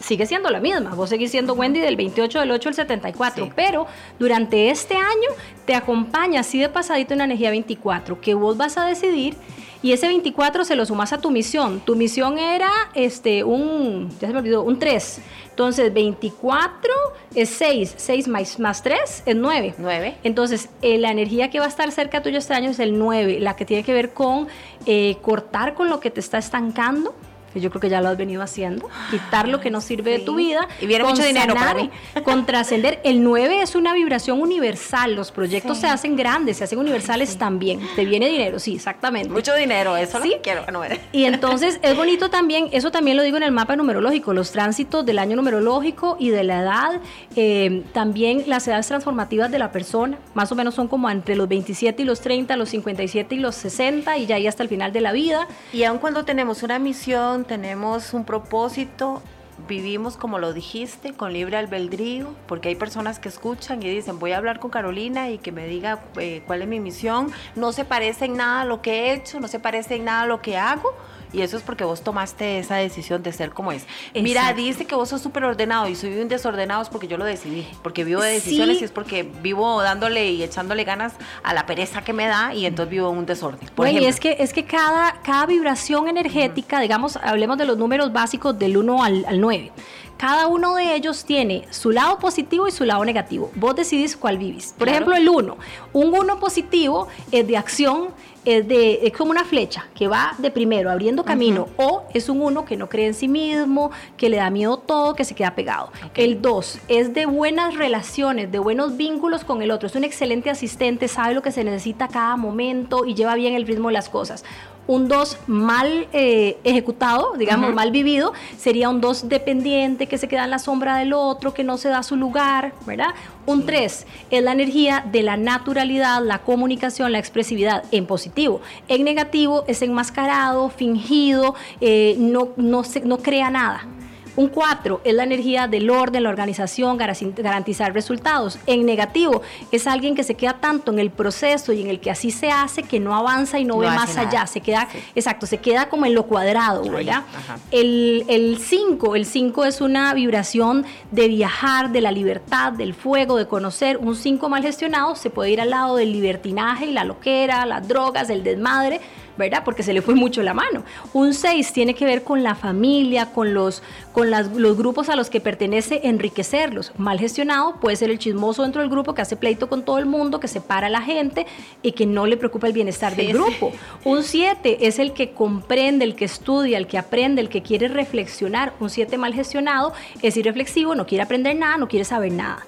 sigue 0.00 0.26
siendo 0.26 0.48
la 0.48 0.60
misma. 0.60 0.90
Vos 0.94 1.10
seguís 1.10 1.32
siendo 1.32 1.54
Wendy 1.54 1.80
del 1.80 1.96
28 1.96 2.38
del 2.38 2.52
8 2.52 2.68
al 2.68 2.74
74, 2.76 3.50
pero 3.56 3.88
durante 4.20 4.70
este 4.70 4.94
año 4.94 5.28
te 5.66 5.74
acompaña 5.74 6.40
así 6.40 6.60
de 6.60 6.68
pasadito 6.68 7.14
una 7.14 7.24
energía 7.24 7.50
24 7.50 8.20
que 8.20 8.34
vos 8.34 8.56
vas 8.56 8.78
a 8.78 8.86
decidir 8.86 9.36
y 9.82 9.92
ese 9.92 10.06
24 10.06 10.64
se 10.64 10.76
lo 10.76 10.84
sumas 10.86 11.12
a 11.12 11.18
tu 11.18 11.30
misión. 11.30 11.80
Tu 11.80 11.96
misión 11.96 12.38
era 12.38 12.70
este 12.94 13.44
un 13.44 14.08
ya 14.20 14.28
se 14.28 14.32
me 14.32 14.38
olvidó, 14.38 14.62
un 14.62 14.78
3. 14.78 15.20
Entonces, 15.60 15.92
24 15.92 16.90
es 17.34 17.50
6, 17.50 17.92
6 17.94 18.28
más, 18.28 18.58
más 18.58 18.82
3 18.82 19.24
es 19.26 19.36
9. 19.36 19.74
9. 19.76 20.16
Entonces, 20.24 20.70
eh, 20.80 20.96
la 20.96 21.10
energía 21.10 21.50
que 21.50 21.58
va 21.58 21.66
a 21.66 21.68
estar 21.68 21.92
cerca 21.92 22.22
tuyo 22.22 22.38
este 22.38 22.54
año 22.54 22.70
es 22.70 22.78
el 22.78 22.98
9, 22.98 23.40
la 23.40 23.56
que 23.56 23.66
tiene 23.66 23.84
que 23.84 23.92
ver 23.92 24.14
con 24.14 24.48
eh, 24.86 25.18
cortar 25.20 25.74
con 25.74 25.90
lo 25.90 26.00
que 26.00 26.10
te 26.10 26.20
está 26.20 26.38
estancando, 26.38 27.14
que 27.52 27.60
yo 27.60 27.70
creo 27.70 27.80
que 27.80 27.88
ya 27.88 28.00
lo 28.00 28.08
has 28.08 28.16
venido 28.16 28.42
haciendo, 28.42 28.88
quitar 29.10 29.48
lo 29.48 29.60
que 29.60 29.70
no 29.70 29.80
sirve 29.80 30.12
de 30.12 30.18
tu 30.20 30.36
vida. 30.36 30.68
Y 30.80 30.86
viene 30.86 31.04
mucho 31.04 31.22
dinero 31.22 31.54
para 31.54 31.74
mí. 31.74 31.90
Con 32.24 32.46
trascender. 32.46 33.00
El 33.04 33.22
9 33.22 33.62
es 33.62 33.74
una 33.74 33.94
vibración 33.94 34.40
universal, 34.40 35.14
los 35.14 35.30
proyectos 35.30 35.78
se 35.78 35.86
hacen 35.86 36.16
grandes, 36.16 36.58
se 36.58 36.64
hacen 36.64 36.78
universales 36.78 37.36
también. 37.36 37.80
Te 37.96 38.04
viene 38.04 38.28
dinero, 38.28 38.58
sí, 38.58 38.74
exactamente. 38.76 39.30
Mucho 39.30 39.54
dinero, 39.54 39.96
eso 39.96 40.18
es 40.18 40.24
lo 40.24 40.30
que 40.30 40.40
quiero. 40.40 40.64
y 41.12 41.24
entonces 41.24 41.78
es 41.82 41.96
bonito 41.96 42.30
también, 42.30 42.68
eso 42.72 42.90
también 42.90 43.16
lo 43.16 43.22
digo 43.22 43.36
en 43.36 43.42
el 43.42 43.52
mapa 43.52 43.76
numerológico, 43.76 44.32
los 44.32 44.52
tránsitos 44.52 45.04
del 45.04 45.18
año 45.18 45.36
numerológico 45.36 46.16
y 46.18 46.30
de 46.30 46.44
la 46.44 46.62
edad, 46.62 47.00
eh, 47.36 47.84
también 47.92 48.44
las 48.46 48.66
edades 48.68 48.86
transformativas 48.86 49.50
de 49.50 49.58
la 49.58 49.72
persona, 49.72 50.18
más 50.34 50.50
o 50.52 50.54
menos 50.54 50.74
son 50.74 50.88
como 50.88 51.08
entre 51.10 51.36
los 51.36 51.48
27 51.48 52.02
y 52.02 52.04
los 52.04 52.20
30, 52.20 52.56
los 52.56 52.68
57 52.70 53.34
y 53.34 53.38
los 53.38 53.54
60 53.56 54.16
y 54.18 54.26
ya 54.26 54.36
ahí 54.36 54.46
hasta 54.46 54.62
el 54.62 54.68
final 54.68 54.92
de 54.92 55.00
la 55.00 55.12
vida. 55.12 55.48
Y 55.72 55.84
aun 55.84 55.98
cuando 55.98 56.24
tenemos 56.24 56.62
una 56.62 56.78
misión, 56.78 57.39
tenemos 57.44 58.14
un 58.14 58.24
propósito, 58.24 59.22
vivimos 59.68 60.16
como 60.16 60.38
lo 60.38 60.52
dijiste, 60.52 61.12
con 61.12 61.32
libre 61.32 61.56
albedrío, 61.56 62.34
porque 62.46 62.68
hay 62.68 62.74
personas 62.74 63.18
que 63.18 63.28
escuchan 63.28 63.82
y 63.82 63.88
dicen, 63.88 64.18
voy 64.18 64.32
a 64.32 64.38
hablar 64.38 64.60
con 64.60 64.70
Carolina 64.70 65.30
y 65.30 65.38
que 65.38 65.52
me 65.52 65.66
diga 65.66 66.00
eh, 66.16 66.42
cuál 66.46 66.62
es 66.62 66.68
mi 66.68 66.80
misión. 66.80 67.32
No 67.56 67.72
se 67.72 67.84
parece 67.84 68.26
en 68.26 68.36
nada 68.36 68.62
a 68.62 68.64
lo 68.64 68.82
que 68.82 68.92
he 68.92 69.14
hecho, 69.14 69.40
no 69.40 69.48
se 69.48 69.60
parece 69.60 69.96
en 69.96 70.04
nada 70.04 70.22
a 70.22 70.26
lo 70.26 70.40
que 70.40 70.56
hago, 70.56 70.94
y 71.32 71.42
eso 71.42 71.56
es 71.56 71.62
porque 71.62 71.84
vos 71.84 72.02
tomaste 72.02 72.58
esa 72.58 72.76
decisión 72.76 73.22
de 73.22 73.32
ser 73.32 73.50
como 73.50 73.72
es. 73.72 73.86
Mira, 74.14 74.52
dice 74.52 74.86
que 74.86 74.94
vos 74.94 75.08
sos 75.08 75.20
súper 75.20 75.44
ordenado 75.44 75.88
y 75.88 75.94
soy 75.94 76.18
un 76.18 76.28
desordenado 76.28 76.82
es 76.82 76.88
porque 76.88 77.08
yo 77.08 77.16
lo 77.16 77.24
decidí, 77.24 77.66
porque 77.82 78.04
vivo 78.04 78.22
de 78.22 78.32
decisiones 78.32 78.80
y 78.80 78.84
es 78.84 78.90
porque 78.90 79.22
vivo 79.22 79.82
dándole 79.82 80.30
y 80.30 80.42
echándole 80.42 80.84
ganas 80.84 81.14
a 81.42 81.54
la 81.54 81.66
pereza 81.66 82.02
que 82.02 82.12
me 82.12 82.26
da 82.26 82.54
y 82.54 82.66
entonces 82.66 82.90
vivo 82.90 83.10
un 83.10 83.26
desorden. 83.26 83.68
Por 83.74 83.86
bueno, 83.86 84.00
y 84.00 84.06
es 84.06 84.20
que, 84.20 84.36
es 84.40 84.52
que 84.52 84.64
cada, 84.64 85.20
cada 85.22 85.46
vibración 85.46 86.08
energética, 86.08 86.80
digamos, 86.80 87.16
hablemos 87.16 87.58
de 87.58 87.66
los 87.66 87.78
números 87.78 88.12
básicos 88.12 88.58
del 88.58 88.76
1 88.76 89.04
al, 89.04 89.24
al 89.26 89.40
9 89.40 89.72
cada 90.20 90.48
uno 90.48 90.74
de 90.74 90.94
ellos 90.94 91.24
tiene 91.24 91.66
su 91.70 91.92
lado 91.92 92.18
positivo 92.18 92.68
y 92.68 92.72
su 92.72 92.84
lado 92.84 93.02
negativo. 93.06 93.50
Vos 93.54 93.74
decidís 93.74 94.18
cuál 94.18 94.36
vivís. 94.36 94.74
Por 94.76 94.86
ejemplo, 94.86 95.16
el 95.16 95.26
1. 95.26 95.56
Un 95.94 96.14
1 96.14 96.38
positivo 96.38 97.08
es 97.32 97.48
de 97.48 97.56
acción, 97.56 98.08
es, 98.44 98.66
de, 98.66 99.06
es 99.06 99.12
como 99.12 99.30
una 99.30 99.44
flecha 99.44 99.86
que 99.94 100.08
va 100.08 100.34
de 100.38 100.50
primero 100.50 100.90
abriendo 100.90 101.24
camino. 101.24 101.68
O 101.76 102.04
es 102.14 102.28
un 102.28 102.40
1 102.40 102.64
que 102.64 102.76
no 102.76 102.88
cree 102.88 103.06
en 103.06 103.14
sí 103.14 103.28
mismo, 103.28 103.90
que 104.16 104.28
le 104.28 104.38
da 104.38 104.50
miedo 104.50 104.78
todo, 104.78 105.14
que 105.14 105.24
se 105.24 105.34
queda 105.34 105.54
pegado. 105.54 105.90
El 106.14 106.40
2 106.40 106.78
es 106.88 107.14
de 107.14 107.26
buenas 107.26 107.76
relaciones, 107.76 108.50
de 108.50 108.58
buenos 108.58 108.96
vínculos 108.96 109.44
con 109.44 109.62
el 109.62 109.70
otro. 109.70 109.86
Es 109.86 109.96
un 109.96 110.04
excelente 110.04 110.50
asistente, 110.50 111.08
sabe 111.08 111.34
lo 111.34 111.42
que 111.42 111.52
se 111.52 111.64
necesita 111.64 112.06
a 112.06 112.08
cada 112.08 112.36
momento 112.36 113.04
y 113.04 113.14
lleva 113.14 113.34
bien 113.34 113.54
el 113.54 113.66
ritmo 113.66 113.88
de 113.88 113.94
las 113.94 114.08
cosas 114.08 114.44
un 114.90 115.06
2 115.06 115.38
mal 115.46 116.08
eh, 116.12 116.58
ejecutado, 116.64 117.34
digamos, 117.38 117.72
mal 117.72 117.92
vivido, 117.92 118.32
sería 118.58 118.88
un 118.88 119.00
2 119.00 119.28
dependiente 119.28 120.08
que 120.08 120.18
se 120.18 120.26
queda 120.26 120.42
en 120.42 120.50
la 120.50 120.58
sombra 120.58 120.96
del 120.96 121.12
otro, 121.12 121.54
que 121.54 121.62
no 121.62 121.78
se 121.78 121.88
da 121.88 122.02
su 122.02 122.16
lugar, 122.16 122.72
¿verdad? 122.86 123.14
Un 123.46 123.64
3 123.64 124.06
es 124.32 124.42
la 124.42 124.50
energía 124.50 125.06
de 125.12 125.22
la 125.22 125.36
naturalidad, 125.36 126.20
la 126.24 126.40
comunicación, 126.40 127.12
la 127.12 127.20
expresividad 127.20 127.84
en 127.92 128.04
positivo. 128.06 128.62
En 128.88 129.04
negativo 129.04 129.62
es 129.68 129.80
enmascarado, 129.82 130.70
fingido, 130.70 131.54
eh, 131.80 132.16
no, 132.18 132.48
no, 132.56 132.82
se, 132.82 133.02
no 133.02 133.18
crea 133.18 133.48
nada. 133.48 133.86
Un 134.36 134.48
4 134.48 135.00
es 135.04 135.14
la 135.14 135.24
energía 135.24 135.66
del 135.66 135.90
orden, 135.90 136.22
la 136.22 136.28
organización, 136.28 136.96
garantizar 136.96 137.92
resultados. 137.92 138.58
En 138.66 138.86
negativo 138.86 139.42
es 139.70 139.86
alguien 139.86 140.14
que 140.14 140.22
se 140.22 140.34
queda 140.34 140.54
tanto 140.54 140.92
en 140.92 140.98
el 140.98 141.10
proceso 141.10 141.72
y 141.72 141.82
en 141.82 141.88
el 141.88 142.00
que 142.00 142.10
así 142.10 142.30
se 142.30 142.50
hace 142.50 142.82
que 142.82 143.00
no 143.00 143.14
avanza 143.14 143.58
y 143.58 143.64
no, 143.64 143.78
ve 143.78 143.86
más 143.88 144.16
allá. 144.16 144.46
Se 144.46 144.60
queda, 144.60 144.88
exacto, 145.14 145.46
se 145.46 145.58
queda 145.58 145.88
como 145.88 146.06
en 146.06 146.14
lo 146.14 146.24
cuadrado, 146.24 146.82
¿verdad? 146.90 147.22
El 147.70 148.58
5, 148.60 149.16
el 149.16 149.26
5 149.26 149.64
es 149.64 149.80
una 149.80 150.14
vibración 150.14 150.84
de 151.10 151.28
viajar, 151.28 151.90
de 151.90 152.00
la 152.00 152.12
libertad, 152.12 152.72
del 152.72 152.94
fuego, 152.94 153.36
de 153.36 153.46
conocer. 153.46 153.98
Un 153.98 154.16
5 154.16 154.48
mal 154.48 154.62
gestionado 154.62 155.16
se 155.16 155.30
puede 155.30 155.50
ir 155.50 155.60
al 155.60 155.70
lado 155.70 155.96
del 155.96 156.12
libertinaje 156.12 156.86
y 156.86 156.92
la 156.92 157.04
loquera, 157.04 157.66
las 157.66 157.86
drogas, 157.86 158.30
el 158.30 158.42
desmadre 158.42 159.00
¿verdad? 159.40 159.62
Porque 159.64 159.82
se 159.82 159.92
le 159.92 160.02
fue 160.02 160.14
mucho 160.14 160.42
la 160.42 160.54
mano. 160.54 160.84
Un 161.12 161.34
6 161.34 161.72
tiene 161.72 161.94
que 161.94 162.04
ver 162.04 162.22
con 162.22 162.44
la 162.44 162.54
familia, 162.54 163.32
con 163.32 163.52
los, 163.54 163.82
con 164.12 164.30
los 164.30 164.76
grupos 164.76 165.08
a 165.08 165.16
los 165.16 165.30
que 165.30 165.40
pertenece, 165.40 166.02
enriquecerlos. 166.04 166.92
Mal 166.96 167.18
gestionado 167.18 167.80
puede 167.80 167.96
ser 167.96 168.10
el 168.10 168.18
chismoso 168.18 168.62
dentro 168.62 168.82
del 168.82 168.90
grupo 168.90 169.14
que 169.14 169.22
hace 169.22 169.36
pleito 169.36 169.68
con 169.68 169.84
todo 169.84 169.98
el 169.98 170.06
mundo, 170.06 170.38
que 170.38 170.46
separa 170.46 170.86
a 170.86 170.90
la 170.90 171.02
gente 171.02 171.46
y 171.82 171.92
que 171.92 172.06
no 172.06 172.26
le 172.26 172.36
preocupa 172.36 172.68
el 172.68 172.72
bienestar 172.72 173.16
del 173.16 173.32
grupo. 173.32 173.72
Un 174.04 174.22
7 174.22 174.86
es 174.86 174.98
el 174.98 175.12
que 175.12 175.32
comprende, 175.32 176.04
el 176.04 176.14
que 176.14 176.26
estudia, 176.26 176.78
el 176.78 176.86
que 176.86 176.98
aprende, 176.98 177.40
el 177.40 177.48
que 177.48 177.62
quiere 177.62 177.88
reflexionar. 177.88 178.74
Un 178.78 178.90
7 178.90 179.18
mal 179.18 179.34
gestionado 179.34 179.92
es 180.22 180.36
irreflexivo, 180.36 180.94
no 180.94 181.06
quiere 181.06 181.22
aprender 181.24 181.56
nada, 181.56 181.76
no 181.78 181.88
quiere 181.88 182.04
saber 182.04 182.32
nada 182.32 182.66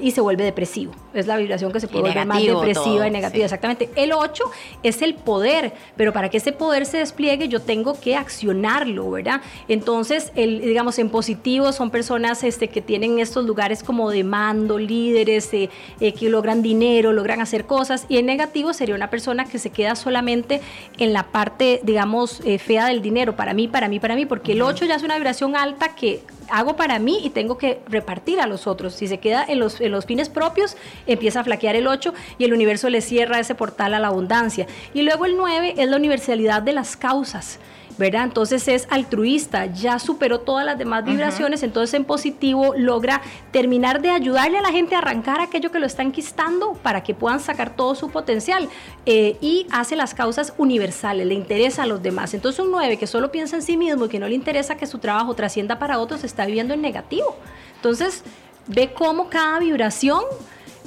y 0.00 0.10
se 0.10 0.20
vuelve 0.20 0.44
depresivo. 0.44 0.92
Es 1.14 1.26
la 1.26 1.36
vibración 1.36 1.72
que 1.72 1.80
se 1.80 1.88
puede 1.88 2.08
volver 2.08 2.26
más 2.26 2.42
depresiva 2.42 3.06
y 3.06 3.10
negativa. 3.10 3.44
Exactamente. 3.44 3.90
El 3.96 4.12
8 4.12 4.44
es 4.82 5.02
el 5.02 5.14
poder, 5.14 5.72
pero 5.96 6.12
para 6.12 6.28
que 6.28 6.36
ese 6.38 6.52
poder 6.52 6.86
se 6.86 6.98
despliegue 6.98 7.48
yo 7.48 7.60
tengo 7.60 7.98
que 7.98 8.16
accionarlo, 8.16 9.10
¿verdad? 9.10 9.40
Entonces, 9.68 10.32
el, 10.34 10.60
digamos, 10.60 10.98
en 10.98 11.10
positivo 11.10 11.72
son 11.72 11.90
personas 11.90 12.44
este, 12.44 12.68
que 12.68 12.80
tienen 12.80 13.18
estos 13.18 13.44
lugares 13.44 13.82
como 13.82 14.10
de 14.10 14.24
mando, 14.24 14.78
líderes, 14.78 15.52
eh, 15.52 15.70
eh, 16.00 16.12
que 16.12 16.28
logran 16.28 16.62
dinero, 16.62 17.12
logran 17.12 17.40
hacer 17.40 17.66
cosas, 17.66 18.06
y 18.08 18.18
en 18.18 18.26
negativo 18.26 18.72
sería 18.72 18.94
una 18.94 19.10
persona 19.10 19.44
que 19.44 19.58
se 19.58 19.70
queda 19.70 19.96
solamente 19.96 20.60
en 20.98 21.12
la 21.12 21.24
parte, 21.24 21.80
digamos, 21.82 22.40
eh, 22.44 22.58
fea 22.58 22.86
del 22.86 23.02
dinero, 23.02 23.36
para 23.36 23.54
mí, 23.54 23.68
para 23.68 23.88
mí, 23.88 24.00
para 24.00 24.14
mí, 24.14 24.26
porque 24.26 24.52
el 24.52 24.62
8 24.62 24.84
ya 24.86 24.96
es 24.96 25.02
una 25.02 25.16
vibración 25.16 25.56
alta 25.56 25.94
que 25.94 26.22
hago 26.50 26.76
para 26.76 26.98
mí 26.98 27.20
y 27.22 27.30
tengo 27.30 27.58
que 27.58 27.80
repartir 27.88 28.40
a 28.40 28.46
los 28.46 28.66
otros. 28.66 28.94
Si 28.94 29.06
se 29.06 29.18
queda 29.18 29.44
en 29.46 29.58
los, 29.58 29.80
en 29.80 29.92
los 29.92 30.06
fines 30.06 30.28
propios, 30.28 30.76
empieza 31.06 31.40
a 31.40 31.44
flaquear 31.44 31.76
el 31.76 31.86
8 31.86 32.12
y 32.38 32.44
el 32.44 32.52
universo 32.52 32.88
le 32.88 33.00
cierra 33.00 33.38
ese 33.40 33.54
portal 33.54 33.94
a 33.94 33.98
la 33.98 34.08
abundancia. 34.08 34.66
Y 34.94 35.02
luego 35.02 35.26
el 35.26 35.36
9 35.36 35.74
es 35.78 35.88
la 35.88 35.96
universalidad 35.96 36.62
de 36.62 36.72
las 36.72 36.96
causas. 36.96 37.58
¿Verdad? 38.00 38.24
Entonces 38.24 38.66
es 38.66 38.88
altruista, 38.90 39.66
ya 39.66 39.98
superó 39.98 40.40
todas 40.40 40.64
las 40.64 40.78
demás 40.78 41.04
vibraciones, 41.04 41.62
entonces 41.62 41.92
en 41.92 42.06
positivo 42.06 42.72
logra 42.74 43.20
terminar 43.52 44.00
de 44.00 44.08
ayudarle 44.08 44.56
a 44.56 44.62
la 44.62 44.70
gente 44.70 44.94
a 44.94 44.98
arrancar 44.98 45.42
aquello 45.42 45.70
que 45.70 45.78
lo 45.78 45.84
está 45.84 46.02
enquistando 46.02 46.72
para 46.82 47.02
que 47.02 47.14
puedan 47.14 47.40
sacar 47.40 47.76
todo 47.76 47.94
su 47.94 48.10
potencial 48.10 48.70
eh, 49.04 49.36
y 49.42 49.66
hace 49.70 49.96
las 49.96 50.14
causas 50.14 50.54
universales, 50.56 51.26
le 51.26 51.34
interesa 51.34 51.82
a 51.82 51.86
los 51.86 52.02
demás. 52.02 52.32
Entonces 52.32 52.58
un 52.64 52.70
9 52.70 52.96
que 52.96 53.06
solo 53.06 53.30
piensa 53.30 53.56
en 53.56 53.62
sí 53.62 53.76
mismo 53.76 54.06
y 54.06 54.08
que 54.08 54.18
no 54.18 54.28
le 54.28 54.34
interesa 54.34 54.76
que 54.76 54.86
su 54.86 54.98
trabajo 54.98 55.34
trascienda 55.34 55.78
para 55.78 55.98
otros 55.98 56.24
está 56.24 56.46
viviendo 56.46 56.72
en 56.72 56.80
negativo. 56.80 57.36
Entonces 57.76 58.24
ve 58.66 58.94
cómo 58.94 59.28
cada 59.28 59.58
vibración 59.58 60.22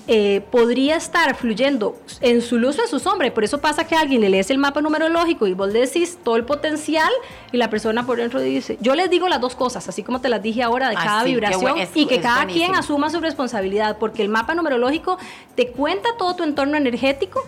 eh, 0.07 0.41
podría 0.51 0.97
estar 0.97 1.33
fluyendo 1.35 1.95
en 2.19 2.41
su 2.41 2.57
luz 2.57 2.77
o 2.77 2.81
en 2.81 2.87
su 2.89 2.99
sombra. 2.99 3.27
Y 3.27 3.31
por 3.31 3.45
eso 3.45 3.59
pasa 3.61 3.87
que 3.87 3.95
alguien 3.95 4.19
le 4.19 4.29
lees 4.29 4.49
el 4.49 4.57
mapa 4.57 4.81
numerológico 4.81 5.47
y 5.47 5.53
vos 5.53 5.71
le 5.71 5.79
decís 5.79 6.19
todo 6.23 6.35
el 6.35 6.43
potencial 6.43 7.09
y 7.53 7.57
la 7.57 7.69
persona 7.69 8.05
por 8.05 8.17
dentro 8.17 8.41
dice, 8.41 8.77
yo 8.81 8.95
les 8.95 9.09
digo 9.09 9.29
las 9.29 9.39
dos 9.39 9.55
cosas, 9.55 9.87
así 9.87 10.03
como 10.03 10.19
te 10.19 10.27
las 10.27 10.43
dije 10.43 10.61
ahora 10.61 10.89
de 10.89 10.95
cada 10.95 11.23
vibración 11.23 11.77
y 11.93 12.05
que 12.05 12.19
cada 12.19 12.47
quien 12.47 12.75
asuma 12.75 13.09
su 13.09 13.21
responsabilidad, 13.21 13.97
porque 13.97 14.21
el 14.21 14.29
mapa 14.29 14.55
numerológico 14.55 15.17
te 15.55 15.67
cuenta 15.69 16.09
todo 16.17 16.35
tu 16.35 16.43
entorno 16.43 16.75
energético, 16.75 17.45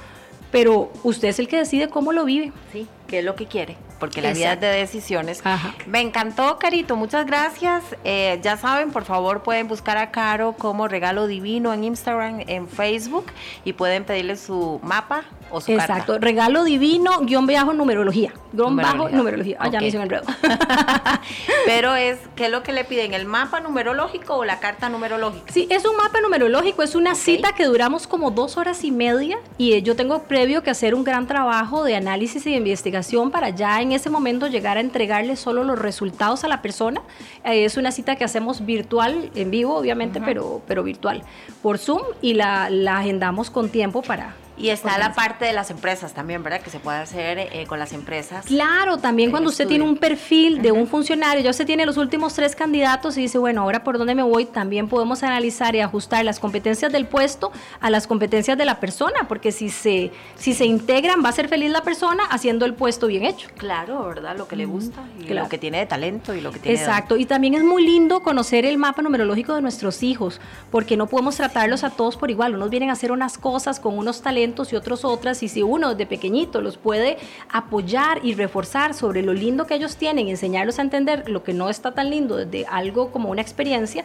pero 0.51 0.91
usted 1.03 1.29
es 1.29 1.39
el 1.39 1.47
que 1.47 1.57
decide 1.57 1.89
cómo 1.89 2.11
lo 2.11 2.25
vive. 2.25 2.51
Sí, 2.71 2.87
qué 3.07 3.19
es 3.19 3.25
lo 3.25 3.35
que 3.35 3.45
quiere 3.45 3.77
porque 3.99 4.21
la 4.21 4.33
vida 4.33 4.53
es 4.53 4.59
de 4.59 4.67
decisiones. 4.67 5.41
Me 5.87 6.01
encantó, 6.01 6.57
Carito, 6.59 6.95
muchas 6.95 7.25
gracias. 7.25 7.83
Eh, 8.03 8.39
ya 8.43 8.57
saben, 8.57 8.91
por 8.91 9.05
favor, 9.05 9.43
pueden 9.43 9.67
buscar 9.67 9.97
a 9.97 10.11
Caro 10.11 10.53
como 10.53 10.87
Regalo 10.87 11.27
Divino 11.27 11.73
en 11.73 11.83
Instagram, 11.83 12.43
en 12.47 12.67
Facebook 12.67 13.25
y 13.63 13.73
pueden 13.73 14.03
pedirle 14.03 14.35
su 14.35 14.79
mapa 14.83 15.23
o 15.55 15.61
su 15.61 15.71
Exacto, 15.71 16.19
Regalo 16.19 16.65
Divino, 16.65 17.21
guion 17.21 17.47
bajo 17.47 17.73
numerología. 17.73 18.33
Guión 18.51 18.75
bajo 18.75 19.07
numerología. 19.07 19.55
Ah, 19.59 19.69
ya 19.69 19.79
me 19.79 19.87
hice 19.87 19.97
enredo. 19.97 20.23
Pero 21.65 21.95
es, 21.95 22.19
¿qué 22.35 22.45
es 22.45 22.51
lo 22.51 22.61
que 22.61 22.73
le 22.73 22.83
piden? 22.83 23.13
¿El 23.13 23.25
mapa 23.25 23.61
numerológico 23.61 24.35
o 24.35 24.43
la 24.43 24.59
carta 24.59 24.89
numerológica? 24.89 25.51
Sí, 25.51 25.65
es 25.69 25.85
un 25.85 25.95
mapa 25.95 26.19
numerológico, 26.19 26.83
es 26.83 26.93
una 26.93 27.15
cita 27.15 27.53
que 27.53 27.65
duramos 27.65 28.05
como 28.05 28.31
dos 28.31 28.57
horas 28.57 28.83
y 28.83 28.91
media 28.91 29.37
y 29.57 29.81
yo 29.81 29.95
tengo 29.95 30.23
previo 30.23 30.61
que 30.61 30.71
hacer 30.71 30.93
un 30.93 31.03
gran 31.03 31.25
trabajo 31.25 31.83
de 31.83 31.95
análisis 31.95 32.45
y 32.45 32.51
de 32.51 32.57
investigación 32.57 33.31
para 33.31 33.49
ya 33.49 33.81
en 33.81 33.93
ese 33.93 34.09
momento 34.09 34.47
llegar 34.47 34.77
a 34.77 34.81
entregarle 34.81 35.37
solo 35.37 35.63
los 35.63 35.79
resultados 35.79 36.43
a 36.43 36.49
la 36.49 36.61
persona. 36.61 37.01
Eh, 37.45 37.63
es 37.63 37.77
una 37.77 37.91
cita 37.91 38.17
que 38.17 38.25
hacemos 38.25 38.65
virtual, 38.65 39.31
en 39.35 39.51
vivo 39.51 39.75
obviamente, 39.75 40.19
pero, 40.19 40.61
pero 40.67 40.83
virtual, 40.83 41.23
por 41.61 41.77
Zoom 41.77 42.01
y 42.21 42.33
la, 42.33 42.69
la 42.69 42.99
agendamos 42.99 43.49
con 43.49 43.69
tiempo 43.69 44.01
para, 44.01 44.35
Y 44.57 44.69
está 44.69 44.97
la 44.97 45.13
parte 45.13 45.43
de 45.43 45.53
las 45.53 45.69
empresas 45.69 46.13
también, 46.13 46.41
¿verdad? 46.41 46.61
Que 46.61 46.69
se 46.69 46.79
puede 46.79 46.97
hacer 46.99 47.39
eh, 47.39 47.65
con 47.67 47.77
las 47.77 47.91
empresas. 47.91 48.45
Claro, 48.45 48.97
también 48.97 49.29
cuando 49.29 49.49
usted 49.49 49.67
tiene 49.67 49.83
un 49.83 49.97
perfil 49.97 50.61
de 50.61 50.71
un 50.71 50.87
funcionario, 50.87 51.43
ya 51.43 51.49
usted 51.49 51.65
tiene 51.65 51.85
los 51.85 51.97
últimos 51.97 52.33
tres 52.33 52.55
candidatos 52.55 53.17
y 53.17 53.21
dice, 53.21 53.37
bueno, 53.37 53.61
ahora 53.61 53.83
por 53.83 53.97
dónde 53.97 54.15
me 54.15 54.23
voy, 54.23 54.45
también 54.45 54.87
podemos 54.87 55.23
analizar 55.23 55.75
y 55.75 55.81
ajustar 55.81 56.23
las 56.23 56.39
competencias 56.39 56.91
del 56.91 57.05
puesto 57.05 57.51
a 57.81 57.89
las 57.89 58.07
competencias 58.07 58.57
de 58.57 58.63
la 58.63 58.79
persona, 58.79 59.27
porque 59.27 59.51
si 59.51 59.69
se, 59.69 60.11
si 60.35 60.53
se 60.53 60.65
integran, 60.65 61.23
va 61.23 61.29
a 61.29 61.33
ser 61.33 61.49
feliz 61.49 61.71
la 61.71 61.81
persona 61.81 62.23
haciendo 62.23 62.65
el 62.65 62.75
puesto 62.75 63.07
bien 63.07 63.25
hecho. 63.25 63.49
Claro, 63.57 64.05
¿verdad? 64.05 64.37
Lo 64.37 64.47
que 64.47 64.55
le 64.55 64.65
gusta 64.65 65.03
y 65.19 65.33
lo 65.33 65.49
que 65.49 65.57
tiene 65.57 65.79
de 65.79 65.85
talento 65.85 66.33
y 66.33 66.39
lo 66.39 66.51
que 66.51 66.59
tiene 66.59 66.79
Exacto, 66.79 67.17
y 67.17 67.25
también 67.25 67.55
es 67.55 67.63
muy 67.63 67.85
lindo 67.85 68.23
conocer 68.23 68.65
el 68.65 68.77
mapa 68.77 69.01
numerológico 69.01 69.53
de 69.53 69.61
nuestros 69.61 70.01
hijos, 70.01 70.39
porque 70.71 70.95
no 70.95 71.07
podemos 71.07 71.35
tratarlos 71.35 71.83
a 71.83 71.89
todos 71.89 72.15
por 72.15 72.31
igual. 72.31 72.55
Unos 72.55 72.69
vienen 72.69 72.89
a 72.89 72.93
hacer 72.93 73.11
unas 73.11 73.37
cosas 73.37 73.81
con 73.81 73.97
unos 73.97 74.21
talentos 74.21 74.44
y 74.45 74.75
otros 74.75 75.05
otras, 75.05 75.41
y 75.43 75.47
si 75.47 75.63
uno 75.63 75.95
de 75.95 76.05
pequeñito 76.05 76.61
los 76.61 76.77
puede 76.77 77.17
apoyar 77.49 78.19
y 78.23 78.33
reforzar 78.35 78.93
sobre 78.93 79.21
lo 79.21 79.33
lindo 79.33 79.65
que 79.65 79.75
ellos 79.75 79.97
tienen, 79.97 80.27
enseñarlos 80.27 80.79
a 80.79 80.83
entender 80.83 81.29
lo 81.29 81.43
que 81.43 81.53
no 81.53 81.69
está 81.69 81.93
tan 81.93 82.09
lindo 82.09 82.35
desde 82.35 82.65
algo 82.67 83.11
como 83.11 83.29
una 83.29 83.41
experiencia, 83.41 84.03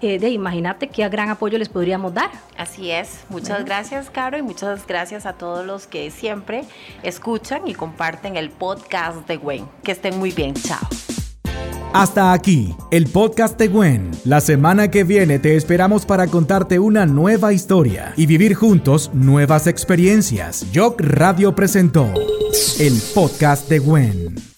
eh, 0.00 0.18
de 0.18 0.30
imagínate 0.30 0.88
qué 0.88 1.08
gran 1.08 1.28
apoyo 1.30 1.58
les 1.58 1.68
podríamos 1.68 2.12
dar. 2.14 2.30
Así 2.56 2.90
es. 2.90 3.20
Muchas 3.28 3.64
gracias, 3.64 4.10
Caro, 4.10 4.36
y 4.38 4.42
muchas 4.42 4.86
gracias 4.86 5.26
a 5.26 5.34
todos 5.34 5.64
los 5.64 5.86
que 5.86 6.10
siempre 6.10 6.64
escuchan 7.02 7.68
y 7.68 7.74
comparten 7.74 8.36
el 8.36 8.50
podcast 8.50 9.28
de 9.28 9.36
Gwen. 9.36 9.68
Que 9.84 9.92
estén 9.92 10.18
muy 10.18 10.32
bien. 10.32 10.54
Chao. 10.54 11.01
Hasta 11.94 12.32
aquí, 12.32 12.74
el 12.90 13.06
podcast 13.06 13.58
de 13.58 13.68
Gwen. 13.68 14.10
La 14.24 14.40
semana 14.40 14.90
que 14.90 15.04
viene 15.04 15.38
te 15.38 15.56
esperamos 15.56 16.06
para 16.06 16.26
contarte 16.26 16.78
una 16.78 17.04
nueva 17.04 17.52
historia 17.52 18.14
y 18.16 18.24
vivir 18.24 18.54
juntos 18.54 19.10
nuevas 19.12 19.66
experiencias. 19.66 20.66
Jock 20.74 21.02
Radio 21.02 21.54
presentó 21.54 22.08
el 22.78 22.98
podcast 23.14 23.68
de 23.68 23.78
Gwen. 23.78 24.51